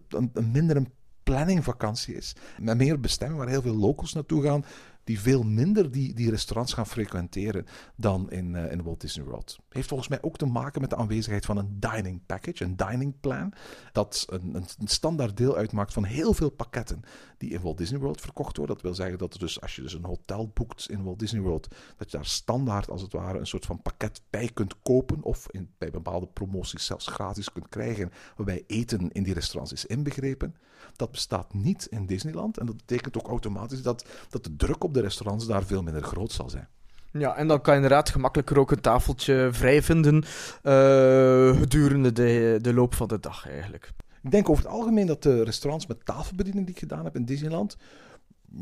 een, 0.08 0.30
een 0.32 0.50
minder 0.50 0.76
een 0.76 0.92
planningvakantie 1.22 2.14
is. 2.14 2.36
Met 2.60 2.76
meer 2.76 3.00
bestemming 3.00 3.40
waar 3.40 3.48
heel 3.48 3.62
veel 3.62 3.76
locals 3.76 4.12
naartoe 4.12 4.42
gaan, 4.42 4.64
die 5.04 5.20
veel 5.20 5.42
minder 5.42 5.90
die, 5.90 6.14
die 6.14 6.30
restaurants 6.30 6.72
gaan 6.72 6.86
frequenteren 6.86 7.66
dan 7.96 8.30
in, 8.30 8.54
eh, 8.54 8.72
in 8.72 8.82
Walt 8.82 9.00
Disney 9.00 9.24
World. 9.24 9.58
Heeft 9.68 9.88
volgens 9.88 10.08
mij 10.08 10.22
ook 10.22 10.36
te 10.36 10.46
maken 10.46 10.80
met 10.80 10.90
de 10.90 10.96
aanwezigheid 10.96 11.44
van 11.44 11.56
een 11.56 11.80
dining 11.80 12.20
package, 12.26 12.64
een 12.64 12.76
dining 12.76 13.20
plan, 13.20 13.52
dat 13.92 14.26
een, 14.28 14.54
een, 14.54 14.88
standaard 14.88 15.36
deel 15.36 15.56
uitmaakt 15.56 15.92
van 15.92 16.04
heel 16.04 16.34
veel 16.34 16.50
pakketten 16.50 17.02
die 17.38 17.50
in 17.50 17.60
Walt 17.60 17.78
Disney 17.78 18.00
World 18.00 18.20
verkocht 18.20 18.56
worden. 18.56 18.74
Dat 18.74 18.84
wil 18.84 18.94
zeggen 18.94 19.18
dat 19.18 19.36
dus, 19.38 19.60
als 19.60 19.76
je 19.76 19.82
dus 19.82 19.92
een 19.92 20.04
hotel 20.04 20.50
boekt 20.54 20.90
in 20.90 21.02
Walt 21.02 21.18
Disney 21.18 21.40
World, 21.40 21.68
dat 21.96 22.10
je 22.10 22.16
daar 22.16 22.26
standaard 22.26 22.90
als 22.90 23.02
het 23.02 23.12
ware 23.12 23.38
een 23.38 23.46
soort 23.46 23.66
van 23.66 23.82
pakket 23.82 24.22
bij 24.30 24.50
kunt 24.54 24.82
kopen 24.82 25.22
of 25.22 25.46
in, 25.50 25.70
bij 25.78 25.90
bepaalde 25.90 26.26
promoties 26.26 26.86
zelfs 26.86 27.06
gratis 27.06 27.52
kunt 27.52 27.68
krijgen, 27.68 28.12
waarbij 28.36 28.64
eten 28.66 29.10
in 29.12 29.22
die 29.22 29.34
restaurants 29.34 29.72
is 29.72 29.86
inbegrepen. 29.86 30.56
Dat 30.96 31.10
bestaat 31.10 31.54
niet 31.54 31.86
in 31.90 32.06
Disneyland 32.06 32.58
en 32.58 32.66
dat 32.66 32.76
betekent 32.76 33.16
ook 33.18 33.28
automatisch 33.28 33.82
dat, 33.82 34.04
dat 34.30 34.44
de 34.44 34.56
druk 34.56 34.84
op 34.84 34.94
de 34.94 35.00
restaurants 35.00 35.46
daar 35.46 35.64
veel 35.64 35.82
minder 35.82 36.02
groot 36.02 36.32
zal 36.32 36.50
zijn. 36.50 36.68
Ja, 37.18 37.36
en 37.36 37.48
dan 37.48 37.60
kan 37.60 37.74
je 37.74 37.80
inderdaad 37.80 38.10
gemakkelijker 38.10 38.58
ook 38.58 38.70
een 38.70 38.80
tafeltje 38.80 39.48
vrij 39.52 39.82
vinden 39.82 40.24
eh, 40.62 41.58
gedurende 41.58 42.12
de, 42.12 42.58
de 42.62 42.74
loop 42.74 42.94
van 42.94 43.08
de 43.08 43.20
dag 43.20 43.48
eigenlijk. 43.48 43.90
Ik 44.22 44.30
denk 44.30 44.48
over 44.48 44.64
het 44.64 44.72
algemeen 44.72 45.06
dat 45.06 45.22
de 45.22 45.44
restaurants 45.44 45.86
met 45.86 46.04
tafelbediening 46.04 46.66
die 46.66 46.74
ik 46.74 46.80
gedaan 46.80 47.04
heb 47.04 47.16
in 47.16 47.24
Disneyland 47.24 47.76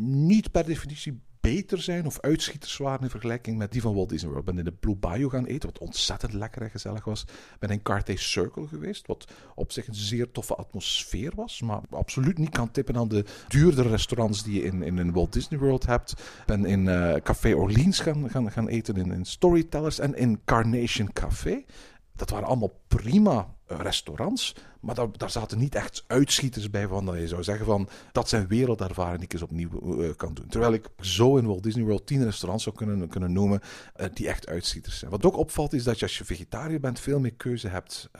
niet 0.04 0.50
per 0.50 0.64
definitie 0.64 1.20
beter 1.42 1.82
zijn 1.82 2.06
of 2.06 2.20
uitschieters 2.20 2.76
waren 2.76 3.02
in 3.02 3.10
vergelijking 3.10 3.58
met 3.58 3.72
die 3.72 3.80
van 3.80 3.94
Walt 3.94 4.08
Disney 4.08 4.30
World. 4.30 4.48
Ik 4.48 4.54
ben 4.54 4.64
in 4.64 4.70
de 4.70 4.78
Blue 4.80 4.96
Bayou 4.96 5.30
gaan 5.30 5.46
eten, 5.46 5.68
wat 5.68 5.78
ontzettend 5.78 6.32
lekker 6.32 6.62
en 6.62 6.70
gezellig 6.70 7.04
was. 7.04 7.22
Ik 7.22 7.58
ben 7.58 7.70
in 7.70 7.82
Carthay 7.82 8.16
Circle 8.16 8.66
geweest, 8.66 9.06
wat 9.06 9.26
op 9.54 9.72
zich 9.72 9.86
een 9.86 9.94
zeer 9.94 10.30
toffe 10.30 10.54
atmosfeer 10.54 11.32
was, 11.34 11.60
maar 11.60 11.80
absoluut 11.90 12.38
niet 12.38 12.50
kan 12.50 12.70
tippen 12.70 12.96
aan 12.96 13.08
de 13.08 13.24
duurdere 13.48 13.88
restaurants 13.88 14.42
die 14.42 14.54
je 14.54 14.62
in, 14.62 14.82
in, 14.82 14.98
in 14.98 15.12
Walt 15.12 15.32
Disney 15.32 15.60
World 15.60 15.86
hebt. 15.86 16.10
Ik 16.12 16.46
ben 16.46 16.64
in 16.64 16.86
uh, 16.86 17.14
Café 17.14 17.54
Orleans 17.54 18.00
gaan, 18.00 18.30
gaan, 18.30 18.52
gaan 18.52 18.68
eten, 18.68 18.96
in, 18.96 19.12
in 19.12 19.24
Storytellers 19.24 19.98
en 19.98 20.14
in 20.14 20.40
Carnation 20.44 21.12
Café. 21.12 21.64
Dat 22.12 22.30
waren 22.30 22.48
allemaal 22.48 22.80
prima 22.88 23.54
restaurants. 23.66 24.54
Maar 24.82 24.94
daar, 24.94 25.30
zaten 25.30 25.58
niet 25.58 25.74
echt 25.74 26.04
uitschieters 26.06 26.70
bij 26.70 26.86
van 26.86 27.04
dat 27.06 27.14
je 27.14 27.28
zou 27.28 27.42
zeggen 27.42 27.66
van 27.66 27.88
dat 28.12 28.28
zijn 28.28 28.46
wereldervaringen 28.46 29.18
die 29.18 29.26
ik 29.26 29.32
eens 29.32 29.42
opnieuw 29.42 30.02
uh, 30.02 30.10
kan 30.16 30.34
doen. 30.34 30.46
Terwijl 30.46 30.72
ik 30.72 30.88
zo 31.00 31.36
in 31.36 31.46
Walt 31.46 31.62
Disney 31.62 31.84
World 31.84 32.06
tien 32.06 32.24
restaurants 32.24 32.64
zou 32.64 32.76
kunnen, 32.76 33.08
kunnen 33.08 33.32
noemen 33.32 33.60
uh, 33.96 34.06
die 34.14 34.28
echt 34.28 34.48
uitschieters 34.48 34.98
zijn. 34.98 35.10
Wat 35.10 35.24
ook 35.24 35.36
opvalt 35.36 35.72
is 35.72 35.84
dat 35.84 35.98
je 35.98 36.04
als 36.04 36.18
je 36.18 36.24
vegetariër 36.24 36.80
bent 36.80 37.00
veel 37.00 37.20
meer 37.20 37.34
keuze 37.34 37.68
hebt 37.68 38.10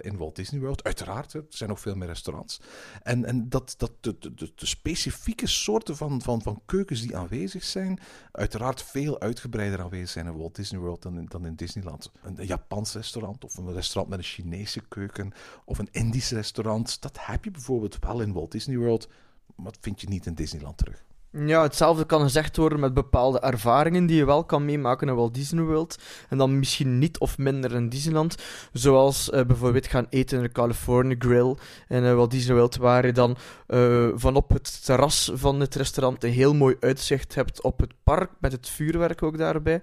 in 0.00 0.16
Walt 0.16 0.36
Disney 0.36 0.60
World. 0.60 0.84
Uiteraard, 0.84 1.32
er 1.32 1.44
zijn 1.48 1.70
ook 1.70 1.78
veel 1.78 1.94
meer 1.94 2.08
restaurants. 2.08 2.60
En, 3.02 3.24
en 3.24 3.48
dat, 3.48 3.74
dat 3.76 3.92
de, 4.00 4.16
de, 4.18 4.34
de, 4.34 4.66
specifieke 4.66 5.46
soorten 5.46 5.96
van, 5.96 6.22
van, 6.22 6.42
van 6.42 6.62
keukens 6.66 7.00
die 7.00 7.16
aanwezig 7.16 7.64
zijn, 7.64 7.98
uiteraard 8.32 8.82
veel 8.82 9.20
uitgebreider 9.20 9.80
aanwezig 9.80 10.08
zijn 10.08 10.26
in 10.26 10.36
Walt 10.36 10.54
Disney 10.54 10.80
World 10.80 11.02
dan 11.02 11.18
in, 11.18 11.26
dan 11.26 11.46
in 11.46 11.54
Disneyland. 11.54 12.10
Een, 12.22 12.40
een 12.40 12.46
Japans 12.46 12.92
restaurant 12.92 13.44
of 13.44 13.56
een 13.56 13.72
restaurant 13.72 14.08
met 14.08 14.18
een 14.18 14.24
Chinese 14.24 14.80
keuken 14.88 15.32
of 15.64 15.78
een 15.78 15.88
Indisch 16.12 16.30
restaurant. 16.30 17.00
Dat 17.00 17.18
heb 17.20 17.44
je 17.44 17.50
bijvoorbeeld 17.50 17.98
wel 18.00 18.20
in 18.20 18.32
Walt 18.32 18.52
Disney 18.52 18.76
World, 18.76 19.08
maar 19.56 19.64
dat 19.64 19.78
vind 19.80 20.00
je 20.00 20.08
niet 20.08 20.26
in 20.26 20.34
Disneyland 20.34 20.78
terug. 20.78 21.04
Ja, 21.30 21.62
hetzelfde 21.62 22.04
kan 22.04 22.22
gezegd 22.22 22.56
worden 22.56 22.80
met 22.80 22.94
bepaalde 22.94 23.40
ervaringen 23.40 24.06
die 24.06 24.16
je 24.16 24.24
wel 24.24 24.44
kan 24.44 24.64
meemaken 24.64 25.08
in 25.08 25.14
Walt 25.14 25.34
Disney 25.34 25.64
World. 25.64 25.98
En 26.28 26.38
dan 26.38 26.58
misschien 26.58 26.98
niet 26.98 27.18
of 27.18 27.38
minder 27.38 27.72
in 27.72 27.88
Disneyland. 27.88 28.36
Zoals 28.72 29.28
uh, 29.28 29.44
bijvoorbeeld 29.44 29.86
gaan 29.86 30.06
eten 30.10 30.36
in 30.36 30.42
de 30.42 30.52
California 30.52 31.16
Grill 31.18 31.56
in 31.88 32.02
uh, 32.02 32.14
Walt 32.14 32.30
Disney 32.30 32.56
World, 32.56 32.76
waar 32.76 33.06
je 33.06 33.12
dan 33.12 33.36
uh, 33.68 34.08
vanop 34.14 34.50
het 34.50 34.84
terras 34.84 35.30
van 35.34 35.60
het 35.60 35.74
restaurant 35.74 36.24
een 36.24 36.32
heel 36.32 36.54
mooi 36.54 36.76
uitzicht 36.80 37.34
hebt 37.34 37.62
op 37.62 37.80
het 37.80 37.92
park, 38.02 38.30
met 38.40 38.52
het 38.52 38.68
vuurwerk 38.68 39.22
ook 39.22 39.38
daarbij. 39.38 39.82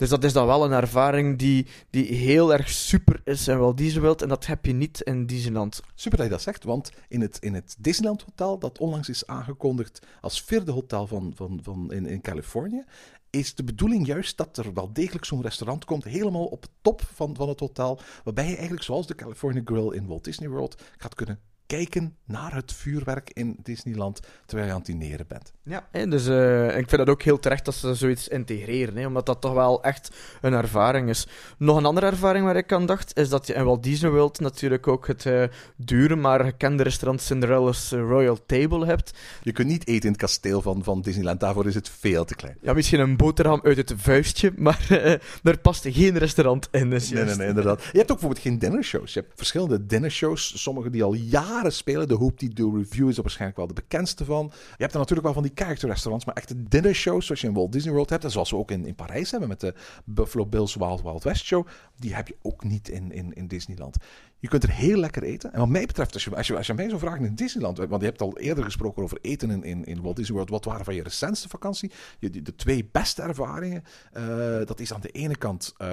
Dus 0.00 0.08
dat 0.08 0.24
is 0.24 0.32
dan 0.32 0.46
wel 0.46 0.64
een 0.64 0.72
ervaring 0.72 1.38
die, 1.38 1.66
die 1.90 2.04
heel 2.04 2.52
erg 2.52 2.68
super 2.68 3.20
is 3.24 3.48
in 3.48 3.58
Walt 3.58 3.76
Disney 3.76 4.02
World. 4.02 4.22
En 4.22 4.28
dat 4.28 4.46
heb 4.46 4.66
je 4.66 4.72
niet 4.72 5.00
in 5.00 5.26
Disneyland. 5.26 5.80
Super 5.94 6.18
dat 6.18 6.26
je 6.26 6.32
dat 6.32 6.42
zegt, 6.42 6.64
want 6.64 6.92
in 7.08 7.20
het, 7.20 7.38
in 7.40 7.54
het 7.54 7.76
Disneyland 7.78 8.22
Hotel, 8.22 8.58
dat 8.58 8.78
onlangs 8.78 9.08
is 9.08 9.26
aangekondigd 9.26 10.06
als 10.20 10.42
vierde 10.42 10.72
hotel 10.72 11.06
van, 11.06 11.32
van, 11.34 11.60
van 11.62 11.92
in, 11.92 12.06
in 12.06 12.20
Californië, 12.20 12.84
is 13.30 13.54
de 13.54 13.64
bedoeling 13.64 14.06
juist 14.06 14.36
dat 14.36 14.56
er 14.56 14.74
wel 14.74 14.92
degelijk 14.92 15.24
zo'n 15.24 15.42
restaurant 15.42 15.84
komt, 15.84 16.04
helemaal 16.04 16.46
op 16.46 16.62
het 16.62 16.70
top 16.82 17.02
van, 17.14 17.36
van 17.36 17.48
het 17.48 17.60
hotel, 17.60 18.00
waarbij 18.24 18.48
je 18.48 18.54
eigenlijk 18.54 18.82
zoals 18.82 19.06
de 19.06 19.14
California 19.14 19.62
Grill 19.64 19.92
in 19.92 20.06
Walt 20.06 20.24
Disney 20.24 20.48
World 20.48 20.82
gaat 20.96 21.14
kunnen 21.14 21.49
kijken 21.70 22.16
naar 22.24 22.54
het 22.54 22.72
vuurwerk 22.72 23.30
in 23.32 23.56
Disneyland 23.62 24.20
terwijl 24.46 24.68
je 24.68 24.74
aan 24.74 24.80
het 24.80 24.88
dineren 24.88 25.26
bent. 25.28 25.52
Ja, 25.62 26.06
dus 26.06 26.26
uh, 26.26 26.66
ik 26.66 26.88
vind 26.88 26.90
dat 26.90 27.08
ook 27.08 27.22
heel 27.22 27.38
terecht 27.38 27.64
dat 27.64 27.74
ze 27.74 27.94
zoiets 27.94 28.28
integreren, 28.28 28.96
hè, 28.96 29.06
omdat 29.06 29.26
dat 29.26 29.40
toch 29.40 29.52
wel 29.52 29.82
echt 29.82 30.10
een 30.40 30.52
ervaring 30.52 31.08
is. 31.08 31.26
Nog 31.58 31.76
een 31.76 31.84
andere 31.84 32.06
ervaring 32.06 32.44
waar 32.44 32.56
ik 32.56 32.72
aan 32.72 32.86
dacht, 32.86 33.16
is 33.16 33.28
dat 33.28 33.46
je 33.46 33.54
in 33.54 33.64
Walt 33.64 33.82
Disney 33.82 34.10
World 34.10 34.40
natuurlijk 34.40 34.88
ook 34.88 35.06
het 35.06 35.24
uh, 35.24 35.44
dure, 35.76 36.16
maar 36.16 36.44
gekende 36.44 36.82
restaurant 36.82 37.22
Cinderella's 37.22 37.90
Royal 37.90 38.38
Table 38.46 38.86
hebt. 38.86 39.12
Je 39.42 39.52
kunt 39.52 39.68
niet 39.68 39.86
eten 39.86 40.04
in 40.04 40.12
het 40.12 40.20
kasteel 40.20 40.62
van, 40.62 40.84
van 40.84 41.02
Disneyland, 41.02 41.40
daarvoor 41.40 41.66
is 41.66 41.74
het 41.74 41.90
veel 41.98 42.24
te 42.24 42.34
klein. 42.34 42.56
Ja, 42.60 42.72
misschien 42.72 43.00
een 43.00 43.16
boterham 43.16 43.60
uit 43.62 43.76
het 43.76 43.92
vuistje, 43.96 44.52
maar 44.56 44.86
uh, 44.90 45.12
er 45.42 45.58
past 45.62 45.86
geen 45.90 46.18
restaurant 46.18 46.68
in. 46.70 46.90
Dus 46.90 47.10
nee, 47.10 47.24
nee, 47.24 47.34
nee, 47.34 47.48
inderdaad. 47.48 47.82
Je 47.82 47.98
hebt 47.98 48.10
ook 48.10 48.18
bijvoorbeeld 48.18 48.42
geen 48.42 48.58
dinnershows. 48.58 49.14
Je 49.14 49.20
hebt 49.20 49.32
verschillende 49.36 49.86
dinnershows, 49.86 50.62
sommige 50.62 50.90
die 50.90 51.02
al 51.02 51.14
jaren 51.14 51.58
spelen. 51.68 52.08
De 52.08 52.14
Hoop 52.14 52.38
die 52.38 52.54
Do 52.54 52.70
Review 52.70 53.08
is 53.08 53.16
er 53.16 53.22
waarschijnlijk 53.22 53.58
wel 53.58 53.66
de 53.66 53.74
bekendste 53.74 54.24
van. 54.24 54.50
Je 54.52 54.76
hebt 54.76 54.92
er 54.92 54.98
natuurlijk 54.98 55.26
wel 55.26 55.32
van 55.34 55.42
die 55.42 55.52
character 55.54 55.88
restaurants, 55.88 56.24
maar 56.24 56.34
echte 56.34 56.62
dinner 56.62 56.94
shows 56.94 57.26
zoals 57.26 57.40
je 57.40 57.46
in 57.46 57.54
Walt 57.54 57.72
Disney 57.72 57.92
World 57.92 58.10
hebt. 58.10 58.24
En 58.24 58.30
zoals 58.30 58.50
we 58.50 58.56
ook 58.56 58.70
in, 58.70 58.86
in 58.86 58.94
Parijs 58.94 59.30
hebben 59.30 59.48
met 59.48 59.60
de 59.60 59.74
Buffalo 60.04 60.46
Bills 60.46 60.74
Wild 60.74 61.02
Wild 61.02 61.24
West 61.24 61.44
Show. 61.44 61.66
Die 61.96 62.14
heb 62.14 62.28
je 62.28 62.36
ook 62.42 62.64
niet 62.64 62.88
in, 62.88 63.12
in, 63.12 63.32
in 63.32 63.46
Disneyland. 63.46 63.96
Je 64.40 64.48
kunt 64.48 64.62
er 64.62 64.70
heel 64.70 64.96
lekker 64.96 65.22
eten. 65.22 65.52
En 65.52 65.58
wat 65.58 65.68
mij 65.68 65.86
betreft, 65.86 66.14
als 66.14 66.24
je, 66.24 66.36
als 66.36 66.46
je, 66.46 66.56
als 66.56 66.66
je 66.66 66.74
mij 66.74 66.88
zo 66.88 66.98
vraagt 66.98 67.20
in 67.20 67.34
Disneyland, 67.34 67.78
want 67.78 68.00
je 68.00 68.08
hebt 68.08 68.20
al 68.20 68.38
eerder 68.38 68.64
gesproken 68.64 69.02
over 69.02 69.18
eten 69.20 69.50
in, 69.50 69.62
in, 69.62 69.84
in 69.84 70.02
Walt 70.02 70.16
Disney 70.16 70.34
World. 70.36 70.50
Wat 70.50 70.64
waren 70.64 70.84
van 70.84 70.94
je 70.94 71.02
recentste 71.02 71.48
vakantie? 71.48 71.90
Je, 72.18 72.30
de, 72.42 72.54
twee 72.54 72.88
beste 72.92 73.22
ervaringen, 73.22 73.84
uh, 74.16 74.22
dat 74.66 74.80
is 74.80 74.92
aan 74.94 75.00
de 75.00 75.08
ene 75.08 75.36
kant 75.36 75.74
uh, 75.78 75.88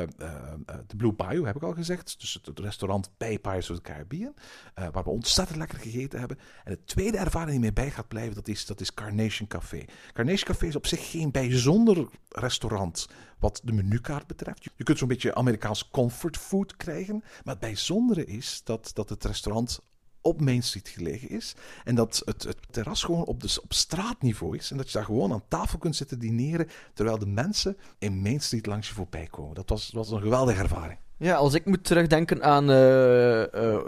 de 0.87 0.95
Blue 0.95 1.13
Bayou, 1.13 1.45
heb 1.45 1.55
ik 1.55 1.63
al 1.63 1.73
gezegd. 1.73 2.19
Dus 2.19 2.33
het, 2.33 2.45
het 2.45 2.59
restaurant 2.59 3.09
bij 3.17 3.39
Pirates 3.39 3.69
of 3.69 3.75
the 3.75 3.81
Caribbean, 3.81 4.33
waar 4.75 5.03
we 5.03 5.09
ontzettend 5.09 5.57
lekker 5.57 5.79
gegeten 5.79 6.19
hebben. 6.19 6.37
En 6.63 6.71
de 6.71 6.83
tweede 6.85 7.17
ervaring 7.17 7.51
die 7.51 7.59
mij 7.59 7.73
bij 7.73 7.91
gaat 7.91 8.07
blijven, 8.07 8.35
dat 8.35 8.47
is, 8.47 8.65
dat 8.65 8.81
is 8.81 8.93
Carnation 8.93 9.47
Café. 9.47 9.85
Carnation 10.13 10.47
Café 10.47 10.65
is 10.65 10.75
op 10.75 10.87
zich 10.87 11.09
geen 11.09 11.31
bijzonder 11.31 12.07
restaurant 12.29 13.07
wat 13.39 13.61
de 13.63 13.73
menukaart 13.73 14.27
betreft. 14.27 14.63
Je 14.75 14.83
kunt 14.83 14.97
zo'n 14.97 15.07
beetje 15.07 15.35
Amerikaans 15.35 15.89
comfort 15.89 16.37
food 16.37 16.75
krijgen. 16.77 17.19
Maar 17.19 17.53
het 17.53 17.59
bijzondere 17.59 18.25
is 18.25 18.61
dat, 18.63 18.91
dat 18.93 19.09
het 19.09 19.25
restaurant 19.25 19.79
op 20.21 20.41
Main 20.41 20.63
Street 20.63 20.89
gelegen 20.89 21.29
is. 21.29 21.55
En 21.83 21.95
dat 21.95 22.21
het, 22.25 22.43
het 22.43 22.57
terras 22.69 23.03
gewoon 23.03 23.25
op, 23.25 23.41
de, 23.41 23.59
op 23.63 23.73
straatniveau 23.73 24.57
is. 24.57 24.71
En 24.71 24.77
dat 24.77 24.87
je 24.87 24.93
daar 24.93 25.05
gewoon 25.05 25.33
aan 25.33 25.47
tafel 25.47 25.77
kunt 25.77 25.95
zitten 25.95 26.19
dineren. 26.19 26.67
Terwijl 26.93 27.17
de 27.17 27.27
mensen 27.27 27.77
in 27.99 28.21
Main 28.21 28.41
Street 28.41 28.65
langs 28.65 28.87
je 28.87 28.93
voorbij 28.93 29.27
komen. 29.27 29.55
Dat 29.55 29.69
was, 29.69 29.91
was 29.91 30.11
een 30.11 30.21
geweldige 30.21 30.61
ervaring. 30.61 30.99
Ja, 31.19 31.35
als 31.35 31.53
ik 31.53 31.65
moet 31.65 31.83
terugdenken 31.83 32.43
aan 32.43 32.69
uh, 32.69 33.39
uh, 33.39 33.45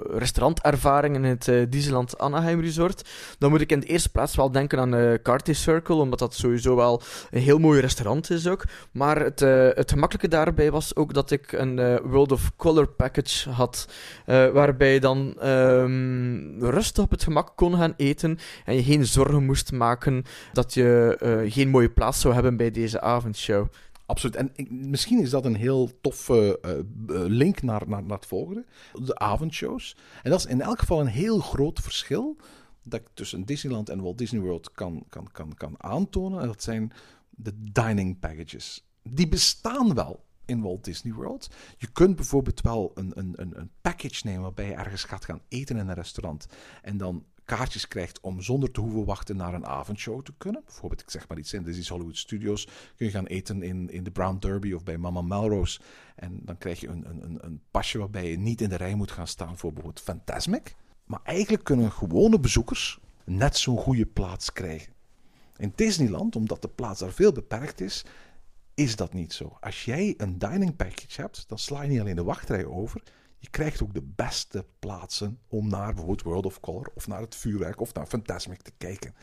restaurantervaringen 0.08 1.24
in 1.24 1.30
het 1.30 1.48
uh, 1.48 1.66
Disneyland 1.70 2.18
Anaheim 2.18 2.62
Resort, 2.62 3.10
dan 3.38 3.50
moet 3.50 3.62
ik 3.62 3.72
in 3.72 3.80
de 3.80 3.86
eerste 3.86 4.10
plaats 4.10 4.36
wel 4.36 4.52
denken 4.52 4.80
aan 4.80 4.96
uh, 4.96 5.14
Carty 5.24 5.54
Circle, 5.54 5.96
omdat 5.96 6.20
dat 6.20 6.34
sowieso 6.34 6.76
wel 6.76 7.02
een 7.32 7.42
heel 7.42 7.58
mooi 7.58 7.82
restaurant 7.82 8.30
is 8.30 8.48
ook. 8.48 8.64
Maar 8.92 9.20
het, 9.20 9.40
het 9.76 9.92
gemakkelijke 9.92 10.28
daarbij 10.28 10.72
was 10.72 10.96
ook 10.96 11.14
dat 11.14 11.32
ik 11.32 11.52
een 11.52 12.00
World 12.02 12.32
of 12.32 12.52
Color 12.56 12.88
package 12.88 13.50
had, 13.50 13.88
waarbij 14.26 14.94
je 14.94 15.00
dan 15.00 15.48
um, 15.48 16.58
rustig 16.60 17.04
op 17.04 17.12
het 17.12 17.24
gemak 17.24 17.52
kon 17.56 17.76
gaan 17.76 17.94
eten 17.98 18.38
en 18.66 18.76
je 18.76 18.84
geen 18.84 19.06
zorgen 19.06 19.46
moest 19.46 19.72
maken 19.72 20.24
dat 20.54 20.74
je 20.74 21.18
geen 21.50 21.70
mooie 21.70 21.90
plaats 21.90 22.22
zou 22.22 22.34
hebben 22.34 22.58
bij 22.58 22.72
deze 22.72 23.02
avondshow. 23.02 23.68
Absoluut. 24.10 24.36
En 24.36 24.52
misschien 24.90 25.22
is 25.22 25.30
dat 25.30 25.46
een 25.46 25.56
heel 25.56 26.00
toffe 26.02 26.60
uh, 26.66 27.24
link 27.28 27.62
naar, 27.62 27.84
naar, 27.88 28.04
naar 28.04 28.18
het 28.18 28.26
volgende. 28.26 28.66
De 28.94 29.18
avondshows. 29.18 29.98
En 30.24 30.30
dat 30.30 30.40
is 30.40 30.46
in 30.46 30.62
elk 30.62 30.80
geval 30.80 31.00
een 31.00 31.08
heel 31.08 31.40
groot 31.40 31.80
verschil 31.80 32.38
dat 32.84 33.00
ik 33.00 33.08
tussen 33.14 33.46
Disneyland 33.46 33.90
en 33.90 34.02
Walt 34.02 34.18
Disney 34.18 34.42
World 34.42 34.72
kan, 34.72 35.04
kan, 35.10 35.32
kan, 35.32 35.54
kan 35.54 35.84
aantonen. 35.84 36.42
En 36.42 36.48
dat 36.48 36.64
zijn 36.64 36.92
de 37.30 37.54
dining 37.72 38.20
packages. 38.20 38.88
Die 39.04 39.28
bestaan 39.28 39.94
wel 39.94 40.26
in 40.46 40.62
Walt 40.62 40.84
Disney 40.84 41.14
World. 41.14 41.50
Je 41.78 41.92
kunt 41.92 42.16
bijvoorbeeld 42.16 42.62
wel 42.62 42.92
een, 42.94 43.12
een, 43.16 43.34
een 43.38 43.72
package 43.82 44.22
nemen 44.24 44.42
waarbij 44.42 44.66
je 44.66 44.74
ergens 44.74 45.04
gaat 45.04 45.26
gaan 45.26 45.42
eten 45.48 45.78
in 45.78 45.88
een 45.88 45.96
restaurant. 45.96 46.48
En 46.82 46.98
dan 46.98 47.26
kaartjes 47.56 47.88
krijgt 47.88 48.20
om 48.20 48.42
zonder 48.42 48.72
te 48.72 48.80
hoeven 48.80 49.06
wachten 49.06 49.36
naar 49.36 49.54
een 49.54 49.66
avondshow 49.66 50.22
te 50.22 50.34
kunnen. 50.38 50.62
Bijvoorbeeld, 50.66 51.02
ik 51.02 51.10
zeg 51.10 51.28
maar 51.28 51.38
iets 51.38 51.54
in 51.54 51.64
Disney's 51.64 51.90
Hollywood 51.90 52.18
Studios. 52.18 52.68
Kun 52.96 53.06
je 53.06 53.12
gaan 53.12 53.26
eten 53.26 53.64
in, 53.64 53.90
in 53.90 54.04
de 54.04 54.12
Brown 54.12 54.38
Derby 54.40 54.74
of 54.74 54.84
bij 54.84 54.98
Mama 54.98 55.22
Melrose. 55.22 55.80
En 56.16 56.40
dan 56.44 56.58
krijg 56.58 56.80
je 56.80 56.88
een, 56.88 57.06
een, 57.10 57.38
een 57.42 57.62
pasje 57.72 57.98
waarbij 57.98 58.30
je 58.30 58.38
niet 58.38 58.62
in 58.62 58.70
de 58.70 58.76
rij 58.76 58.96
moet 58.96 59.12
gaan 59.12 59.28
staan 59.28 59.58
voor 59.58 59.74
bijvoorbeeld 59.74 60.06
Fantasmic. 60.06 60.76
Maar 61.06 61.20
eigenlijk 61.24 61.64
kunnen 61.64 61.92
gewone 61.92 62.40
bezoekers 62.40 63.00
net 63.24 63.58
zo'n 63.58 63.78
goede 63.78 64.06
plaats 64.06 64.54
krijgen. 64.54 64.94
In 65.58 65.74
Disneyland, 65.76 66.36
omdat 66.36 66.62
de 66.62 66.68
plaats 66.68 67.00
daar 67.00 67.12
veel 67.12 67.32
beperkt 67.32 67.82
is, 67.82 68.06
is 68.74 68.96
dat 68.96 69.14
niet 69.14 69.34
zo. 69.34 69.58
Als 69.60 69.86
jij 69.86 70.14
een 70.18 70.38
dining 70.38 70.76
package 70.76 71.22
hebt, 71.22 71.46
dan 71.48 71.58
sla 71.58 71.82
je 71.82 71.90
niet 71.90 72.00
alleen 72.00 72.16
de 72.16 72.24
wachtrij 72.24 72.66
over, 72.66 73.04
je 73.40 73.50
krijgt 73.50 73.84
ook 73.84 73.94
de 73.94 74.04
beste 74.16 74.66
plaatsen 74.80 75.40
om 75.48 75.68
naar 75.68 75.88
bijvoorbeeld 75.88 76.22
World 76.22 76.46
of 76.46 76.60
Color 76.60 76.92
of 76.94 77.08
naar 77.08 77.22
het 77.22 77.36
vuurwerk 77.36 77.82
of 77.82 77.94
naar 77.94 78.06
Fantasmic 78.06 78.62
te 78.62 78.72
kijken. 78.78 79.14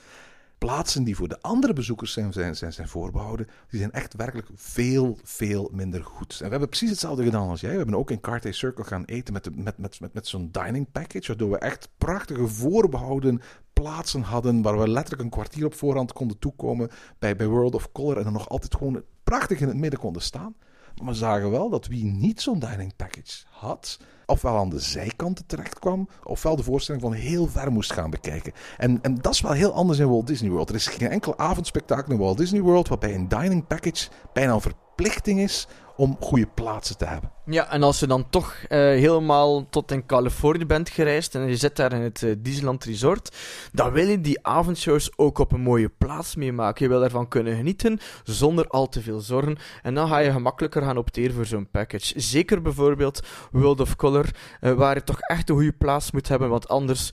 Plaatsen 0.59 1.05
die 1.05 1.17
voor 1.17 1.29
de 1.29 1.41
andere 1.41 1.73
bezoekers 1.73 2.13
zijn, 2.13 2.33
zijn, 2.33 2.57
zijn, 2.57 2.73
zijn 2.73 2.89
voorbehouden, 2.89 3.47
die 3.69 3.79
zijn 3.79 3.93
echt 3.93 4.15
werkelijk 4.15 4.49
veel, 4.55 5.19
veel 5.23 5.71
minder 5.73 6.05
goed. 6.05 6.33
En 6.33 6.45
we 6.45 6.51
hebben 6.51 6.69
precies 6.69 6.91
hetzelfde 6.91 7.25
gedaan 7.25 7.49
als 7.49 7.61
jij. 7.61 7.71
We 7.71 7.77
hebben 7.77 7.95
ook 7.95 8.11
in 8.11 8.21
Cartier 8.21 8.55
Circle 8.55 8.85
gaan 8.85 9.05
eten 9.05 9.33
met, 9.33 9.57
met, 9.57 9.79
met, 9.79 10.01
met, 10.01 10.15
met 10.15 10.27
zo'n 10.27 10.49
dining 10.51 10.93
package, 10.93 11.27
waardoor 11.27 11.51
we 11.51 11.59
echt 11.59 11.89
prachtige 11.99 12.47
voorbehouden 12.47 13.41
plaatsen 13.73 14.23
hadden, 14.23 14.63
waar 14.63 14.79
we 14.79 14.89
letterlijk 14.89 15.23
een 15.23 15.31
kwartier 15.31 15.65
op 15.65 15.75
voorhand 15.75 16.13
konden 16.13 16.39
toekomen 16.39 16.91
bij, 17.19 17.37
bij 17.37 17.47
World 17.47 17.75
of 17.75 17.93
Color 17.93 18.17
en 18.17 18.25
dan 18.25 18.33
nog 18.33 18.49
altijd 18.49 18.75
gewoon 18.75 19.03
prachtig 19.25 19.61
in 19.61 19.69
het 19.69 19.77
midden 19.77 20.01
konden 20.01 20.23
staan. 20.23 20.55
Maar 21.03 21.13
we 21.13 21.19
zagen 21.19 21.51
wel 21.51 21.69
dat 21.69 21.87
wie 21.87 22.05
niet 22.05 22.41
zo'n 22.41 22.59
dining 22.59 22.97
package 22.97 23.45
had, 23.51 23.99
ofwel 24.27 24.57
aan 24.57 24.69
de 24.69 24.81
zijkanten 24.81 25.47
terecht 25.47 25.79
kwam, 25.79 26.09
ofwel 26.25 26.57
de 26.57 26.63
voorstelling 26.63 27.03
van 27.03 27.13
heel 27.13 27.47
ver 27.47 27.73
moest 27.73 27.93
gaan 27.93 28.11
bekijken. 28.11 28.53
En, 28.77 29.03
en 29.03 29.15
dat 29.15 29.33
is 29.33 29.41
wel 29.41 29.53
heel 29.53 29.73
anders 29.73 29.99
in 29.99 30.09
Walt 30.09 30.27
Disney 30.27 30.51
World. 30.51 30.69
Er 30.69 30.75
is 30.75 30.87
geen 30.87 31.09
enkel 31.09 31.39
avondspectakel 31.39 32.13
in 32.13 32.19
Walt 32.19 32.39
Disney 32.39 32.61
World 32.61 32.89
waarbij 32.89 33.15
een 33.15 33.29
dining 33.29 33.67
package 33.67 34.09
bijna 34.33 34.53
een 34.53 34.61
verplichting 34.61 35.41
is 35.41 35.69
om 35.97 36.17
goede 36.21 36.47
plaatsen 36.55 36.97
te 36.97 37.05
hebben. 37.05 37.31
Ja, 37.49 37.71
en 37.71 37.83
als 37.83 38.01
je 38.01 38.07
dan 38.07 38.31
toch 38.31 38.55
uh, 38.63 38.69
helemaal 38.69 39.69
tot 39.69 39.91
in 39.91 40.07
Californië 40.07 40.67
bent 40.67 40.89
gereisd 40.89 41.35
en 41.35 41.49
je 41.49 41.57
zit 41.57 41.77
daar 41.77 41.93
in 41.93 42.01
het 42.01 42.23
uh, 42.23 42.35
Disneyland 42.39 42.85
Resort, 42.85 43.37
dan 43.73 43.93
wil 43.93 44.07
je 44.07 44.21
die 44.21 44.47
avondshows 44.47 45.11
ook 45.17 45.39
op 45.39 45.53
een 45.53 45.61
mooie 45.61 45.89
plaats 45.89 46.37
meemaken. 46.37 46.85
Je 46.85 46.91
wil 46.91 47.05
ervan 47.05 47.29
kunnen 47.29 47.57
genieten 47.57 47.99
zonder 48.25 48.67
al 48.69 48.89
te 48.89 49.01
veel 49.01 49.21
zorgen. 49.21 49.57
En 49.83 49.95
dan 49.95 50.09
ga 50.09 50.19
je 50.19 50.31
gemakkelijker 50.31 50.83
gaan 50.83 50.97
opteren 50.97 51.35
voor 51.35 51.47
zo'n 51.47 51.71
package. 51.71 52.21
Zeker 52.21 52.63
bijvoorbeeld 52.63 53.21
World 53.51 53.81
of 53.81 53.97
Color, 53.97 54.31
uh, 54.61 54.73
waar 54.73 54.95
je 54.95 55.05
toch 55.05 55.21
echt 55.21 55.49
een 55.49 55.55
goede 55.55 55.73
plaats 55.73 56.11
moet 56.11 56.29
hebben, 56.29 56.49
want 56.49 56.69
anders 56.69 57.13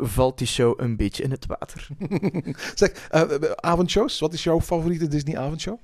valt 0.00 0.38
die 0.38 0.46
show 0.46 0.80
een 0.80 0.96
beetje 0.96 1.22
in 1.22 1.30
het 1.30 1.46
water. 1.46 1.88
zeg, 2.74 3.08
avondshows, 3.56 4.20
wat 4.20 4.32
is 4.32 4.44
jouw 4.44 4.60
favoriete 4.60 5.08
Disney 5.08 5.38
avondshow? 5.38 5.78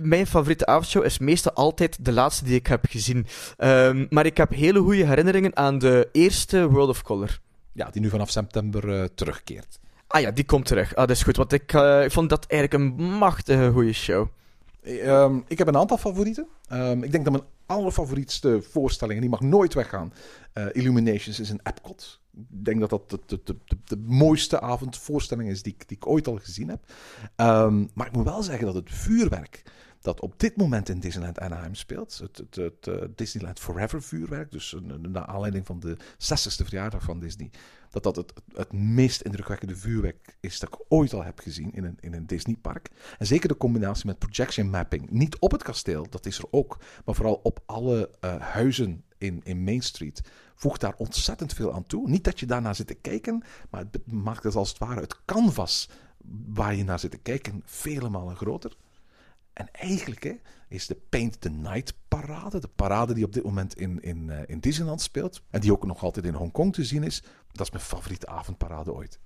Mijn 0.00 0.26
favoriete 0.26 0.66
avondshow 0.66 1.04
is 1.04 1.18
meestal 1.18 1.52
altijd 1.52 2.04
de 2.04 2.12
laatste 2.12 2.44
die 2.44 2.54
ik 2.54 2.66
heb 2.66 2.84
gezien. 2.88 3.26
Um, 3.58 4.06
maar 4.10 4.26
ik 4.26 4.36
heb 4.36 4.50
hele 4.50 4.80
goede 4.80 5.06
herinneringen 5.06 5.56
aan 5.56 5.78
de 5.78 6.08
eerste 6.12 6.70
World 6.70 6.88
of 6.88 7.02
Color. 7.02 7.38
Ja, 7.72 7.90
die 7.90 8.02
nu 8.02 8.08
vanaf 8.08 8.30
september 8.30 8.88
uh, 8.88 9.04
terugkeert. 9.14 9.78
Ah 10.06 10.20
ja, 10.20 10.30
die 10.30 10.44
komt 10.44 10.66
terug. 10.66 10.94
Ah, 10.94 11.06
dat 11.06 11.16
is 11.16 11.22
goed, 11.22 11.36
want 11.36 11.52
ik, 11.52 11.72
uh, 11.72 12.04
ik 12.04 12.12
vond 12.12 12.30
dat 12.30 12.46
eigenlijk 12.46 12.82
een 12.82 13.04
machtige 13.04 13.70
goede 13.70 13.92
show. 13.92 14.26
Um, 14.84 15.44
ik 15.48 15.58
heb 15.58 15.66
een 15.66 15.76
aantal 15.76 15.98
favorieten. 15.98 16.46
Um, 16.72 17.02
ik 17.02 17.12
denk 17.12 17.24
dat 17.24 17.32
mijn 17.32 17.44
allerfavorietste 17.66 18.62
voorstellingen, 18.62 19.20
die 19.20 19.30
mag 19.30 19.40
nooit 19.40 19.74
weggaan. 19.74 20.12
Uh, 20.54 20.66
Illuminations 20.72 21.40
is 21.40 21.50
een 21.50 21.60
Epcot. 21.62 22.20
Ik 22.36 22.64
denk 22.64 22.80
dat 22.80 22.90
dat 22.90 23.10
de, 23.10 23.40
de, 23.44 23.56
de, 23.84 23.96
mooiste 23.96 24.60
avondvoorstelling 24.60 25.50
is 25.50 25.62
die, 25.62 25.76
die 25.86 25.96
ik 25.96 26.06
ooit 26.06 26.26
al 26.26 26.36
gezien 26.36 26.68
heb. 26.68 26.80
Um, 27.36 27.90
maar 27.94 28.06
ik 28.06 28.12
moet 28.12 28.24
wel 28.24 28.42
zeggen 28.42 28.66
dat 28.66 28.74
het 28.74 28.90
vuurwerk 28.90 29.62
dat 30.04 30.20
op 30.20 30.40
dit 30.40 30.56
moment 30.56 30.88
in 30.88 31.00
Disneyland 31.00 31.38
Anaheim 31.38 31.74
speelt. 31.74 32.18
Het, 32.18 32.36
het, 32.36 32.54
het 32.54 32.86
uh, 32.86 33.08
Disneyland 33.14 33.60
Forever 33.60 34.02
vuurwerk, 34.02 34.50
dus 34.50 34.76
naar 34.98 35.26
aanleiding 35.26 35.66
van 35.66 35.80
de 35.80 35.96
60ste 35.98 36.64
verjaardag 36.64 37.02
van 37.02 37.20
Disney. 37.20 37.50
Dat 37.90 38.02
dat 38.02 38.16
het, 38.16 38.32
het, 38.54 38.72
meest 38.72 39.20
indrukwekkende 39.20 39.76
vuurwerk 39.76 40.36
is 40.40 40.58
dat 40.58 40.68
ik 40.68 40.84
ooit 40.88 41.12
al 41.12 41.24
heb 41.24 41.38
gezien 41.38 41.72
in 41.72 41.84
een, 41.84 41.98
in 42.00 42.14
een 42.14 42.26
Disneypark. 42.26 42.90
En 43.18 43.26
zeker 43.26 43.48
de 43.48 43.56
combinatie 43.56 44.06
met 44.06 44.18
projection 44.18 44.70
mapping. 44.70 45.10
Niet 45.10 45.38
op 45.38 45.52
het 45.52 45.62
kasteel, 45.62 46.06
dat 46.10 46.26
is 46.26 46.38
er 46.38 46.46
ook, 46.50 46.78
maar 47.04 47.14
vooral 47.14 47.40
op 47.42 47.60
alle 47.66 48.10
uh, 48.20 48.36
huizen 48.40 49.04
in, 49.18 49.40
in 49.44 49.64
Main 49.64 49.82
Street. 49.82 50.20
Voegt 50.54 50.80
daar 50.80 50.94
ontzettend 50.96 51.52
veel 51.52 51.74
aan 51.74 51.86
toe. 51.86 52.08
Niet 52.08 52.24
dat 52.24 52.40
je 52.40 52.46
daarnaar 52.46 52.74
zit 52.74 52.86
te 52.86 52.94
kijken, 52.94 53.42
maar 53.70 53.84
het 53.90 54.12
maakt 54.12 54.42
het 54.42 54.54
als 54.54 54.68
het 54.68 54.78
ware 54.78 55.00
het 55.00 55.24
canvas 55.24 55.88
waar 56.46 56.74
je 56.74 56.84
naar 56.84 56.98
zit 56.98 57.10
te 57.10 57.18
kijken 57.18 57.62
vele 57.64 58.08
malen 58.08 58.36
groter. 58.36 58.76
En 59.54 59.68
eigenlijk 59.72 60.22
hè, 60.22 60.34
is 60.68 60.86
de 60.86 60.96
Paint 61.08 61.40
the 61.40 61.48
Night 61.48 61.94
parade, 62.08 62.60
de 62.60 62.68
parade 62.68 63.14
die 63.14 63.24
op 63.24 63.32
dit 63.32 63.44
moment 63.44 63.78
in, 63.78 64.00
in, 64.00 64.28
uh, 64.28 64.38
in 64.46 64.60
Disneyland 64.60 65.00
speelt, 65.00 65.42
en 65.50 65.60
die 65.60 65.72
ook 65.72 65.86
nog 65.86 66.02
altijd 66.02 66.26
in 66.26 66.34
Hongkong 66.34 66.72
te 66.72 66.84
zien 66.84 67.02
is, 67.02 67.22
dat 67.52 67.66
is 67.66 67.72
mijn 67.72 67.84
favoriete 67.84 68.26
avondparade 68.26 68.92
ooit. 68.92 69.18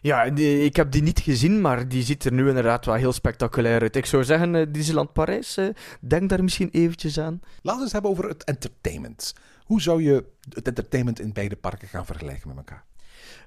Ja, 0.00 0.30
die, 0.30 0.64
ik 0.64 0.76
heb 0.76 0.92
die 0.92 1.02
niet 1.02 1.20
gezien, 1.20 1.60
maar 1.60 1.88
die 1.88 2.02
ziet 2.02 2.24
er 2.24 2.32
nu 2.32 2.48
inderdaad 2.48 2.84
wel 2.84 2.94
heel 2.94 3.12
spectaculair 3.12 3.80
uit. 3.80 3.96
Ik 3.96 4.06
zou 4.06 4.24
zeggen, 4.24 4.54
uh, 4.54 4.66
Disneyland 4.70 5.12
Parijs, 5.12 5.58
uh, 5.58 5.68
denk 6.00 6.28
daar 6.28 6.42
misschien 6.42 6.70
eventjes 6.70 7.18
aan. 7.18 7.40
Laten 7.62 7.78
we 7.78 7.84
eens 7.84 7.92
hebben 7.92 8.10
over 8.10 8.28
het 8.28 8.44
entertainment. 8.44 9.34
Hoe 9.64 9.80
zou 9.80 10.02
je 10.02 10.24
het 10.54 10.66
entertainment 10.66 11.20
in 11.20 11.32
beide 11.32 11.56
parken 11.56 11.88
gaan 11.88 12.06
vergelijken 12.06 12.48
met 12.48 12.56
elkaar? 12.56 12.84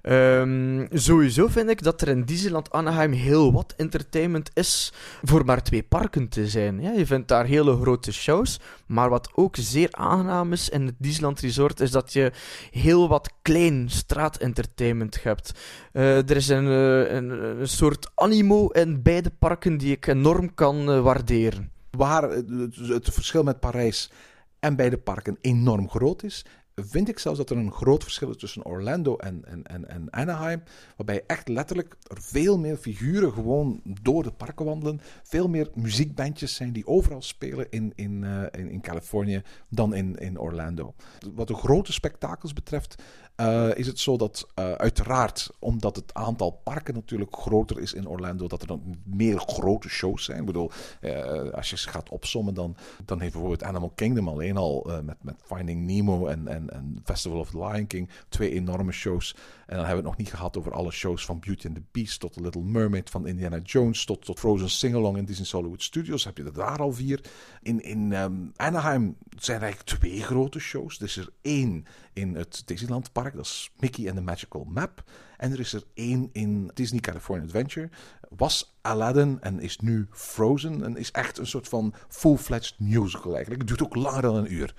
Um, 0.09 0.87
sowieso 0.91 1.47
vind 1.47 1.69
ik 1.69 1.83
dat 1.83 2.01
er 2.01 2.07
in 2.07 2.23
Disneyland 2.23 2.71
Anaheim 2.71 3.11
heel 3.11 3.53
wat 3.53 3.73
entertainment 3.77 4.51
is 4.53 4.93
voor 5.21 5.45
maar 5.45 5.63
twee 5.63 5.83
parken 5.83 6.29
te 6.29 6.47
zijn. 6.47 6.81
Ja, 6.81 6.91
je 6.91 7.05
vindt 7.05 7.27
daar 7.27 7.45
hele 7.45 7.75
grote 7.81 8.13
shows, 8.13 8.59
maar 8.85 9.09
wat 9.09 9.29
ook 9.35 9.55
zeer 9.55 9.87
aangenaam 9.91 10.51
is 10.51 10.69
in 10.69 10.85
het 10.85 10.95
Disneyland 10.97 11.39
Resort 11.39 11.79
is 11.79 11.91
dat 11.91 12.13
je 12.13 12.31
heel 12.71 13.07
wat 13.07 13.33
klein 13.41 13.89
straatentertainment 13.89 15.23
hebt. 15.23 15.51
Uh, 15.93 16.29
er 16.29 16.35
is 16.35 16.47
een, 16.47 16.65
een, 16.65 17.29
een, 17.59 17.67
soort 17.67 18.11
animo 18.15 18.67
in 18.67 19.01
beide 19.01 19.29
parken 19.39 19.77
die 19.77 19.91
ik 19.91 20.07
enorm 20.07 20.53
kan 20.53 20.89
uh, 20.89 21.01
waarderen. 21.01 21.71
Waar 21.91 22.23
het, 22.23 22.75
het 22.75 23.09
verschil 23.09 23.43
met 23.43 23.59
Parijs 23.59 24.11
en 24.59 24.75
beide 24.75 24.97
parken 24.97 25.37
enorm 25.41 25.89
groot 25.89 26.23
is, 26.23 26.45
vind 26.75 27.09
ik 27.09 27.19
zelfs 27.19 27.37
dat 27.37 27.49
er 27.49 27.57
een 27.57 27.71
groot 27.71 28.03
verschil 28.03 28.29
is 28.29 28.37
tussen 28.37 28.65
Orlando 28.65 29.15
en, 29.15 29.45
en, 29.45 29.63
en, 29.63 29.89
en 29.89 30.11
Anaheim. 30.11 30.63
Waarbij 30.97 31.23
echt 31.27 31.47
letterlijk 31.47 31.95
er 32.07 32.21
veel 32.21 32.57
meer 32.57 32.77
figuren 32.77 33.33
gewoon 33.33 33.81
door 34.01 34.23
de 34.23 34.31
parken 34.31 34.65
wandelen. 34.65 35.01
Veel 35.23 35.47
meer 35.47 35.69
muziekbandjes 35.73 36.55
zijn 36.55 36.73
die 36.73 36.87
overal 36.87 37.21
spelen 37.21 37.67
in, 37.69 37.91
in, 37.95 38.23
in, 38.51 38.69
in 38.69 38.81
Californië 38.81 39.41
dan 39.69 39.93
in, 39.93 40.15
in 40.15 40.39
Orlando. 40.39 40.93
Wat 41.33 41.47
de 41.47 41.55
grote 41.55 41.93
spektakels 41.93 42.53
betreft 42.53 42.95
uh, 43.37 43.75
is 43.75 43.87
het 43.87 43.99
zo 43.99 44.17
dat 44.17 44.47
uh, 44.59 44.71
uiteraard, 44.71 45.49
omdat 45.59 45.95
het 45.95 46.13
aantal 46.13 46.51
parken 46.51 46.93
natuurlijk 46.93 47.35
groter 47.35 47.79
is 47.79 47.93
in 47.93 48.07
Orlando, 48.07 48.47
dat 48.47 48.61
er 48.61 48.67
dan 48.67 48.95
meer 49.03 49.39
grote 49.39 49.89
shows 49.89 50.23
zijn. 50.23 50.39
Ik 50.39 50.45
bedoel, 50.45 50.71
uh, 51.01 51.49
als 51.49 51.69
je 51.69 51.77
ze 51.77 51.89
gaat 51.89 52.09
opsommen, 52.09 52.53
dan, 52.53 52.75
dan 53.05 53.19
heeft 53.19 53.31
bijvoorbeeld 53.31 53.63
Animal 53.63 53.91
Kingdom 53.95 54.27
alleen 54.27 54.57
al 54.57 54.91
met, 55.03 55.17
met 55.21 55.35
Finding 55.45 55.85
Nemo 55.85 56.27
en, 56.27 56.47
en, 56.47 56.69
en 56.69 57.01
Festival 57.03 57.39
of 57.39 57.49
the 57.49 57.57
Lion 57.57 57.87
King 57.87 58.09
twee 58.29 58.51
enorme 58.51 58.91
shows. 58.91 59.35
En 59.65 59.75
dan 59.79 59.85
hebben 59.85 60.03
we 60.03 60.09
het 60.09 60.17
nog 60.17 60.17
niet 60.17 60.33
gehad 60.33 60.57
over 60.57 60.71
alle 60.73 60.91
shows 60.91 61.25
van 61.25 61.39
Beauty 61.39 61.67
and 61.67 61.75
the 61.75 61.81
Beast 61.91 62.19
tot 62.19 62.33
The 62.33 62.41
Little 62.41 62.61
Mermaid, 62.61 63.09
van 63.09 63.27
Indiana 63.27 63.59
Jones 63.63 64.05
tot, 64.05 64.25
tot 64.25 64.39
Frozen 64.39 64.69
Singalong 64.69 65.17
in 65.17 65.25
Disney 65.25 65.47
Hollywood 65.51 65.83
Studios. 65.83 66.23
Heb 66.23 66.37
je 66.37 66.43
er 66.43 66.53
daar 66.53 66.79
al 66.79 66.91
vier. 66.91 67.21
In, 67.61 67.83
in 67.83 68.11
um, 68.11 68.51
Anaheim 68.55 69.15
zijn 69.37 69.57
er 69.57 69.63
eigenlijk 69.63 69.99
twee 69.99 70.21
grote 70.21 70.59
shows. 70.59 70.97
Is 70.97 71.17
er 71.17 71.29
één 71.41 71.85
in 72.13 72.35
het 72.35 72.61
Disneyland 72.65 73.11
Park, 73.11 73.35
dat 73.35 73.45
is 73.45 73.71
Mickey 73.79 74.07
and 74.07 74.15
the 74.15 74.21
Magical 74.21 74.63
Map. 74.63 75.03
En 75.37 75.51
er 75.51 75.59
is 75.59 75.73
er 75.73 75.83
één 75.93 76.29
in 76.31 76.71
Disney 76.73 76.99
California 76.99 77.45
Adventure. 77.45 77.89
Was 78.29 78.75
Aladdin 78.81 79.37
en 79.41 79.59
is 79.59 79.79
nu 79.79 80.07
Frozen. 80.11 80.83
En 80.83 80.97
is 80.97 81.11
echt 81.11 81.37
een 81.37 81.47
soort 81.47 81.67
van 81.67 81.93
full-fledged 82.07 82.79
musical 82.79 83.31
eigenlijk. 83.31 83.61
Het 83.61 83.69
duurt 83.69 83.83
ook 83.83 83.95
langer 83.95 84.21
dan 84.21 84.35
een 84.35 84.53
uur. 84.53 84.73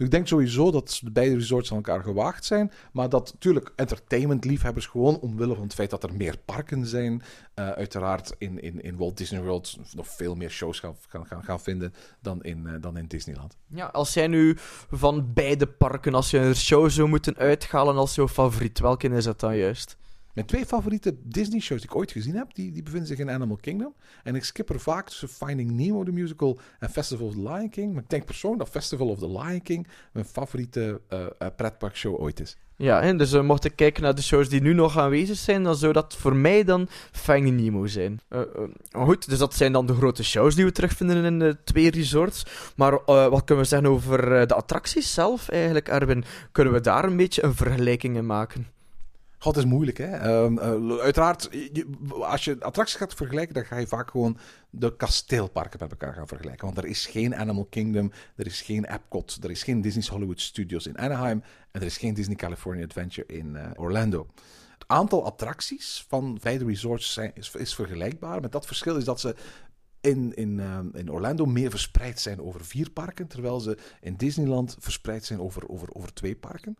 Dus 0.00 0.08
ik 0.08 0.14
denk 0.14 0.28
sowieso 0.28 0.70
dat 0.70 1.00
de 1.02 1.10
beide 1.10 1.34
resorts 1.34 1.70
aan 1.70 1.76
elkaar 1.76 2.02
gewaagd 2.02 2.44
zijn. 2.44 2.72
Maar 2.92 3.08
dat 3.08 3.32
natuurlijk 3.32 3.72
entertainment-liefhebbers 3.76 4.86
gewoon 4.86 5.20
omwille 5.20 5.54
van 5.54 5.62
het 5.62 5.74
feit 5.74 5.90
dat 5.90 6.02
er 6.02 6.14
meer 6.14 6.36
parken 6.44 6.86
zijn. 6.86 7.12
Uh, 7.12 7.70
uiteraard 7.70 8.34
in, 8.38 8.62
in, 8.62 8.82
in 8.82 8.96
Walt 8.96 9.16
Disney 9.16 9.42
World 9.42 9.78
nog 9.94 10.06
veel 10.06 10.34
meer 10.34 10.50
shows 10.50 10.80
gaan, 10.80 10.96
gaan, 11.08 11.44
gaan 11.44 11.60
vinden 11.60 11.94
dan 12.20 12.42
in, 12.42 12.64
uh, 12.66 12.72
dan 12.80 12.96
in 12.96 13.06
Disneyland. 13.06 13.56
Ja, 13.66 13.86
als 13.86 14.14
jij 14.14 14.26
nu 14.26 14.56
van 14.90 15.32
beide 15.32 15.66
parken, 15.66 16.14
als 16.14 16.30
je 16.30 16.38
een 16.38 16.56
show 16.56 16.90
zou 16.90 17.08
moeten 17.08 17.36
uithalen 17.36 17.96
als 17.96 18.14
jouw 18.14 18.28
favoriet, 18.28 18.78
welke 18.78 19.08
is 19.08 19.24
dat 19.24 19.40
dan 19.40 19.56
juist? 19.56 19.96
Mijn 20.34 20.46
twee 20.46 20.66
favoriete 20.66 21.16
Disney-shows 21.22 21.80
die 21.80 21.90
ik 21.90 21.96
ooit 21.96 22.12
gezien 22.12 22.34
heb, 22.34 22.54
die, 22.54 22.72
die 22.72 22.82
bevinden 22.82 23.08
zich 23.08 23.18
in 23.18 23.30
Animal 23.30 23.56
Kingdom. 23.56 23.94
En 24.22 24.34
ik 24.34 24.44
skip 24.44 24.70
er 24.70 24.80
vaak 24.80 25.08
tussen 25.08 25.28
Finding 25.28 25.70
Nemo, 25.70 26.04
de 26.04 26.12
musical, 26.12 26.58
en 26.78 26.90
Festival 26.90 27.26
of 27.26 27.34
the 27.34 27.40
Lion 27.40 27.70
King. 27.70 27.92
Maar 27.92 28.02
ik 28.02 28.10
denk 28.10 28.24
persoonlijk 28.24 28.62
dat 28.62 28.72
Festival 28.72 29.08
of 29.08 29.18
the 29.18 29.30
Lion 29.30 29.62
King 29.62 29.86
mijn 30.12 30.26
favoriete 30.26 31.00
uh, 31.12 31.20
uh, 31.20 31.48
pretparkshow 31.56 32.20
ooit 32.20 32.40
is. 32.40 32.56
Ja, 32.76 33.00
en 33.00 33.16
dus 33.16 33.32
uh, 33.32 33.42
mocht 33.42 33.64
ik 33.64 33.76
kijken 33.76 34.02
naar 34.02 34.14
de 34.14 34.22
shows 34.22 34.48
die 34.48 34.60
nu 34.60 34.72
nog 34.72 34.98
aanwezig 34.98 35.36
zijn, 35.36 35.62
dan 35.62 35.76
zou 35.76 35.92
dat 35.92 36.16
voor 36.16 36.36
mij 36.36 36.64
dan 36.64 36.86
Finding 37.12 37.60
Nemo 37.60 37.86
zijn. 37.86 38.20
Goed, 38.92 39.28
dus 39.28 39.38
dat 39.38 39.54
zijn 39.54 39.72
dan 39.72 39.86
de 39.86 39.94
grote 39.94 40.24
shows 40.24 40.54
die 40.54 40.64
we 40.64 40.72
terugvinden 40.72 41.24
in 41.24 41.38
de 41.38 41.56
twee 41.64 41.90
resorts. 41.90 42.46
Maar 42.76 42.90
wat 43.04 43.44
kunnen 43.44 43.64
we 43.64 43.70
zeggen 43.70 43.88
over 43.88 44.48
de 44.48 44.54
attracties 44.54 45.14
zelf 45.14 45.48
eigenlijk, 45.48 45.88
Erwin? 45.88 46.24
Kunnen 46.52 46.72
we 46.72 46.80
daar 46.80 47.04
een 47.04 47.16
beetje 47.16 47.44
een 47.44 47.54
vergelijking 47.54 48.16
in 48.16 48.26
maken? 48.26 48.66
God 49.42 49.56
is 49.56 49.64
moeilijk, 49.64 49.98
hè? 49.98 50.16
Ehm, 50.16 50.58
eh, 50.58 50.98
uiteraard, 50.98 51.50
als 52.20 52.44
je 52.44 52.56
attracties 52.60 52.96
gaat 52.96 53.14
vergelijken, 53.14 53.54
dan 53.54 53.64
ga 53.64 53.76
je 53.76 53.86
vaak 53.86 54.10
gewoon 54.10 54.38
de 54.70 54.96
kasteelparken 54.96 55.78
met 55.80 55.90
elkaar 55.90 56.14
gaan 56.14 56.26
vergelijken. 56.26 56.64
Want 56.66 56.78
er 56.78 56.86
is 56.86 57.06
geen 57.06 57.36
Animal 57.36 57.64
Kingdom, 57.64 58.12
er 58.36 58.46
is 58.46 58.60
geen 58.60 58.84
Epcot, 58.84 59.38
er 59.42 59.50
is 59.50 59.62
geen 59.62 59.80
Disney's 59.80 60.08
Hollywood 60.08 60.40
Studios 60.40 60.86
in 60.86 60.98
Anaheim 60.98 61.42
en 61.70 61.80
er 61.80 61.86
is 61.86 61.96
geen 61.96 62.14
Disney 62.14 62.36
California 62.36 62.84
Adventure 62.84 63.26
in 63.26 63.56
eh, 63.56 63.70
Orlando. 63.76 64.26
Het 64.72 64.84
aantal 64.86 65.24
attracties 65.24 66.04
van 66.08 66.38
beide 66.42 66.64
resorts 66.64 67.12
zijn, 67.12 67.30
is, 67.34 67.54
is 67.54 67.74
vergelijkbaar. 67.74 68.40
Met 68.40 68.52
dat 68.52 68.66
verschil 68.66 68.96
is 68.96 69.04
dat 69.04 69.20
ze 69.20 69.34
in, 70.00 70.34
in, 70.34 70.60
ehm, 70.60 70.88
in 70.92 71.10
Orlando 71.10 71.44
meer 71.44 71.70
verspreid 71.70 72.20
zijn 72.20 72.40
over 72.40 72.64
vier 72.64 72.90
parken, 72.90 73.26
terwijl 73.26 73.60
ze 73.60 73.78
in 74.00 74.16
Disneyland 74.16 74.76
verspreid 74.78 75.24
zijn 75.24 75.40
over, 75.40 75.68
over, 75.68 75.88
over 75.94 76.12
twee 76.12 76.36
parken. 76.36 76.76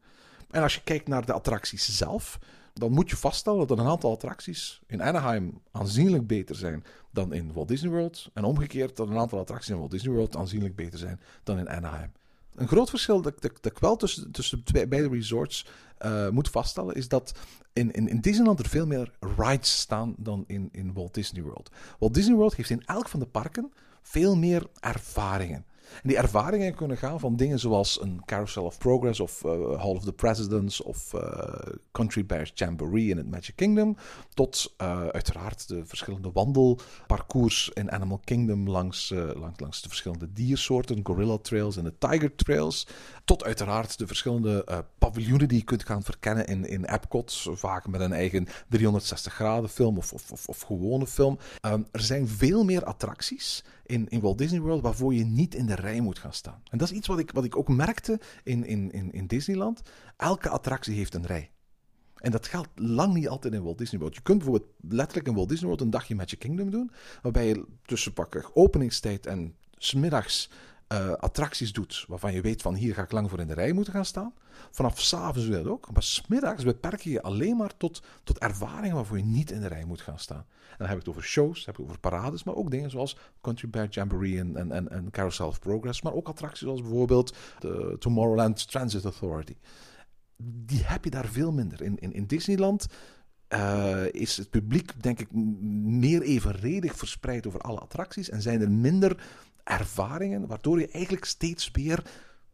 En 0.50 0.62
als 0.62 0.74
je 0.74 0.80
kijkt 0.84 1.08
naar 1.08 1.26
de 1.26 1.32
attracties 1.32 1.96
zelf, 1.96 2.38
dan 2.74 2.92
moet 2.92 3.10
je 3.10 3.16
vaststellen 3.16 3.66
dat 3.66 3.78
een 3.78 3.86
aantal 3.86 4.12
attracties 4.12 4.80
in 4.86 5.02
Anaheim 5.02 5.60
aanzienlijk 5.70 6.26
beter 6.26 6.56
zijn 6.56 6.84
dan 7.10 7.32
in 7.32 7.52
Walt 7.52 7.68
Disney 7.68 7.90
World. 7.90 8.30
En 8.34 8.44
omgekeerd 8.44 8.96
dat 8.96 9.08
een 9.08 9.18
aantal 9.18 9.38
attracties 9.38 9.70
in 9.70 9.78
Walt 9.78 9.90
Disney 9.90 10.14
World 10.14 10.36
aanzienlijk 10.36 10.76
beter 10.76 10.98
zijn 10.98 11.20
dan 11.42 11.58
in 11.58 11.68
Anaheim. 11.68 12.12
Een 12.54 12.68
groot 12.68 12.90
verschil 12.90 13.22
dat, 13.22 13.44
ik 13.62 13.78
wel 13.78 13.96
tussen, 13.96 14.30
tussen 14.30 14.64
twee, 14.64 14.88
beide 14.88 15.08
resorts 15.08 15.66
eh, 15.98 16.28
moet 16.28 16.50
vaststellen, 16.50 16.94
is 16.94 17.08
dat 17.08 17.34
in, 17.72 17.90
in, 17.90 18.08
in 18.08 18.20
Disneyland 18.20 18.58
er 18.58 18.68
veel 18.68 18.86
meer 18.86 19.12
rides 19.36 19.78
staan 19.78 20.14
dan 20.18 20.44
in, 20.46 20.68
in 20.72 20.92
Walt 20.92 21.14
Disney 21.14 21.42
World. 21.42 21.70
Walt 21.98 22.14
Disney 22.14 22.36
World 22.36 22.54
heeft 22.54 22.70
in 22.70 22.84
elk 22.84 23.08
van 23.08 23.20
de 23.20 23.26
parken 23.26 23.72
veel 24.02 24.36
meer 24.36 24.66
ervaringen. 24.80 25.64
En 26.02 26.08
die 26.08 26.16
ervaringen 26.16 26.74
kunnen 26.74 26.96
gaan 26.96 27.20
van 27.20 27.36
dingen 27.36 27.58
zoals 27.58 28.00
een 28.00 28.22
Carousel 28.24 28.64
of 28.64 28.78
Progress 28.78 29.20
of 29.20 29.44
eh, 29.44 29.50
Hall 29.50 29.94
of 29.94 30.04
the 30.04 30.12
Presidents 30.12 30.82
of 30.82 31.14
eh, 31.14 31.72
Country 31.92 32.26
Bears 32.26 32.52
Jamboree 32.54 33.08
in 33.08 33.16
het 33.16 33.30
Magic 33.30 33.56
Kingdom, 33.56 33.96
tot 34.34 34.74
eh, 34.76 35.06
uiteraard 35.06 35.68
de 35.68 35.86
verschillende 35.86 36.30
wandelparcours 36.32 37.70
in 37.74 37.90
Animal 37.90 38.20
Kingdom 38.24 38.68
langs, 38.68 39.10
langs, 39.36 39.60
langs 39.60 39.82
de 39.82 39.88
verschillende 39.88 40.32
diersoorten, 40.32 41.00
Gorilla 41.02 41.38
Trails 41.38 41.76
en 41.76 41.84
de 41.84 41.98
Tiger 41.98 42.34
Trails, 42.34 42.86
tot 43.24 43.44
uiteraard 43.44 43.98
de 43.98 44.06
verschillende 44.06 44.84
paviljoenen 44.98 45.48
die 45.48 45.58
je 45.58 45.64
kunt 45.64 45.84
gaan 45.84 46.02
verkennen 46.02 46.46
in, 46.46 46.64
in 46.64 46.84
Epcot, 46.84 47.48
vaak 47.52 47.88
met 47.88 48.00
een 48.00 48.12
eigen 48.12 48.46
360 48.68 49.32
graden 49.32 49.70
film 49.70 49.98
of, 49.98 50.12
of, 50.12 50.32
of, 50.32 50.46
of 50.46 50.60
gewone 50.60 51.06
film. 51.06 51.38
Ehm, 51.60 51.82
er 51.90 52.00
zijn 52.00 52.28
veel 52.28 52.64
meer 52.64 52.84
attracties 52.84 53.64
in, 53.90 54.08
in 54.08 54.20
Walt 54.20 54.38
Disney 54.38 54.60
World 54.60 54.82
waarvoor 54.82 55.14
je 55.14 55.24
niet 55.24 55.54
in 55.54 55.66
de 55.66 55.74
rij 55.74 56.00
moet 56.00 56.18
gaan 56.18 56.32
staan. 56.32 56.62
En 56.70 56.78
dat 56.78 56.90
is 56.90 56.96
iets 56.96 57.06
wat 57.06 57.18
ik, 57.18 57.30
wat 57.30 57.44
ik 57.44 57.56
ook 57.56 57.68
merkte 57.68 58.20
in, 58.44 58.64
in, 58.64 58.90
in, 58.90 59.12
in 59.12 59.26
Disneyland. 59.26 59.82
Elke 60.16 60.48
attractie 60.48 60.94
heeft 60.94 61.14
een 61.14 61.26
rij. 61.26 61.50
En 62.16 62.30
dat 62.30 62.46
geldt 62.46 62.68
lang 62.74 63.14
niet 63.14 63.28
altijd 63.28 63.54
in 63.54 63.62
Walt 63.62 63.78
Disney 63.78 64.00
World. 64.00 64.14
Je 64.14 64.22
kunt 64.22 64.38
bijvoorbeeld 64.38 64.70
letterlijk 64.88 65.28
in 65.28 65.34
Walt 65.34 65.48
Disney 65.48 65.66
World 65.66 65.82
een 65.82 65.90
dagje 65.90 66.14
Magic 66.14 66.38
Kingdom 66.38 66.70
doen, 66.70 66.90
waarbij 67.22 67.46
je 67.46 67.64
tussen 67.84 68.12
pakken 68.12 68.44
openingstijd 68.56 69.26
en 69.26 69.54
smiddags 69.76 70.50
eh 70.90 71.12
attracties 71.12 71.72
doet, 71.72 72.04
waarvan 72.08 72.32
je 72.32 72.40
weet 72.40 72.62
van 72.62 72.74
hier 72.74 72.94
ga 72.94 73.02
ik 73.02 73.12
lang 73.12 73.30
voor 73.30 73.40
in 73.40 73.46
de 73.46 73.54
rij 73.54 73.72
moeten 73.72 73.92
gaan 73.92 74.04
staan. 74.04 74.34
Vanaf 74.70 75.00
s'avonds 75.00 75.48
doe 75.48 75.56
je 75.56 75.62
dat 75.62 75.72
ook, 75.72 75.92
maar 75.92 76.02
smiddags 76.02 76.64
beperk 76.64 77.00
je 77.00 77.10
je 77.10 77.22
alleen 77.22 77.56
maar 77.56 77.76
tot, 77.76 78.02
tot 78.24 78.38
ervaringen 78.38 78.96
waarvoor 78.96 79.16
je 79.16 79.24
niet 79.24 79.50
in 79.50 79.60
de 79.60 79.68
rij 79.68 79.84
moet 79.84 80.00
gaan 80.00 80.18
staan. 80.18 80.44
En 80.70 80.76
dan 80.78 80.86
heb 80.86 80.96
ik 80.96 81.04
het 81.04 81.14
over 81.14 81.28
shows, 81.28 81.58
heb 81.58 81.74
ik 81.74 81.80
het 81.80 81.86
over 81.86 82.00
parades, 82.00 82.44
maar 82.44 82.54
ook 82.54 82.70
dingen 82.70 82.90
zoals 82.90 83.16
Country 83.40 83.68
Bear 83.68 83.88
Jamboree 83.88 84.38
en, 84.38 84.70
en, 84.70 84.90
en, 84.90 85.10
Carousel 85.10 85.54
Progress, 85.60 86.02
maar 86.02 86.14
ook 86.14 86.28
attracties 86.28 86.60
zoals 86.60 86.80
bijvoorbeeld 86.80 87.36
de 87.58 87.96
Tomorrowland 87.98 88.70
Transit 88.70 89.04
Authority 89.04 89.54
die 90.42 90.82
heb 90.84 91.04
je 91.04 91.10
daar 91.10 91.28
veel 91.28 91.52
minder. 91.52 91.82
In, 91.82 91.98
in, 91.98 92.12
in 92.12 92.26
Disneyland 92.26 92.86
eh, 93.48 94.04
is 94.10 94.36
het 94.36 94.50
publiek, 94.50 95.02
denk 95.02 95.20
ik, 95.20 95.32
meer 95.82 96.22
evenredig 96.22 96.96
verspreid 96.96 97.46
over 97.46 97.60
alle 97.60 97.80
attracties. 97.80 98.30
En 98.30 98.42
zijn 98.42 98.60
er 98.60 98.70
minder 98.70 99.22
ervaringen, 99.64 100.46
waardoor 100.46 100.80
je 100.80 100.88
eigenlijk 100.88 101.24
steeds 101.24 101.70
weer 101.72 102.02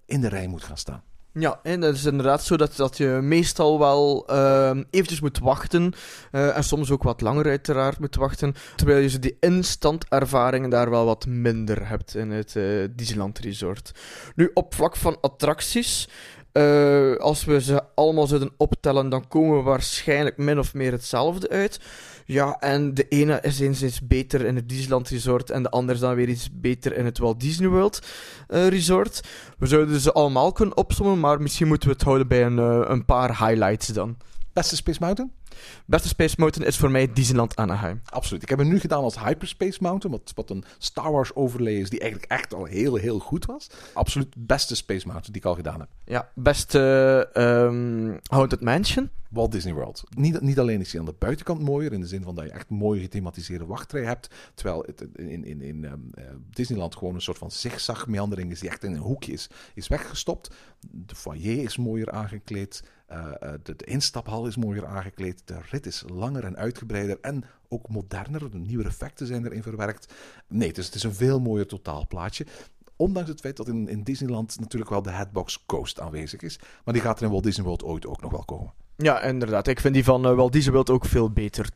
in 0.07 0.21
de 0.21 0.29
rij 0.29 0.47
moet 0.47 0.63
gaan 0.63 0.77
staan. 0.77 1.03
Ja, 1.39 1.61
en 1.63 1.81
dat 1.81 1.95
is 1.95 2.05
inderdaad 2.05 2.45
zo 2.45 2.57
dat, 2.57 2.77
dat 2.77 2.97
je 2.97 3.19
meestal 3.23 3.79
wel 3.79 4.27
ehm 4.27 4.83
eventjes 4.91 5.21
moet 5.21 5.39
wachten. 5.39 5.93
eh, 6.31 6.57
en 6.57 6.65
soms 6.65 6.91
ook 6.91 7.03
wat 7.03 7.21
langer 7.21 7.47
uiteraard 7.47 7.99
moet 7.99 8.15
wachten. 8.17 8.55
Terwijl 8.77 8.99
je 9.09 9.19
die 9.19 9.37
instant 9.41 10.05
ervaringen 10.09 10.71
daar 10.71 10.91
wel 10.91 11.05
wat 11.05 11.27
minder 11.27 11.89
hebt 11.89 12.15
in 12.15 12.31
het 12.31 12.57
eh, 12.57 12.65
Disneyland 12.91 13.39
Resort. 13.39 13.93
Nu, 14.35 14.51
op 14.55 14.75
vlak 14.75 14.97
van 14.97 15.19
attracties. 15.21 16.09
eh, 16.53 17.17
als 17.17 17.45
we 17.45 17.61
ze 17.61 17.83
allemaal 17.95 18.27
zouden 18.27 18.53
optellen, 18.57 19.09
dan 19.09 19.29
komen 19.29 19.57
we 19.57 19.63
waarschijnlijk 19.63 20.37
min 20.37 20.59
of 20.59 20.75
meer 20.75 20.93
hetzelfde 20.93 21.49
uit. 21.49 21.81
Ja, 22.29 22.57
en 22.61 22.95
de 22.95 23.09
ene 23.09 23.41
is 23.43 23.61
eens 23.61 23.83
iets 23.83 24.07
beter 24.07 24.45
in 24.45 24.57
het 24.57 24.69
Disneyland 24.69 25.09
Resort 25.09 25.51
en 25.51 25.63
de 25.63 25.71
andere 25.71 25.95
is 25.95 26.01
dan 26.01 26.15
weer 26.15 26.29
iets 26.29 26.49
beter 26.53 26.97
in 26.97 27.05
het 27.05 27.19
Walt 27.19 27.41
Disney 27.41 27.69
World 27.69 28.07
eh, 28.49 28.69
Resort. 28.69 29.21
We 29.59 29.67
zouden 29.67 30.01
ze 30.01 30.13
allemaal 30.13 30.53
kunnen 30.53 30.77
opzommen, 30.77 31.21
maar 31.21 31.43
misschien 31.43 31.69
moeten 31.69 31.89
we 31.89 31.95
het 31.95 32.05
houden 32.05 32.29
bij 32.29 32.45
een, 32.45 32.59
eh, 32.59 32.85
een 32.89 33.05
paar 33.05 33.29
highlights 33.29 33.87
dan. 33.87 34.17
Beste 34.53 34.77
Space 34.77 34.99
Mountain? 35.01 35.33
Beste 35.87 36.09
Space 36.09 36.35
Mountain 36.39 36.69
is 36.69 36.77
voor 36.77 36.91
mij 36.91 37.13
Disneyland 37.13 37.57
Anaheim. 37.57 38.01
Absoluut. 38.05 38.43
Ik 38.43 38.49
heb 38.49 38.59
hem 38.59 38.69
nu 38.69 38.81
gedaan 38.81 39.03
als 39.03 39.21
Hyperspace 39.21 39.79
Mountain, 39.81 40.19
wat, 40.19 40.33
wat 40.35 40.51
een 40.51 40.65
Star 40.79 41.13
Wars 41.13 41.35
overlay 41.35 41.75
is 41.75 41.91
die 41.91 42.01
eigenlijk 42.01 42.31
echt 42.31 42.55
al 42.55 42.65
heel, 42.65 42.95
heel 42.95 43.19
goed 43.19 43.45
was. 43.45 43.71
Absoluut 43.93 44.35
beste 44.37 44.77
Space 44.77 45.07
Mountain 45.07 45.33
die 45.33 45.43
ik 45.43 45.49
al 45.49 45.55
gedaan 45.55 45.81
heb. 45.81 45.89
Ja, 46.05 46.31
beste 46.35 47.29
ehm, 47.33 48.17
Haunted 48.23 48.61
Mansion. 48.61 49.11
Walt 49.31 49.53
Disney 49.53 49.75
World. 49.75 50.03
Niet, 50.17 50.41
niet 50.41 50.59
alleen 50.59 50.81
is 50.81 50.91
hij 50.91 51.01
aan 51.01 51.07
de 51.07 51.15
buitenkant 51.19 51.61
mooier, 51.61 51.93
in 51.93 52.01
de 52.01 52.07
zin 52.07 52.23
van 52.23 52.35
dat 52.35 52.45
je 52.45 52.51
echt 52.51 52.69
mooi 52.69 53.01
gethematiseerde 53.01 53.67
wachtrij 53.67 54.05
hebt, 54.05 54.31
terwijl 54.55 54.83
het 54.87 55.07
in, 55.15 55.45
in, 55.45 55.61
in 55.61 55.85
ehm, 55.85 56.01
eh, 56.15 56.25
Disneyland 56.51 56.97
gewoon 56.97 57.15
een 57.15 57.21
soort 57.21 57.39
van 57.39 57.51
zigzag-meandering 57.51 58.51
is 58.51 58.61
die 58.61 58.69
echt 58.69 58.85
in 58.85 58.93
een 58.93 58.99
hoekje 58.99 59.33
is, 59.33 59.51
is 59.75 59.89
weggestopt. 59.89 60.55
De 60.91 61.15
foyer 61.15 61.63
is 61.63 61.77
mooier 61.77 62.11
aangekleed, 62.11 62.83
eh, 63.07 63.19
eh, 63.41 63.53
de, 63.63 63.77
de 63.77 63.85
instaphal 63.85 64.47
is 64.47 64.57
mooier 64.57 64.87
aangekleed, 64.87 65.43
de 65.45 65.57
rit 65.71 65.87
is 65.87 66.05
langer 66.13 66.45
en 66.45 66.57
uitgebreider 66.57 67.19
en 67.21 67.45
ook 67.69 67.89
moderner. 67.89 68.51
De 68.51 68.59
nieuwe 68.59 68.85
effecten 68.85 69.27
zijn 69.27 69.45
erin 69.47 69.63
verwerkt. 69.63 70.13
Nee, 70.49 70.69
het 70.69 70.79
is, 70.79 70.87
het 70.87 70.95
is 70.95 71.03
een 71.03 71.15
veel 71.15 71.41
mooier 71.41 71.67
totaalplaatje. 71.67 72.47
Ondanks 72.97 73.29
het 73.29 73.41
feit 73.41 73.57
dat 73.57 73.69
in, 73.69 73.89
in 73.89 74.03
Disneyland 74.03 74.61
natuurlijk 74.61 74.91
wel 74.91 75.03
de 75.03 75.11
Hatbox 75.11 75.63
Coast 75.67 76.01
aanwezig 76.01 76.41
is. 76.43 76.59
Maar 76.85 76.95
die 76.95 77.03
gaat 77.03 77.19
er 77.19 77.25
in 77.25 77.31
Walt 77.31 77.45
Disney 77.45 77.67
World 77.67 77.85
ooit 77.85 78.07
ook 78.07 78.21
nog 78.23 78.31
wel 78.31 78.45
komen. 78.45 78.73
Ja, 78.97 79.23
inderdaad. 79.23 79.67
Ik 79.67 79.81
vind 79.81 79.95
die 79.95 80.05
van 80.05 80.27
eh, 80.27 80.35
Walt 80.35 80.53
Disney 80.53 80.73
World 80.73 80.91
ook 80.91 81.05
veel 81.05 81.31
beter. 81.31 81.69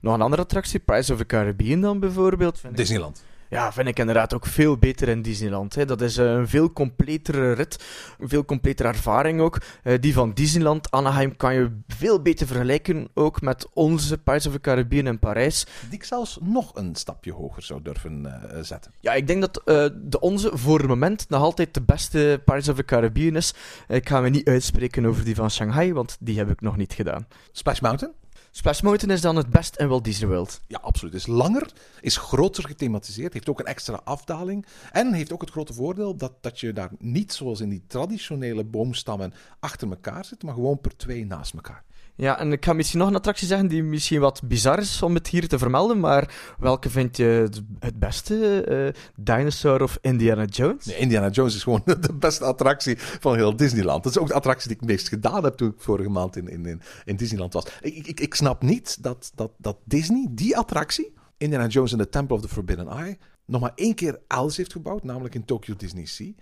Nog 0.00 0.14
een 0.14 0.20
andere 0.20 0.42
attractie, 0.42 0.80
Pirates 0.80 1.10
of 1.10 1.18
the 1.18 1.26
Caribbean 1.26 1.80
dan 1.80 2.00
bijvoorbeeld. 2.00 2.58
Vind 2.58 2.72
ik- 2.72 2.78
Disneyland. 2.78 3.24
Ja, 3.52 3.72
vind 3.72 3.88
ik 3.88 3.98
inderdaad 3.98 4.34
ook 4.34 4.46
veel 4.46 4.76
beter 4.78 5.08
in 5.08 5.22
Disneyland. 5.22 5.74
Hè. 5.74 5.84
Dat 5.84 6.00
is 6.00 6.16
eh, 6.16 6.26
een 6.26 6.48
veel 6.48 6.72
completere 6.72 7.52
rit, 7.52 7.84
een 8.18 8.28
veel 8.28 8.44
completere 8.44 8.88
ervaring 8.88 9.40
ook. 9.40 9.58
Eh, 9.82 10.00
die 10.00 10.12
van 10.12 10.32
Disneyland, 10.32 10.90
Anaheim, 10.90 11.36
kan 11.36 11.54
je 11.54 11.80
veel 11.86 12.22
beter 12.22 12.46
vergelijken 12.46 13.08
ook 13.14 13.40
met 13.40 13.66
onze 13.72 14.18
Pirates 14.18 14.46
of 14.46 14.52
the 14.52 14.60
Caribbean 14.60 15.06
in 15.06 15.18
Parijs. 15.18 15.66
Die 15.88 15.98
ik 15.98 16.04
zelfs 16.04 16.38
nog 16.42 16.70
een 16.74 16.94
stapje 16.94 17.32
hoger 17.32 17.62
zou 17.62 17.82
durven 17.82 18.26
eh, 18.26 18.62
zetten. 18.62 18.92
Ja, 19.00 19.12
ik 19.12 19.26
denk 19.26 19.40
dat 19.40 19.62
de 19.94 20.20
onze 20.20 20.50
voor 20.54 20.78
het 20.78 20.88
moment 20.88 21.28
nog 21.28 21.42
altijd 21.42 21.74
de 21.74 21.82
beste 21.82 22.40
Pirates 22.44 22.68
of 22.68 22.76
the 22.76 22.84
Caribbean 22.84 23.36
is. 23.36 23.54
Ik 23.88 24.08
ga 24.08 24.20
me 24.20 24.28
niet 24.28 24.48
uitspreken 24.48 25.06
over 25.06 25.24
die 25.24 25.34
van 25.34 25.50
Shanghai, 25.50 25.92
want 25.92 26.16
die 26.20 26.38
heb 26.38 26.50
ik 26.50 26.60
nog 26.60 26.76
niet 26.76 26.92
gedaan. 26.92 27.26
Splash 27.50 27.80
Mountain? 27.80 28.21
Splash 28.54 28.80
Mountain 28.80 29.14
is 29.14 29.20
dan 29.20 29.36
het 29.36 29.50
best 29.50 29.76
in 29.76 29.88
Walt 29.88 30.04
Disney 30.04 30.28
World. 30.28 30.60
Ja, 30.66 30.78
absoluut. 30.82 31.14
Is 31.14 31.26
langer, 31.26 31.72
is 32.00 32.16
groter 32.16 32.64
gethematiseerd, 32.64 33.32
heeft 33.32 33.48
ook 33.48 33.60
een 33.60 33.66
extra 33.66 34.00
afdaling. 34.04 34.66
En 34.90 35.12
heeft 35.12 35.32
ook 35.32 35.40
het 35.40 35.50
grote 35.50 35.72
voordeel 35.72 36.16
dat, 36.16 36.32
dat 36.40 36.60
je 36.60 36.72
daar 36.72 36.90
niet 36.98 37.32
zoals 37.32 37.60
in 37.60 37.68
die 37.68 37.82
traditionele 37.86 38.64
boomstammen 38.64 39.34
achter 39.60 39.88
elkaar 39.88 40.24
zit, 40.24 40.42
maar 40.42 40.54
gewoon 40.54 40.80
per 40.80 40.96
twee 40.96 41.26
naast 41.26 41.54
elkaar. 41.54 41.84
Ja, 42.16 42.38
en 42.38 42.52
ik 42.52 42.64
ga 42.64 42.72
misschien 42.72 42.98
nog 42.98 43.08
een 43.08 43.14
attractie 43.16 43.46
zeggen 43.46 43.68
die 43.68 43.82
misschien 43.82 44.20
wat 44.20 44.40
bizar 44.44 44.78
is 44.78 45.02
om 45.02 45.14
het 45.14 45.28
hier 45.28 45.48
te 45.48 45.58
vermelden, 45.58 46.00
maar 46.00 46.54
welke 46.58 46.90
vind 46.90 47.16
je 47.16 47.48
het- 47.78 47.98
beste? 47.98 48.62
Eh, 48.64 49.02
Dinosaur 49.16 49.82
of 49.82 49.98
Indiana 50.00 50.44
Jones? 50.44 50.86
Indiana 50.86 51.28
Jones 51.28 51.54
is 51.54 51.62
gewoon 51.62 51.82
de 52.00 52.14
beste 52.14 52.44
attractie 52.44 52.94
van 52.98 53.34
heel 53.36 53.56
Disneyland. 53.56 54.02
Dat 54.02 54.12
is 54.12 54.18
ook 54.18 54.26
de 54.28 54.34
attractie 54.34 54.66
die 54.68 54.76
ik 54.76 54.82
het 54.82 54.90
meest 54.90 55.08
gedaan 55.08 55.44
heb 55.44 55.54
toen 55.54 55.68
ik 55.68 55.74
vorige 55.80 56.08
maand 56.08 56.36
in, 56.36 56.48
in, 56.48 56.66
in, 56.66 56.80
in 57.04 57.16
Disneyland 57.16 57.52
was. 57.52 57.64
Ik, 57.80 58.06
ik, 58.06 58.20
ik 58.20 58.34
snap 58.34 58.62
niet 58.62 59.02
dat, 59.02 59.32
dat, 59.34 59.50
dat 59.58 59.76
Disney 59.84 60.26
die 60.30 60.56
attractie, 60.56 61.12
Indiana 61.36 61.66
Jones 61.66 61.92
en 61.92 61.98
the 61.98 62.08
Temple 62.08 62.36
of 62.36 62.42
the 62.42 62.48
Forbidden 62.48 62.88
Eye, 62.88 63.18
nog 63.46 63.60
maar 63.60 63.72
één 63.74 63.94
keer 63.94 64.20
elders 64.28 64.56
heeft 64.56 64.72
gebouwd, 64.72 65.02
namelijk 65.04 65.34
in 65.34 65.44
Tokyo 65.44 65.74
Disney 65.76 66.04
Sea. 66.06 66.32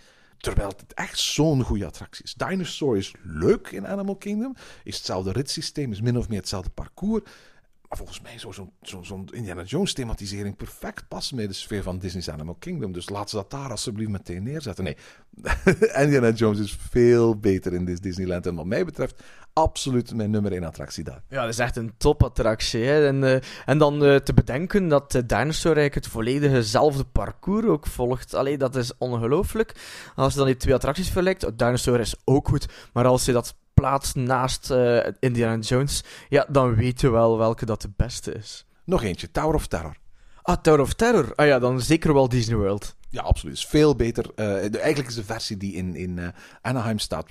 Terwijl 0.40 0.68
het 0.68 0.94
echt 0.94 1.18
zo'n 1.18 1.62
goede 1.62 1.86
attractie 1.86 2.24
is. 2.24 2.34
Dinosaur 2.34 2.96
is 2.96 3.14
leuk 3.22 3.68
in 3.70 3.86
Animal 3.86 4.16
Kingdom. 4.16 4.56
Is 4.84 4.96
hetzelfde 4.96 5.32
ritssysteem, 5.32 5.92
is 5.92 6.00
min 6.00 6.18
of 6.18 6.28
meer 6.28 6.38
hetzelfde 6.38 6.70
parcours. 6.70 7.22
Maar 7.88 7.98
volgens 7.98 8.20
mij 8.20 8.38
zou 8.38 8.54
zo'n 8.82 9.04
zo, 9.04 9.24
Indiana 9.30 9.62
Jones 9.62 9.92
thematisering 9.92 10.56
perfect 10.56 11.08
passen 11.08 11.36
bij 11.36 11.46
de 11.46 11.52
sfeer 11.52 11.82
van 11.82 11.98
Disney's 11.98 12.28
Animal 12.28 12.54
Kingdom. 12.54 12.92
Dus 12.92 13.08
laat 13.08 13.30
ze 13.30 13.36
dat 13.36 13.50
daar 13.50 13.70
alsjeblieft 13.70 14.10
meteen 14.10 14.42
neerzetten. 14.42 14.84
Nee, 14.84 14.96
Indiana 16.04 16.30
Jones 16.30 16.58
is 16.58 16.76
veel 16.90 17.36
beter 17.38 17.72
in 17.72 17.84
Dis- 17.84 18.00
Disneyland. 18.00 18.46
En 18.46 18.54
wat 18.54 18.66
mij 18.66 18.84
betreft 18.84 19.22
absoluut 19.52 20.14
mijn 20.14 20.30
nummer 20.30 20.52
1 20.52 20.64
attractie 20.64 21.04
daar. 21.04 21.22
Ja, 21.28 21.40
dat 21.40 21.48
is 21.48 21.58
echt 21.58 21.76
een 21.76 21.92
topattractie. 21.96 22.84
Hè? 22.84 23.06
En, 23.06 23.24
eh, 23.24 23.40
en 23.66 23.78
dan 23.78 24.04
eh, 24.04 24.16
te 24.16 24.34
bedenken 24.34 24.88
dat 24.88 25.14
uh, 25.14 25.22
Dinosaur 25.26 25.76
eigenlijk 25.76 25.94
het 25.94 26.06
volledige 26.06 27.04
parcours 27.12 27.66
ook 27.66 27.86
volgt. 27.86 28.34
Allee, 28.34 28.58
dat 28.58 28.76
is 28.76 28.92
ongelooflijk. 28.98 29.72
Als 30.14 30.32
je 30.32 30.38
dan 30.38 30.46
die 30.46 30.56
twee 30.56 30.74
attracties 30.74 31.06
vergelijkt, 31.06 31.44
oh, 31.44 31.50
Dinosaur 31.56 32.00
is 32.00 32.14
ook 32.24 32.48
goed, 32.48 32.66
maar 32.92 33.06
als 33.06 33.24
je 33.24 33.32
dat 33.32 33.54
plaatst 33.74 34.14
naast 34.14 34.70
uh, 34.70 35.06
Indiana 35.18 35.62
Jones, 35.62 36.04
ja, 36.28 36.46
dan 36.48 36.74
weet 36.74 37.00
je 37.00 37.10
wel 37.10 37.38
welke 37.38 37.66
dat 37.66 37.82
de 37.82 37.90
beste 37.96 38.32
is. 38.32 38.66
Nog 38.84 39.02
eentje, 39.02 39.30
Tower 39.30 39.54
of 39.54 39.66
Terror. 39.66 39.96
Ah, 40.42 40.56
Tower 40.56 40.80
of 40.80 40.94
Terror. 40.94 41.32
Ah 41.34 41.46
ja, 41.46 41.58
dan 41.58 41.80
zeker 41.80 42.14
wel 42.14 42.28
Disney 42.28 42.56
World. 42.56 42.94
Ja, 43.10 43.22
absoluut. 43.22 43.54
Is 43.54 43.66
veel 43.66 43.96
beter. 43.96 44.24
Uh, 44.24 44.34
de, 44.70 44.78
eigenlijk 44.78 45.08
is 45.08 45.14
de 45.14 45.24
versie 45.24 45.56
die 45.56 45.74
in, 45.74 45.94
in 45.94 46.16
uh, 46.16 46.28
Anaheim 46.62 46.98
staat 46.98 47.26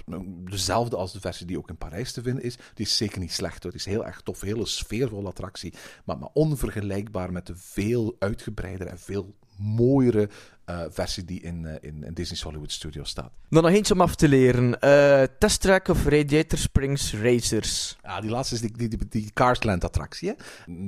dezelfde 0.50 0.96
als 0.96 1.12
de 1.12 1.20
versie 1.20 1.46
die 1.46 1.58
ook 1.58 1.70
in 1.70 1.78
Parijs 1.78 2.12
te 2.12 2.22
vinden 2.22 2.44
is. 2.44 2.56
Die 2.74 2.86
is 2.86 2.98
zeker 2.98 3.20
niet 3.20 3.34
slecht 3.34 3.64
hoor. 3.64 3.72
Die 3.72 3.80
is 3.80 3.86
heel 3.86 4.06
erg 4.06 4.22
tof. 4.22 4.42
Hele 4.42 4.66
sfeervolle 4.66 5.28
attractie. 5.28 5.74
Maar, 6.06 6.18
maar 6.18 6.30
onvergelijkbaar 6.34 7.32
met 7.32 7.48
de 7.48 7.56
veel 7.56 8.16
uitgebreidere 8.20 8.90
en 8.90 9.00
veel 9.00 9.36
mooiere 9.60 10.30
uh, 10.70 10.82
versie 10.90 11.26
die 11.26 11.42
in, 11.42 11.64
uh, 11.64 11.74
in, 11.82 12.04
in, 12.04 12.14
Disney's 12.14 12.42
Hollywood 12.42 12.72
Studios 12.72 13.10
staat. 13.10 13.32
Dan 13.50 13.64
nog 13.64 13.72
eentje 13.72 13.94
om 13.94 14.02
af 14.02 14.16
te 14.16 14.28
leren. 14.28 14.78
Uh, 14.84 15.24
Test 15.40 15.62
Track 15.62 15.88
of 15.88 16.06
Radiator 16.06 16.58
Springs 16.58 17.14
Racers. 17.14 17.98
Ja, 18.04 18.22
die 18.22 18.30
laatste 18.30 18.56
is 18.56 18.62
die, 18.62 18.72
die, 18.78 18.88
die, 18.88 19.08
die 19.10 19.32
Carsland 19.34 19.84
attractie. 19.84 20.30
Hè? 20.30 20.36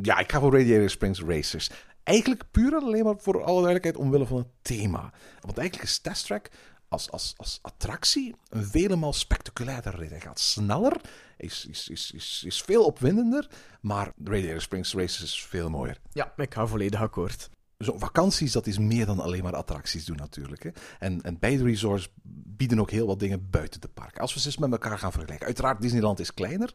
Ja, 0.01 0.19
ik 0.19 0.31
ga 0.31 0.39
voor 0.39 0.57
Radiator 0.57 0.89
Springs 0.89 1.21
Racers. 1.21 1.69
Eigenlijk 2.03 2.43
puur 2.51 2.73
en 2.73 2.83
alleen 2.83 3.03
maar 3.03 3.17
voor 3.17 3.43
alle 3.43 3.61
duidelijkheid 3.61 3.95
omwille 3.95 4.25
van 4.25 4.37
het 4.37 4.47
thema. 4.61 5.13
Want 5.39 5.57
eigenlijk 5.57 5.89
is 5.89 5.99
Test 5.99 6.25
Track 6.25 6.49
als, 6.87 7.11
als, 7.11 7.33
als 7.37 7.59
attractie 7.61 8.35
een 8.49 8.65
vele 8.65 9.13
spectaculairder 9.13 9.95
rit. 9.95 10.09
Hij 10.09 10.19
gaat 10.19 10.39
sneller, 10.39 11.01
is, 11.37 11.65
is, 11.65 11.87
is, 11.89 12.11
is, 12.11 12.43
is 12.45 12.61
veel 12.61 12.85
opwindender, 12.85 13.49
maar 13.81 14.11
Radiator 14.23 14.61
Springs 14.61 14.93
Racers 14.93 15.23
is 15.23 15.45
veel 15.45 15.69
mooier. 15.69 15.97
Ja, 16.11 16.33
ik 16.35 16.53
ga 16.53 16.67
volledig 16.67 17.01
akkoord 17.01 17.49
zo'n 17.83 17.99
vakanties, 17.99 18.51
dat 18.51 18.67
is 18.67 18.77
meer 18.77 19.05
dan 19.05 19.19
alleen 19.19 19.43
maar 19.43 19.55
attracties 19.55 20.05
doen 20.05 20.15
natuurlijk. 20.15 20.63
Hè. 20.63 20.69
En, 20.99 21.21
en 21.21 21.39
beide 21.39 21.63
resorts 21.63 22.09
bieden 22.23 22.79
ook 22.79 22.91
heel 22.91 23.07
wat 23.07 23.19
dingen 23.19 23.49
buiten 23.49 23.81
de 23.81 23.87
park. 23.87 24.19
Als 24.19 24.33
we 24.33 24.39
ze 24.39 24.45
eens 24.45 24.57
met 24.57 24.71
elkaar 24.71 24.99
gaan 24.99 25.11
vergelijken. 25.11 25.45
Uiteraard, 25.45 25.81
Disneyland 25.81 26.19
is 26.19 26.33
kleiner 26.33 26.73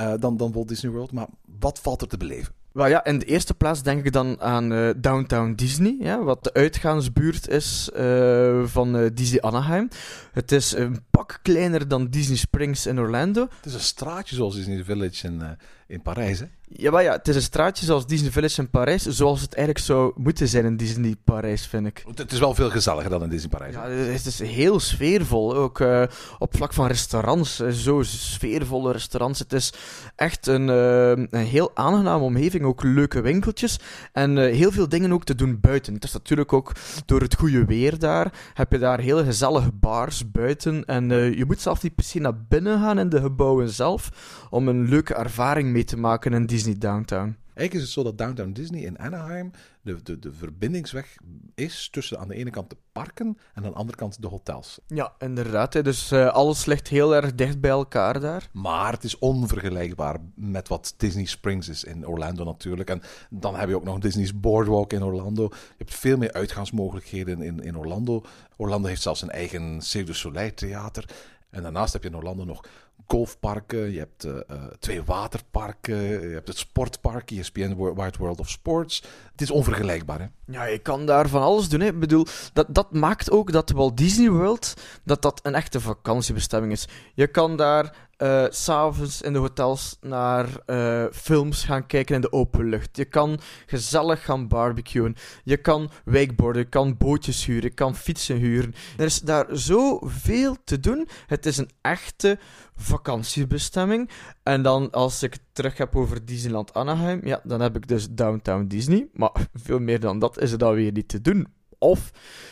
uh, 0.00 0.12
dan, 0.18 0.36
dan 0.36 0.52
Walt 0.52 0.68
Disney 0.68 0.92
World, 0.92 1.12
maar 1.12 1.26
wat 1.58 1.78
valt 1.78 2.00
er 2.00 2.08
te 2.08 2.16
beleven? 2.16 2.54
Wel 2.72 2.86
ja, 2.86 3.04
in 3.04 3.18
de 3.18 3.24
eerste 3.24 3.54
plaats 3.54 3.82
denk 3.82 4.04
ik 4.04 4.12
dan 4.12 4.40
aan 4.40 4.72
uh, 4.72 4.90
Downtown 4.96 5.52
Disney, 5.54 5.96
ja, 6.00 6.22
wat 6.22 6.44
de 6.44 6.52
uitgaansbuurt 6.52 7.48
is 7.48 7.90
uh, 7.96 8.64
van 8.64 8.96
uh, 8.96 9.10
Disney 9.14 9.40
Anaheim. 9.40 9.88
Het 10.32 10.52
is 10.52 10.72
een 10.72 11.04
pak 11.10 11.38
kleiner 11.42 11.88
dan 11.88 12.06
Disney 12.06 12.36
Springs 12.36 12.86
in 12.86 12.98
Orlando. 12.98 13.40
Het 13.56 13.66
is 13.66 13.74
een 13.74 13.80
straatje 13.80 14.34
zoals 14.34 14.54
Disney 14.54 14.84
Village 14.84 15.26
in, 15.26 15.42
in 15.86 16.02
Parijs, 16.02 16.38
hè? 16.38 16.46
Ja, 16.76 16.90
maar 16.90 17.02
ja, 17.02 17.12
het 17.12 17.28
is 17.28 17.36
een 17.36 17.42
straatje 17.42 17.86
zoals 17.86 18.06
Disney 18.06 18.30
Village 18.30 18.60
in 18.60 18.70
Parijs, 18.70 19.02
zoals 19.02 19.40
het 19.40 19.54
eigenlijk 19.54 19.86
zou 19.86 20.12
moeten 20.16 20.48
zijn 20.48 20.64
in 20.64 20.76
Disney 20.76 21.16
Parijs, 21.24 21.66
vind 21.66 21.86
ik. 21.86 22.04
Het 22.14 22.32
is 22.32 22.38
wel 22.38 22.54
veel 22.54 22.70
gezelliger 22.70 23.10
dan 23.10 23.22
in 23.22 23.28
Disney 23.28 23.48
Parijs. 23.50 23.74
Ja, 23.74 23.88
het 23.88 24.26
is 24.26 24.38
heel 24.38 24.80
sfeervol, 24.80 25.54
ook 25.54 25.80
uh, 25.80 26.02
op 26.38 26.56
vlak 26.56 26.72
van 26.72 26.86
restaurants, 26.86 27.56
zo 27.56 28.02
sfeervolle 28.02 28.92
restaurants. 28.92 29.38
Het 29.38 29.52
is 29.52 29.72
echt 30.16 30.46
een, 30.46 30.68
uh, 30.68 31.08
een 31.08 31.46
heel 31.46 31.70
aangename 31.74 32.24
omgeving, 32.24 32.64
ook 32.64 32.82
leuke 32.82 33.20
winkeltjes 33.20 33.78
en 34.12 34.36
heel 34.36 34.72
veel 34.72 34.88
dingen 34.88 35.12
ook 35.12 35.24
te 35.24 35.34
doen 35.34 35.60
buiten. 35.60 35.94
Het 35.94 36.04
is 36.04 36.12
natuurlijk 36.12 36.52
ook 36.52 36.72
door 37.06 37.20
het 37.20 37.36
goede 37.36 37.64
weer 37.64 37.98
daar, 37.98 38.32
heb 38.54 38.72
je 38.72 38.78
daar 38.78 39.00
hele 39.00 39.24
gezellige 39.24 39.72
bars 39.72 40.30
buiten 40.30 40.84
en 40.84 41.08
je 41.36 41.44
moet 41.46 41.60
zelf 41.60 41.82
niet 41.82 41.94
per 41.94 42.04
se 42.04 42.18
naar 42.18 42.44
binnen 42.48 42.80
gaan 42.80 42.98
in 42.98 43.08
de 43.08 43.20
gebouwen 43.20 43.68
zelf 43.68 44.10
om 44.52 44.68
een 44.68 44.88
leuke 44.88 45.14
ervaring 45.14 45.72
mee 45.72 45.84
te 45.84 45.96
maken 45.96 46.32
in 46.32 46.46
Disney 46.46 46.78
Downtown. 46.78 47.36
Eigenlijk 47.54 47.74
is 47.74 47.80
het 47.80 47.90
zo 47.90 48.02
dat 48.02 48.18
Downtown 48.18 48.52
Disney 48.52 48.80
in 48.80 48.98
Anaheim 48.98 49.50
de, 49.82 50.02
de, 50.02 50.18
de 50.18 50.32
verbindingsweg 50.32 51.16
is 51.54 51.88
tussen 51.90 52.18
aan 52.18 52.28
de 52.28 52.34
ene 52.34 52.50
kant 52.50 52.70
de 52.70 52.76
parken 52.92 53.26
en 53.54 53.64
aan 53.64 53.70
de 53.70 53.76
andere 53.76 53.98
kant 53.98 54.22
de 54.22 54.28
hotels. 54.28 54.78
Ja, 54.86 55.12
inderdaad. 55.18 55.84
Dus 55.84 56.12
uh, 56.12 56.28
alles 56.28 56.64
ligt 56.64 56.88
heel 56.88 57.14
erg 57.14 57.34
dicht 57.34 57.60
bij 57.60 57.70
elkaar 57.70 58.20
daar. 58.20 58.48
Maar 58.52 58.92
het 58.92 59.04
is 59.04 59.18
onvergelijkbaar 59.18 60.16
met 60.34 60.68
wat 60.68 60.94
Disney 60.96 61.24
Springs 61.24 61.68
is 61.68 61.84
in 61.84 62.06
Orlando 62.06 62.44
natuurlijk. 62.44 62.90
En 62.90 63.02
dan 63.30 63.56
heb 63.56 63.68
je 63.68 63.76
ook 63.76 63.84
nog 63.84 63.98
Disney's 63.98 64.40
Boardwalk 64.40 64.92
in 64.92 65.04
Orlando. 65.04 65.48
Je 65.52 65.74
hebt 65.78 65.94
veel 65.94 66.16
meer 66.16 66.32
uitgaansmogelijkheden 66.32 67.42
in, 67.42 67.60
in 67.60 67.78
Orlando. 67.78 68.24
Orlando 68.56 68.88
heeft 68.88 69.02
zelfs 69.02 69.22
een 69.22 69.30
eigen 69.30 69.80
Cirque 69.80 70.10
du 70.10 70.18
Soleil 70.18 70.54
theater. 70.54 71.04
En 71.52 71.62
daarnaast 71.62 71.92
heb 71.92 72.02
je 72.02 72.08
in 72.08 72.16
Orlando 72.16 72.44
nog 72.44 72.64
golfparken, 73.06 73.92
je 73.92 73.98
hebt 73.98 74.24
uh, 74.24 74.34
twee 74.78 75.02
waterparken, 75.02 75.96
je 76.28 76.34
hebt 76.34 76.48
het 76.48 76.58
sportpark, 76.58 77.30
ESPN 77.30 77.76
Wide 77.76 78.18
World 78.18 78.40
of 78.40 78.48
Sports. 78.48 79.02
Het 79.32 79.40
is 79.40 79.50
onvergelijkbaar, 79.50 80.20
hè? 80.20 80.26
Ja, 80.46 80.64
je 80.64 80.78
kan 80.78 81.06
daar 81.06 81.28
van 81.28 81.42
alles 81.42 81.68
doen, 81.68 81.80
hè. 81.80 81.86
Ik 81.86 82.00
bedoel, 82.00 82.26
dat, 82.52 82.66
dat 82.68 82.92
maakt 82.92 83.30
ook 83.30 83.52
dat 83.52 83.70
Walt 83.70 83.96
Disney 83.96 84.30
World, 84.30 84.74
dat 85.04 85.22
dat 85.22 85.40
een 85.42 85.54
echte 85.54 85.80
vakantiebestemming 85.80 86.72
is. 86.72 86.88
Je 87.14 87.26
kan 87.26 87.56
daar 87.56 88.10
uh, 88.22 88.44
s'avonds 88.48 89.22
in 89.22 89.32
de 89.32 89.38
hotels 89.38 89.96
naar 90.00 90.48
uh, 90.66 91.04
films 91.12 91.64
gaan 91.64 91.86
kijken 91.86 92.14
in 92.14 92.20
de 92.20 92.32
open 92.32 92.68
lucht. 92.68 92.96
Je 92.96 93.04
kan 93.04 93.40
gezellig 93.66 94.24
gaan 94.24 94.48
barbecuen. 94.48 95.16
Je 95.44 95.56
kan 95.56 95.90
wakeboarden, 96.04 96.62
je 96.62 96.68
kan 96.68 96.96
bootjes 96.96 97.44
huren, 97.44 97.62
je 97.62 97.70
kan 97.74 97.96
fietsen 97.96 98.36
huren. 98.36 98.74
Er 98.96 99.04
is 99.04 99.20
daar 99.20 99.46
zoveel 99.50 100.56
te 100.64 100.80
doen. 100.80 101.08
Het 101.26 101.46
is 101.46 101.56
een 101.56 101.70
echte 101.80 102.38
vakantiebestemming. 102.76 104.10
En 104.42 104.62
dan, 104.62 104.90
als 104.90 105.22
ik 105.22 105.32
het 105.32 105.42
terug 105.52 105.78
heb 105.78 105.96
over 105.96 106.24
Disneyland 106.24 106.74
Anaheim, 106.74 107.20
ja, 107.24 107.40
dan 107.44 107.60
heb 107.60 107.76
ik 107.76 107.88
dus 107.88 108.10
Downtown 108.10 108.66
Disney. 108.66 109.08
Maar 109.12 109.32
veel 109.64 109.78
meer 109.78 110.00
dan 110.00 110.18
dat 110.18 110.40
is 110.40 110.52
er 110.52 110.58
dan 110.58 110.74
weer 110.74 110.92
niet 110.92 111.08
te 111.08 111.20
doen. 111.20 111.46
Of 111.82 112.10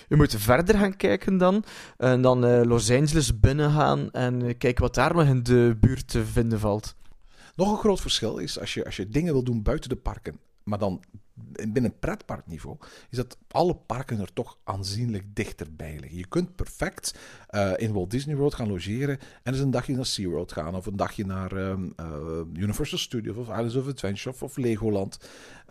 je 0.09 0.17
moet 0.17 0.35
verder 0.39 0.79
gaan 0.79 0.97
kijken 0.97 1.39
dan. 1.39 1.65
En 1.97 2.23
dan 2.23 2.45
uh, 2.45 2.63
Los 2.63 2.91
Angeles 2.91 3.41
binnengaan 3.41 4.11
en 4.11 4.57
kijken 4.59 4.83
wat 4.83 4.95
daar 4.95 5.15
nog 5.15 5.27
in 5.27 5.43
de 5.43 5.77
buurt 5.81 6.09
te 6.09 6.25
vinden 6.25 6.61
valt. 6.61 6.95
Nog 7.55 7.71
een 7.73 7.79
groot 7.79 8.01
verschil 8.01 8.37
is 8.39 8.61
als 8.61 8.75
je, 8.75 8.85
als 8.85 8.97
je 8.97 9.09
dingen 9.09 9.33
wil 9.33 9.43
doen 9.43 9.63
buiten 9.63 9.89
de 9.89 9.97
parken, 9.97 10.41
maar 10.65 10.79
dan 10.79 11.03
binnen 11.69 11.99
pretparkniveau, 11.99 12.77
is 13.11 13.17
dat 13.17 13.39
alle 13.49 13.75
parken 13.75 14.21
er 14.21 14.33
toch 14.33 14.59
aanzienlijk 14.65 15.25
dichterbij 15.35 15.99
liggen. 16.01 16.19
Je 16.19 16.27
kunt 16.27 16.55
perfect 16.55 17.19
uh, 17.51 17.73
in 17.77 17.93
Walt 17.93 18.11
Disney 18.11 18.37
World 18.37 18.55
gaan 18.55 18.69
logeren 18.69 19.19
en 19.43 19.53
eens 19.53 19.63
een 19.63 19.71
dagje 19.71 19.95
naar 19.95 20.07
SeaWorld 20.07 20.53
gaan, 20.53 20.75
of 20.75 20.87
een 20.87 20.97
dagje 20.97 21.27
naar 21.27 21.53
um, 21.53 21.93
uh, 22.01 22.63
Universal 22.63 22.99
Studios, 22.99 23.37
of 23.37 23.49
Islands 23.49 23.75
of 23.75 23.89
Adventure, 23.89 24.35
of, 24.35 24.43
of 24.43 24.57
Legoland. 24.57 25.19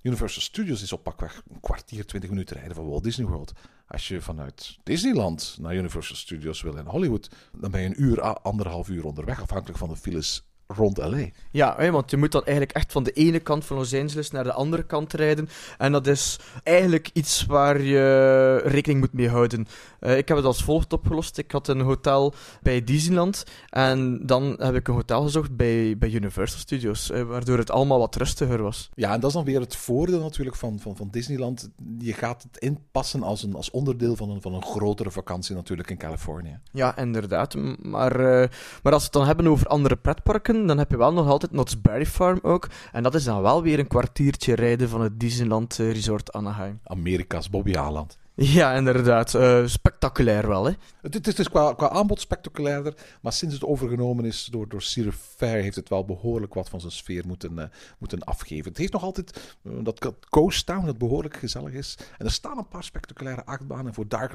Universal 0.01 0.41
Studios 0.41 0.81
is 0.81 0.93
op 0.93 1.03
pakweg 1.03 1.41
een 1.49 1.59
kwartier, 1.59 2.05
twintig 2.05 2.29
minuten 2.29 2.55
rijden 2.55 2.75
van 2.75 2.87
Walt 2.87 3.03
Disney 3.03 3.27
World. 3.27 3.51
Als 3.87 4.07
je 4.07 4.21
vanuit 4.21 4.79
Disneyland 4.83 5.57
naar 5.59 5.75
Universal 5.75 6.15
Studios 6.15 6.61
wil 6.61 6.77
in 6.77 6.85
Hollywood, 6.85 7.29
dan 7.57 7.71
ben 7.71 7.81
je 7.81 7.87
een 7.87 8.01
uur, 8.01 8.21
anderhalf 8.21 8.89
uur 8.89 9.05
onderweg, 9.05 9.41
afhankelijk 9.41 9.79
van 9.79 9.89
de 9.89 9.95
files 9.95 10.48
rond 10.75 10.97
LA. 10.97 11.25
Ja, 11.51 11.91
want 11.91 12.11
je 12.11 12.17
moet 12.17 12.31
dan 12.31 12.43
eigenlijk 12.43 12.71
echt 12.71 12.91
van 12.91 13.03
de 13.03 13.11
ene 13.11 13.39
kant 13.39 13.65
van 13.65 13.77
Los 13.77 13.93
Angeles 13.93 14.31
naar 14.31 14.43
de 14.43 14.53
andere 14.53 14.83
kant 14.83 15.13
rijden. 15.13 15.49
En 15.77 15.91
dat 15.91 16.07
is 16.07 16.39
eigenlijk 16.63 17.09
iets 17.13 17.45
waar 17.45 17.81
je 17.81 18.61
rekening 18.65 18.99
moet 18.99 19.13
mee 19.13 19.29
houden. 19.29 19.67
Uh, 19.99 20.17
ik 20.17 20.27
heb 20.27 20.37
het 20.37 20.45
als 20.45 20.63
volgt 20.63 20.93
opgelost. 20.93 21.37
Ik 21.37 21.51
had 21.51 21.67
een 21.67 21.81
hotel 21.81 22.33
bij 22.61 22.83
Disneyland. 22.83 23.43
En 23.69 24.25
dan 24.25 24.55
heb 24.57 24.75
ik 24.75 24.87
een 24.87 24.93
hotel 24.93 25.21
gezocht 25.23 25.55
bij, 25.55 25.97
bij 25.97 26.11
Universal 26.11 26.59
Studios. 26.59 27.11
Uh, 27.11 27.21
waardoor 27.21 27.57
het 27.57 27.71
allemaal 27.71 27.99
wat 27.99 28.15
rustiger 28.15 28.61
was. 28.61 28.89
Ja, 28.93 29.13
en 29.13 29.19
dat 29.19 29.29
is 29.29 29.35
dan 29.35 29.45
weer 29.45 29.59
het 29.59 29.75
voordeel 29.75 30.21
natuurlijk 30.21 30.57
van, 30.57 30.79
van, 30.79 30.95
van 30.95 31.07
Disneyland. 31.11 31.69
Je 31.99 32.13
gaat 32.13 32.43
het 32.43 32.57
inpassen 32.57 33.23
als, 33.23 33.43
een, 33.43 33.55
als 33.55 33.71
onderdeel 33.71 34.15
van 34.15 34.29
een, 34.29 34.41
van 34.41 34.53
een 34.53 34.63
grotere 34.63 35.11
vakantie 35.11 35.55
natuurlijk 35.55 35.89
in 35.89 35.97
Californië. 35.97 36.59
Ja, 36.71 36.97
inderdaad. 36.97 37.55
Maar, 37.81 38.19
uh, 38.19 38.47
maar 38.83 38.93
als 38.93 39.01
we 39.01 39.09
het 39.09 39.13
dan 39.13 39.25
hebben 39.25 39.47
over 39.47 39.67
andere 39.67 39.95
pretparken 39.95 40.58
dan 40.67 40.77
heb 40.77 40.89
je 40.89 40.97
wel 40.97 41.13
nog 41.13 41.27
altijd 41.27 41.51
Knott's 41.51 41.81
Berry 41.81 42.05
Farm 42.05 42.39
ook. 42.41 42.67
En 42.91 43.03
dat 43.03 43.15
is 43.15 43.23
dan 43.23 43.41
wel 43.41 43.61
weer 43.63 43.79
een 43.79 43.87
kwartiertje 43.87 44.55
rijden 44.55 44.89
van 44.89 45.01
het 45.01 45.19
Disneyland 45.19 45.79
eh, 45.79 45.91
Resort 45.91 46.33
Anaheim. 46.33 46.79
Amerika's 46.83 47.49
Bobby 47.49 47.77
Aland. 47.77 48.17
Ja, 48.41 48.73
inderdaad. 48.73 49.33
Uh, 49.33 49.67
spectaculair 49.67 50.47
wel, 50.47 50.65
hè? 50.65 50.71
Het, 51.01 51.27
is 51.27 51.35
dus 51.35 51.49
qua, 51.49 51.73
qua 51.73 51.89
aanbod 51.89 52.19
spectaculairder, 52.19 52.93
maar 53.21 53.33
sinds 53.33 53.53
het 53.53 53.63
overgenomen 53.63 54.25
is 54.25 54.47
door, 54.51 54.69
door 54.69 54.81
Cedar 54.81 55.13
Fair 55.13 55.61
heeft 55.61 55.75
het 55.75 55.89
wel 55.89 56.05
behoorlijk 56.05 56.53
wat 56.53 56.69
van 56.69 56.79
zijn 56.79 56.91
sfeer 56.91 57.27
moeten, 57.27 57.51
uh, 57.53 57.63
moeten 57.97 58.23
afgeven. 58.23 58.69
Het 58.69 58.77
heeft 58.77 58.93
nog 58.93 59.03
altijd 59.03 59.57
uh, 59.63 59.73
dat 59.83 60.13
Coast 60.29 60.65
Town 60.65 60.85
dat 60.85 60.97
behoorlijk 60.97 61.37
gezellig 61.37 61.73
is. 61.73 61.97
En 62.17 62.25
er 62.25 62.31
staan 62.31 62.57
een 62.57 62.67
paar 62.67 62.83
spectaculaire 62.83 63.45
achtbanen. 63.45 63.93
Voor 63.93 64.07
Dark 64.07 64.33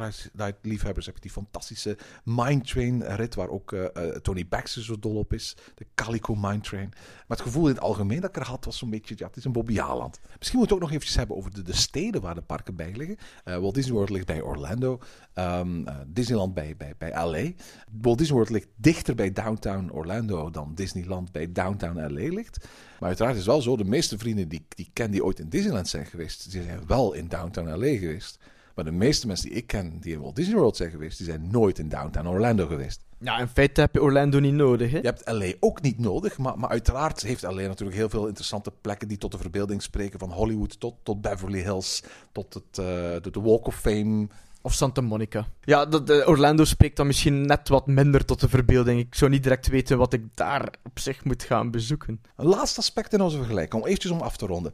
liefhebbers 0.62 1.06
heb 1.06 1.14
je 1.14 1.20
die 1.20 1.30
fantastische 1.30 1.98
Mine 2.24 2.60
Train 2.60 3.02
rit, 3.02 3.34
waar 3.34 3.48
ook 3.48 3.76
Tony 4.22 4.46
Baxter 4.48 4.82
zo 4.82 4.98
dol 4.98 5.16
op 5.16 5.32
is. 5.32 5.56
De 5.74 5.86
Calico 5.94 6.34
Mine 6.34 6.60
Train. 6.60 6.88
Maar 6.92 7.36
het 7.36 7.40
gevoel 7.46 7.68
in 7.68 7.74
het 7.74 7.82
algemeen 7.82 8.20
dat 8.20 8.30
ik 8.30 8.36
er 8.36 8.48
had 8.48 8.64
was 8.64 8.78
zo'n 8.78 8.90
beetje, 8.90 9.14
ja, 9.18 9.26
het 9.26 9.36
is 9.36 9.44
een 9.44 9.52
Bobby 9.52 9.72
Misschien 9.72 10.58
moeten 10.58 10.58
we 10.58 10.62
het 10.62 10.72
ook 10.72 10.80
nog 10.80 10.90
eventjes 10.90 11.16
hebben 11.16 11.36
over 11.36 11.54
de, 11.54 11.62
de 11.62 11.74
steden 11.74 12.20
waar 12.20 12.34
de 12.34 12.42
parken 12.42 12.76
bij 12.76 12.92
liggen. 12.92 13.18
Walt 13.44 13.74
Disney 13.74 13.93
World 13.94 14.10
ligt 14.10 14.26
bij 14.26 14.40
Orlando. 14.40 14.98
Ehm, 15.32 15.86
eh, 15.86 15.96
Disneyland 16.06 16.54
bij, 16.54 16.74
bij, 16.76 16.94
bij 16.98 17.10
LA. 17.10 17.50
Walt 18.00 18.18
Disney 18.18 18.36
World 18.36 18.50
ligt 18.50 18.68
dichter 18.76 19.14
bij 19.14 19.32
downtown 19.32 19.90
Orlando 19.92 20.50
dan 20.50 20.74
Disneyland 20.74 21.32
bij 21.32 21.52
downtown 21.52 22.00
LA 22.00 22.28
ligt. 22.34 22.68
Maar 22.98 23.08
uiteraard 23.08 23.32
is 23.32 23.40
het 23.40 23.50
wel 23.50 23.62
zo, 23.62 23.76
de 23.76 23.84
meeste 23.84 24.18
vrienden 24.18 24.48
die, 24.48 24.66
die 24.68 24.90
ken 24.92 25.10
die 25.10 25.24
ooit 25.24 25.38
in 25.38 25.48
Disneyland 25.48 25.88
zijn 25.88 26.06
geweest, 26.06 26.52
die 26.52 26.62
zijn 26.62 26.86
wel 26.86 27.12
in 27.12 27.28
downtown 27.28 27.68
LA 27.68 27.96
geweest. 27.98 28.38
Maar 28.74 28.84
de 28.84 28.92
meeste 28.92 29.26
mensen 29.26 29.48
die 29.48 29.58
ik 29.58 29.66
ken 29.66 29.98
die 30.00 30.12
in 30.12 30.20
Walt 30.20 30.36
Disney 30.36 30.56
World 30.56 30.76
zijn 30.76 30.90
geweest, 30.90 31.18
die 31.18 31.26
zijn 31.26 31.50
nooit 31.50 31.78
in 31.78 31.88
downtown 31.88 32.26
Orlando 32.26 32.66
geweest. 32.66 33.04
Ja, 33.24 33.38
in 33.38 33.48
feite 33.48 33.80
heb 33.80 33.94
je 33.94 34.02
Orlando 34.02 34.38
niet 34.38 34.54
nodig, 34.54 34.90
hè? 34.90 34.96
Je 34.96 35.06
hebt 35.06 35.30
LA 35.30 35.52
ook 35.60 35.82
niet 35.82 35.98
nodig, 35.98 36.38
maar, 36.38 36.58
maar 36.58 36.70
uiteraard 36.70 37.22
heeft 37.22 37.42
LA 37.42 37.62
natuurlijk 37.62 37.96
heel 37.96 38.08
veel 38.08 38.26
interessante 38.26 38.72
plekken 38.80 39.08
die 39.08 39.18
tot 39.18 39.32
de 39.32 39.38
verbeelding 39.38 39.82
spreken. 39.82 40.18
Van 40.18 40.32
Hollywood 40.32 40.80
tot, 40.80 40.94
tot 41.02 41.20
Beverly 41.20 41.62
Hills, 41.62 42.02
tot 42.32 42.54
het, 42.54 42.78
eh, 42.78 42.84
de, 43.22 43.30
de 43.30 43.40
Walk 43.40 43.66
of 43.66 43.76
Fame. 43.76 44.28
Of 44.62 44.72
Santa 44.72 45.00
Monica. 45.00 45.46
Ja, 45.60 45.86
dat, 45.86 46.10
eh, 46.10 46.28
Orlando 46.28 46.64
spreekt 46.64 46.96
dan 46.96 47.06
misschien 47.06 47.46
net 47.46 47.68
wat 47.68 47.86
minder 47.86 48.24
tot 48.24 48.40
de 48.40 48.48
verbeelding. 48.48 49.00
Ik 49.00 49.14
zou 49.14 49.30
niet 49.30 49.42
direct 49.42 49.66
weten 49.66 49.98
wat 49.98 50.12
ik 50.12 50.22
daar 50.34 50.74
op 50.82 50.98
zich 50.98 51.24
moet 51.24 51.42
gaan 51.42 51.70
bezoeken. 51.70 52.20
Een 52.36 52.46
laatste 52.46 52.80
aspect 52.80 53.12
in 53.12 53.20
onze 53.20 53.36
vergelijking, 53.36 53.82
om 53.82 53.88
eventjes 53.88 54.12
om 54.12 54.20
af 54.20 54.36
te 54.36 54.46
ronden. 54.46 54.72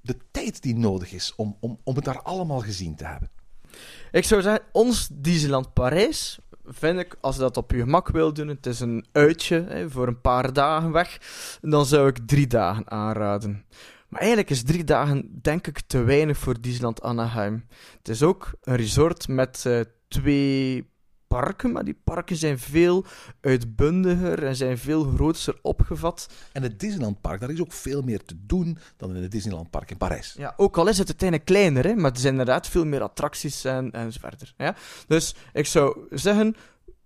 De 0.00 0.16
tijd 0.30 0.62
die 0.62 0.76
nodig 0.76 1.12
is 1.12 1.32
om, 1.36 1.56
om, 1.60 1.78
om 1.84 1.94
het 1.94 2.04
daar 2.04 2.22
allemaal 2.22 2.60
gezien 2.60 2.96
te 2.96 3.04
hebben. 3.04 3.30
Ik 4.10 4.24
zou 4.24 4.42
zeggen, 4.42 4.62
ons 4.72 5.08
Disneyland 5.12 5.72
Parijs 5.72 6.38
vind 6.68 6.98
ik, 6.98 7.16
als 7.20 7.34
je 7.34 7.40
dat 7.40 7.56
op 7.56 7.70
je 7.70 7.78
gemak 7.78 8.08
wil 8.08 8.32
doen, 8.32 8.48
het 8.48 8.66
is 8.66 8.80
een 8.80 9.06
uitje 9.12 9.64
hè, 9.68 9.90
voor 9.90 10.06
een 10.06 10.20
paar 10.20 10.52
dagen 10.52 10.92
weg, 10.92 11.20
dan 11.60 11.86
zou 11.86 12.08
ik 12.08 12.18
drie 12.26 12.46
dagen 12.46 12.90
aanraden. 12.90 13.64
Maar 14.08 14.20
eigenlijk 14.20 14.50
is 14.50 14.62
drie 14.62 14.84
dagen, 14.84 15.38
denk 15.42 15.66
ik, 15.66 15.80
te 15.86 16.02
weinig 16.02 16.38
voor 16.38 16.60
Disneyland 16.60 17.02
Anaheim. 17.02 17.66
Het 17.98 18.08
is 18.08 18.22
ook 18.22 18.50
een 18.62 18.76
resort 18.76 19.28
met 19.28 19.64
uh, 19.66 19.80
twee 20.08 20.90
parken, 21.28 21.72
maar 21.72 21.84
die 21.84 22.00
parken 22.04 22.36
zijn 22.36 22.58
veel 22.58 23.04
uitbundiger 23.40 24.44
en 24.44 24.56
zijn 24.56 24.78
veel 24.78 25.04
groter 25.04 25.58
opgevat. 25.62 26.28
En 26.52 26.62
het 26.62 26.80
Disneyland 26.80 27.20
Park, 27.20 27.40
daar 27.40 27.50
is 27.50 27.60
ook 27.60 27.72
veel 27.72 28.02
meer 28.02 28.24
te 28.24 28.34
doen 28.46 28.78
dan 28.96 29.16
in 29.16 29.22
het 29.22 29.30
Disneyland 29.30 29.70
Park 29.70 29.90
in 29.90 29.96
Parijs. 29.96 30.34
Ja, 30.38 30.54
ook 30.56 30.76
al 30.76 30.88
is 30.88 30.98
het 30.98 31.08
uiteindelijk 31.08 31.48
kleiner, 31.48 31.84
hè, 31.84 31.94
maar 31.94 32.10
er 32.10 32.18
zijn 32.18 32.32
inderdaad 32.32 32.68
veel 32.68 32.84
meer 32.84 33.02
attracties 33.02 33.64
en, 33.64 33.90
en 33.90 34.12
zo 34.12 34.18
verder. 34.20 34.54
Ja? 34.56 34.76
Dus 35.06 35.34
ik 35.52 35.66
zou 35.66 36.06
zeggen, 36.10 36.56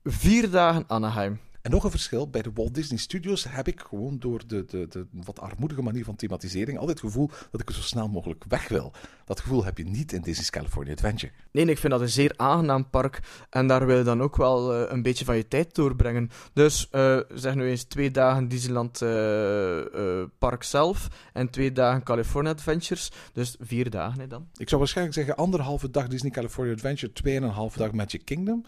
vier 0.05 0.51
dagen 0.51 0.85
Anaheim. 0.87 1.41
En 1.63 1.71
nog 1.71 1.85
een 1.85 1.91
verschil, 1.91 2.29
bij 2.29 2.43
de 2.43 2.51
Walt 2.55 2.75
Disney 2.75 2.99
Studios 2.99 3.47
heb 3.49 3.69
ik 3.69 3.81
gewoon 3.81 4.19
door 4.19 4.43
de, 4.47 4.65
de, 4.65 4.87
de 4.89 5.07
wat 5.11 5.41
armoedige 5.41 5.83
manier 5.83 6.05
van 6.05 6.17
thematisering 6.17 6.79
altijd 6.79 7.01
het 7.01 7.07
gevoel 7.07 7.31
dat 7.51 7.61
ik 7.61 7.69
er 7.69 7.75
zo 7.75 7.81
snel 7.81 8.09
mogelijk 8.09 8.45
weg 8.49 8.69
wil. 8.69 8.93
Dat 9.25 9.41
gevoel 9.41 9.65
heb 9.65 9.79
je 9.79 9.85
niet 9.85 10.13
in 10.13 10.21
Disney's 10.21 10.51
California 10.51 10.93
Adventure. 10.93 11.33
Nee, 11.51 11.65
ik 11.65 11.79
vind 11.79 11.93
dat 11.93 12.01
een 12.01 12.09
zeer 12.09 12.33
aangenaam 12.37 12.91
park 12.91 13.21
en 13.51 13.67
daar 13.67 13.87
wil 13.87 13.97
je 13.97 14.05
dan 14.05 14.23
ook 14.23 14.37
wel 14.37 14.83
uh, 14.83 14.91
een 14.91 15.03
beetje 15.03 15.25
van 15.25 15.37
je 15.37 15.49
tijd 15.49 15.75
doorbrengen. 15.75 16.31
Dus 16.53 16.89
uh, 16.93 17.19
zeg 17.35 17.55
nu 17.55 17.69
eens 17.69 17.85
twee 17.85 18.11
dagen 18.11 18.49
Disneyland 18.49 19.01
uh, 19.01 20.23
Park 20.39 20.63
zelf 20.63 21.09
en 21.33 21.51
twee 21.51 21.73
dagen 21.73 22.03
California 22.03 22.51
Adventures. 22.51 23.11
Dus 23.33 23.57
vier 23.61 23.91
dagen 23.91 24.21
hè, 24.21 24.27
dan. 24.27 24.49
Ik 24.57 24.69
zou 24.69 24.81
waarschijnlijk 24.81 25.17
zeggen 25.17 25.37
anderhalve 25.37 25.91
dag 25.91 26.09
Disney 26.09 26.31
California 26.31 26.73
Adventure, 26.73 27.13
tweeënhalve 27.13 27.79
dag 27.79 27.93
Magic 27.93 28.25
Kingdom. 28.25 28.65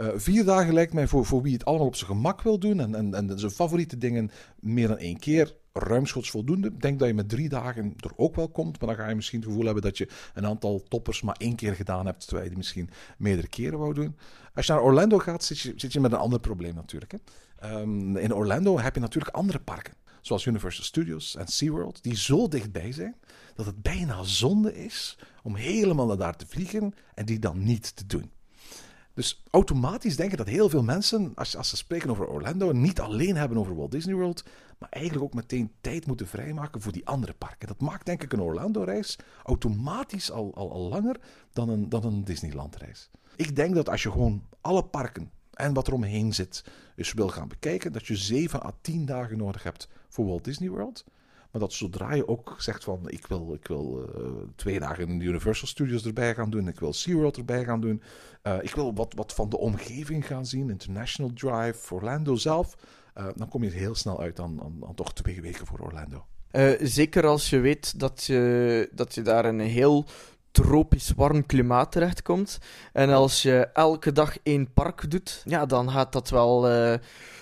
Uh, 0.00 0.08
vier 0.14 0.44
dagen 0.44 0.74
lijkt 0.74 0.92
mij 0.92 1.06
voor, 1.06 1.24
voor 1.24 1.42
wie 1.42 1.52
het 1.52 1.64
allemaal 1.64 1.86
op 1.86 1.96
zijn 1.96 2.10
gemak 2.10 2.42
wil 2.42 2.58
doen 2.58 2.80
en, 2.80 2.94
en, 2.94 3.14
en 3.14 3.38
zijn 3.38 3.52
favoriete 3.52 3.98
dingen 3.98 4.30
meer 4.60 4.88
dan 4.88 4.98
één 4.98 5.18
keer 5.18 5.54
ruimschoots 5.72 6.30
voldoende. 6.30 6.68
Ik 6.68 6.80
denk 6.80 6.98
dat 6.98 7.08
je 7.08 7.14
met 7.14 7.28
drie 7.28 7.48
dagen 7.48 7.94
er 7.96 8.12
ook 8.16 8.36
wel 8.36 8.48
komt, 8.48 8.80
maar 8.80 8.88
dan 8.88 8.98
ga 8.98 9.08
je 9.08 9.14
misschien 9.14 9.38
het 9.38 9.48
gevoel 9.48 9.64
hebben 9.64 9.82
dat 9.82 9.98
je 9.98 10.08
een 10.34 10.46
aantal 10.46 10.82
toppers 10.88 11.22
maar 11.22 11.36
één 11.38 11.56
keer 11.56 11.74
gedaan 11.74 12.06
hebt, 12.06 12.20
terwijl 12.20 12.42
je 12.42 12.48
die 12.48 12.58
misschien 12.58 12.90
meerdere 13.18 13.48
keren 13.48 13.78
wou 13.78 13.94
doen. 13.94 14.16
Als 14.54 14.66
je 14.66 14.72
naar 14.72 14.82
Orlando 14.82 15.18
gaat, 15.18 15.44
zit 15.44 15.58
je, 15.58 15.72
zit 15.76 15.92
je 15.92 16.00
met 16.00 16.12
een 16.12 16.18
ander 16.18 16.40
probleem 16.40 16.74
natuurlijk. 16.74 17.12
Hè. 17.12 17.80
Um, 17.80 18.16
in 18.16 18.34
Orlando 18.34 18.78
heb 18.78 18.94
je 18.94 19.00
natuurlijk 19.00 19.34
andere 19.34 19.58
parken, 19.58 19.94
zoals 20.20 20.44
Universal 20.44 20.84
Studios 20.84 21.36
en 21.36 21.48
SeaWorld, 21.48 22.02
die 22.02 22.16
zo 22.16 22.48
dichtbij 22.48 22.92
zijn 22.92 23.16
dat 23.54 23.66
het 23.66 23.82
bijna 23.82 24.22
zonde 24.22 24.84
is 24.84 25.18
om 25.42 25.54
helemaal 25.54 26.06
naar 26.06 26.16
daar 26.16 26.36
te 26.36 26.46
vliegen 26.46 26.94
en 27.14 27.26
die 27.26 27.38
dan 27.38 27.64
niet 27.64 27.96
te 27.96 28.06
doen. 28.06 28.30
Dus 29.18 29.42
automatisch 29.50 30.16
denken 30.16 30.36
dat 30.36 30.46
heel 30.46 30.68
veel 30.68 30.82
mensen, 30.82 31.32
als, 31.34 31.56
als 31.56 31.68
ze 31.68 31.76
spreken 31.76 32.10
over 32.10 32.26
Orlando, 32.26 32.72
niet 32.72 33.00
alleen 33.00 33.36
hebben 33.36 33.58
over 33.58 33.76
Walt 33.76 33.90
Disney 33.90 34.14
World, 34.14 34.44
maar 34.78 34.88
eigenlijk 34.88 35.24
ook 35.24 35.34
meteen 35.34 35.72
tijd 35.80 36.06
moeten 36.06 36.26
vrijmaken 36.26 36.80
voor 36.80 36.92
die 36.92 37.06
andere 37.06 37.32
parken. 37.32 37.68
Dat 37.68 37.80
maakt 37.80 38.06
denk 38.06 38.22
ik 38.22 38.32
een 38.32 38.40
Orlando-reis 38.40 39.18
automatisch 39.42 40.30
al, 40.30 40.54
al, 40.54 40.88
langer 40.88 41.16
dan 41.52 41.68
een, 41.68 41.88
dan 41.88 42.04
een 42.04 42.24
Disneyland-reis. 42.24 43.10
Ik 43.36 43.56
denk 43.56 43.74
dat 43.74 43.88
als 43.88 44.02
je 44.02 44.10
gewoon 44.10 44.42
alle 44.60 44.84
parken 44.84 45.30
en 45.52 45.72
wat 45.74 45.86
er 45.86 45.92
omheen 45.92 46.34
zit, 46.34 46.64
dus 46.96 47.12
wil 47.12 47.28
gaan 47.28 47.48
bekijken, 47.48 47.92
dat 47.92 48.06
je 48.06 48.16
7 48.16 48.64
à 48.64 48.72
10 48.80 49.04
dagen 49.04 49.38
nodig 49.38 49.62
hebt 49.62 49.88
voor 50.08 50.26
Walt 50.26 50.44
Disney 50.44 50.68
World. 50.68 51.04
Dat 51.58 51.72
zodra 51.72 52.14
je 52.14 52.28
ook 52.28 52.54
zegt 52.58 52.84
van 52.84 53.00
ik 53.08 53.26
wil, 53.26 53.54
ik 53.54 53.66
wil 53.66 54.10
uh, 54.16 54.26
twee 54.56 54.80
dagen 54.80 55.08
in 55.08 55.20
Universal 55.20 55.68
Studios 55.68 56.04
erbij 56.04 56.34
gaan 56.34 56.50
doen, 56.50 56.68
ik 56.68 56.80
wil 56.80 56.92
SeaWorld 56.92 57.36
erbij 57.36 57.64
gaan 57.64 57.80
doen, 57.80 58.02
uh, 58.42 58.56
ik 58.60 58.74
wil 58.74 58.94
wat, 58.94 59.14
wat 59.16 59.34
van 59.34 59.48
de 59.48 59.58
omgeving 59.58 60.26
gaan 60.26 60.46
zien, 60.46 60.70
International 60.70 61.32
Drive, 61.34 61.94
Orlando 61.94 62.34
zelf, 62.34 62.76
uh, 63.16 63.26
dan 63.36 63.48
kom 63.48 63.62
je 63.62 63.70
heel 63.70 63.94
snel 63.94 64.20
uit 64.20 64.40
aan, 64.40 64.60
aan, 64.62 64.94
toch 64.94 65.12
twee 65.12 65.40
weken 65.40 65.66
voor 65.66 65.78
Orlando. 65.78 66.26
zeker 66.80 67.26
als 67.26 67.50
je 67.50 67.58
weet 67.58 68.00
dat 68.00 68.24
je, 68.24 68.88
dat 68.92 69.14
je 69.14 69.22
daar 69.22 69.44
een 69.44 69.60
heel 69.60 70.06
tropisch 70.50 71.12
warm 71.16 71.46
klimaat 71.46 71.92
terechtkomt. 71.92 72.58
En 72.92 73.10
als 73.10 73.42
je 73.42 73.68
elke 73.72 74.12
dag 74.12 74.36
één 74.42 74.72
park 74.72 75.10
doet, 75.10 75.42
ja, 75.44 75.66
dan 75.66 75.90
gaat 75.90 76.12
dat 76.12 76.30
wel 76.30 76.68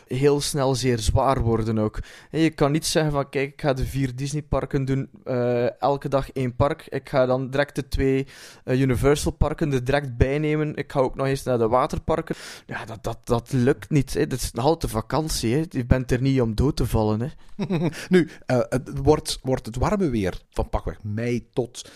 heel 0.07 0.41
snel 0.41 0.75
zeer 0.75 0.99
zwaar 0.99 1.41
worden 1.41 1.79
ook. 1.79 1.99
En 2.31 2.41
je 2.41 2.51
kan 2.51 2.73
niet 2.73 2.87
zeggen 2.87 3.13
van, 3.13 3.29
kijk, 3.29 3.53
ik 3.53 3.61
ga 3.61 3.73
de 3.73 3.87
vier 3.87 4.17
Disney-parken 4.17 4.85
doen, 4.85 5.11
uh, 5.25 5.81
elke 5.81 6.09
dag 6.09 6.33
één 6.33 6.57
park. 6.57 6.87
Ik 6.89 7.09
ga 7.09 7.27
dan 7.27 7.51
direct 7.51 7.75
de 7.75 7.89
twee 7.89 8.27
uh, 8.65 8.81
Universal-parken 8.81 9.73
er 9.73 9.85
direct 9.85 10.17
bijnemen. 10.17 10.75
Ik 10.75 10.93
ga 10.93 11.01
ook 11.01 11.15
nog 11.15 11.27
eens 11.27 11.43
naar 11.43 11.59
de 11.59 11.69
waterparken. 11.69 12.37
Ja, 12.67 12.85
dat, 12.85 13.05
dat, 13.05 13.19
dat 13.25 13.53
lukt 13.53 13.91
niet. 13.91 14.15
Hè. 14.15 14.27
Dat 14.27 14.41
is 14.41 14.53
nog 14.53 14.65
altijd 14.65 14.93
vakantie. 14.93 15.55
Hè. 15.55 15.65
Je 15.69 15.87
bent 15.87 16.11
er 16.11 16.21
niet 16.21 16.41
om 16.41 16.55
dood 16.55 16.77
te 16.77 16.87
vallen. 16.87 17.21
Hè. 17.21 17.29
nu, 18.09 18.31
het 18.47 18.99
wordt, 19.03 19.39
wordt 19.43 19.67
het 19.67 19.77
warme 19.77 20.11
weer 20.11 20.41
van 20.51 20.69
pakweg 20.69 20.99
mei 21.03 21.49
tot 21.53 21.91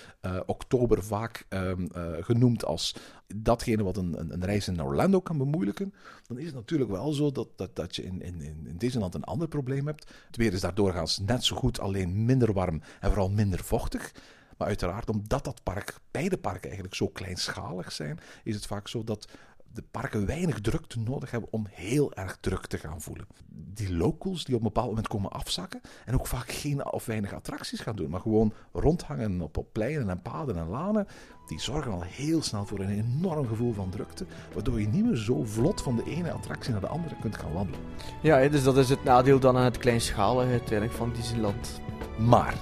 oktober 0.47 1.05
vaak 1.05 1.47
uh, 1.51 1.73
genoemd 2.21 2.65
als 2.65 2.95
datgene 3.37 3.83
wat 3.83 3.97
een, 3.97 4.21
een, 4.21 4.33
een, 4.33 4.45
reis 4.45 4.69
in 4.69 4.83
Orlando 4.83 5.21
kan 5.21 5.39
bemoeilijken, 5.39 5.95
dan 6.27 6.39
is 6.39 6.47
het 6.47 6.55
natuurlijk 6.55 6.91
wel 6.91 7.13
zo 7.13 7.31
dat, 7.31 7.49
dat, 7.57 7.77
dat 7.77 7.97
je 7.97 8.03
in, 8.05 8.23
in, 8.23 8.41
in 8.41 8.77
Disneyland 8.77 9.15
een 9.15 9.25
ander 9.25 9.49
probleem 9.49 9.87
hebt. 9.87 10.11
Het 10.27 10.37
weer 10.37 10.53
is 10.53 10.61
daar 10.61 10.75
doorgaans 10.75 11.19
net 11.19 11.45
zo 11.45 11.57
goed, 11.57 11.81
alleen 11.81 12.25
minder 12.25 12.53
warm 12.53 12.83
en 13.01 13.09
vooral 13.09 13.31
minder 13.31 13.65
vochtig. 13.65 14.13
Maar 14.57 14.69
uiteraard, 14.69 15.11
omdat 15.11 15.45
dat 15.45 15.63
park, 15.63 15.95
beide 16.11 16.39
parken 16.39 16.65
eigenlijk 16.65 16.95
zo 16.95 17.09
kleinschalig 17.09 17.93
zijn, 17.93 18.19
is 18.45 18.55
het 18.55 18.67
vaak 18.67 18.89
zo 18.89 19.05
dat 19.05 19.29
de 19.73 19.85
parken 19.91 20.27
weinig 20.27 20.61
drukte 20.61 21.01
nodig 21.01 21.31
hebben 21.31 21.53
om 21.53 21.67
heel 21.71 22.15
erg 22.15 22.39
druk 22.41 22.67
te 22.67 22.79
gaan 22.79 23.01
voelen. 23.01 23.27
Die 23.49 23.95
locals 23.95 24.45
die 24.45 24.55
op 24.55 24.61
een 24.61 24.67
bepaald 24.67 24.89
moment 24.89 25.09
komen 25.09 25.31
afzakken 25.31 25.81
en 26.05 26.15
ook 26.15 26.27
vaak 26.27 26.51
geen 26.51 26.93
of 26.93 27.07
weinig 27.07 27.35
attracties 27.35 27.81
gaan 27.81 27.97
doen, 27.97 28.11
maar 28.11 28.21
gewoon 28.21 28.53
rondhangen 28.73 29.41
op, 29.41 29.57
op 29.57 29.73
pleinen 29.73 30.09
en 30.09 30.23
paden 30.23 30.57
en 30.57 30.69
lanen, 30.69 31.07
die 31.47 31.61
zorgen 31.61 31.93
al 31.93 32.03
heel 32.03 32.43
snel 32.43 32.67
voor 32.67 32.79
een 32.81 33.05
enorm 33.05 33.47
gevoel 33.47 33.73
van 33.73 33.91
drukte, 33.91 34.27
waardoor 34.55 34.81
je 34.81 34.89
niet 34.89 35.05
meer 35.05 35.17
zo 35.17 35.45
vlot 35.45 35.83
van 35.83 35.97
de 35.97 36.05
ene 36.05 36.33
attractie 36.33 36.73
naar 36.73 36.81
de 36.81 36.87
andere 36.87 37.17
kunt 37.21 37.37
gaan 37.37 37.53
wandelen. 37.53 37.81
Ja, 38.23 38.49
dus 38.49 38.63
dat 38.63 38.77
is 38.77 38.89
het 38.89 39.05
nadeel 39.05 39.41
dan 39.41 39.57
aan 39.57 39.65
het 39.65 39.79
kleinschalige 39.79 40.51
uiteindelijk 40.51 40.99
van 40.99 41.13
Disneyland. 41.13 41.81
Maar, 42.19 42.55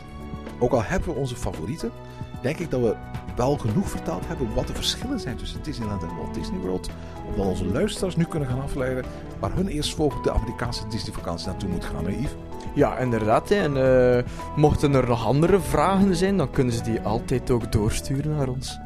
ook 0.59 0.73
al 0.73 0.83
hebben 0.83 1.09
we 1.09 1.21
onze 1.21 1.37
favorieten, 1.37 1.93
denk 2.43 2.59
ik 2.59 2.71
dat 2.71 2.81
we 2.81 2.97
wel 3.39 3.57
genoeg 3.57 3.91
vertaald 3.91 4.27
hebben 4.27 4.55
wat 4.55 4.67
de 4.67 4.75
verschillen 4.75 5.21
zijn 5.21 5.37
tussen 5.37 5.63
Disneyland 5.63 6.03
en 6.03 6.17
Walt 6.17 6.35
Disney 6.35 6.59
World. 6.59 6.91
Omdat 7.31 7.47
onze 7.47 7.65
luisteraars 7.65 8.17
nu 8.17 8.25
kunnen 8.25 8.49
gaan 8.49 8.63
afleiden 8.63 9.05
waar 9.39 9.55
hun 9.55 9.69
eerstvolgende 9.69 10.33
Amerikaanse 10.33 10.89
Disney-vakantie 10.89 11.47
naartoe 11.47 11.69
moet 11.69 11.85
gaan, 11.85 12.05
hè 12.05 12.11
Yves? 12.11 12.35
Ja, 12.75 12.99
inderdaad. 12.99 13.51
En 13.51 13.77
uh, 13.77 14.19
mochten 14.57 14.95
er 14.95 15.09
nog 15.09 15.27
andere 15.27 15.61
vragen 15.61 16.17
zijn, 16.17 16.37
dan 16.37 16.51
kunnen 16.51 16.75
ze 16.75 16.83
die 16.83 17.01
altijd 17.01 17.51
ook 17.51 17.73
doorsturen 17.73 18.37
naar 18.37 18.49
ons. 18.49 18.79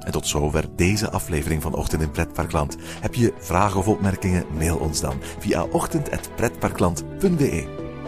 En 0.00 0.12
tot 0.12 0.26
zover 0.26 0.64
deze 0.76 1.10
aflevering 1.10 1.62
van 1.62 1.74
Ochtend 1.74 2.02
in 2.02 2.10
Pretparkland. 2.10 2.76
Heb 3.00 3.14
je 3.14 3.32
vragen 3.38 3.80
of 3.80 3.88
opmerkingen? 3.88 4.44
Mail 4.56 4.76
ons 4.76 5.00
dan 5.00 5.16
via 5.38 5.62
ochtend.pretparkland.be. 5.62 7.87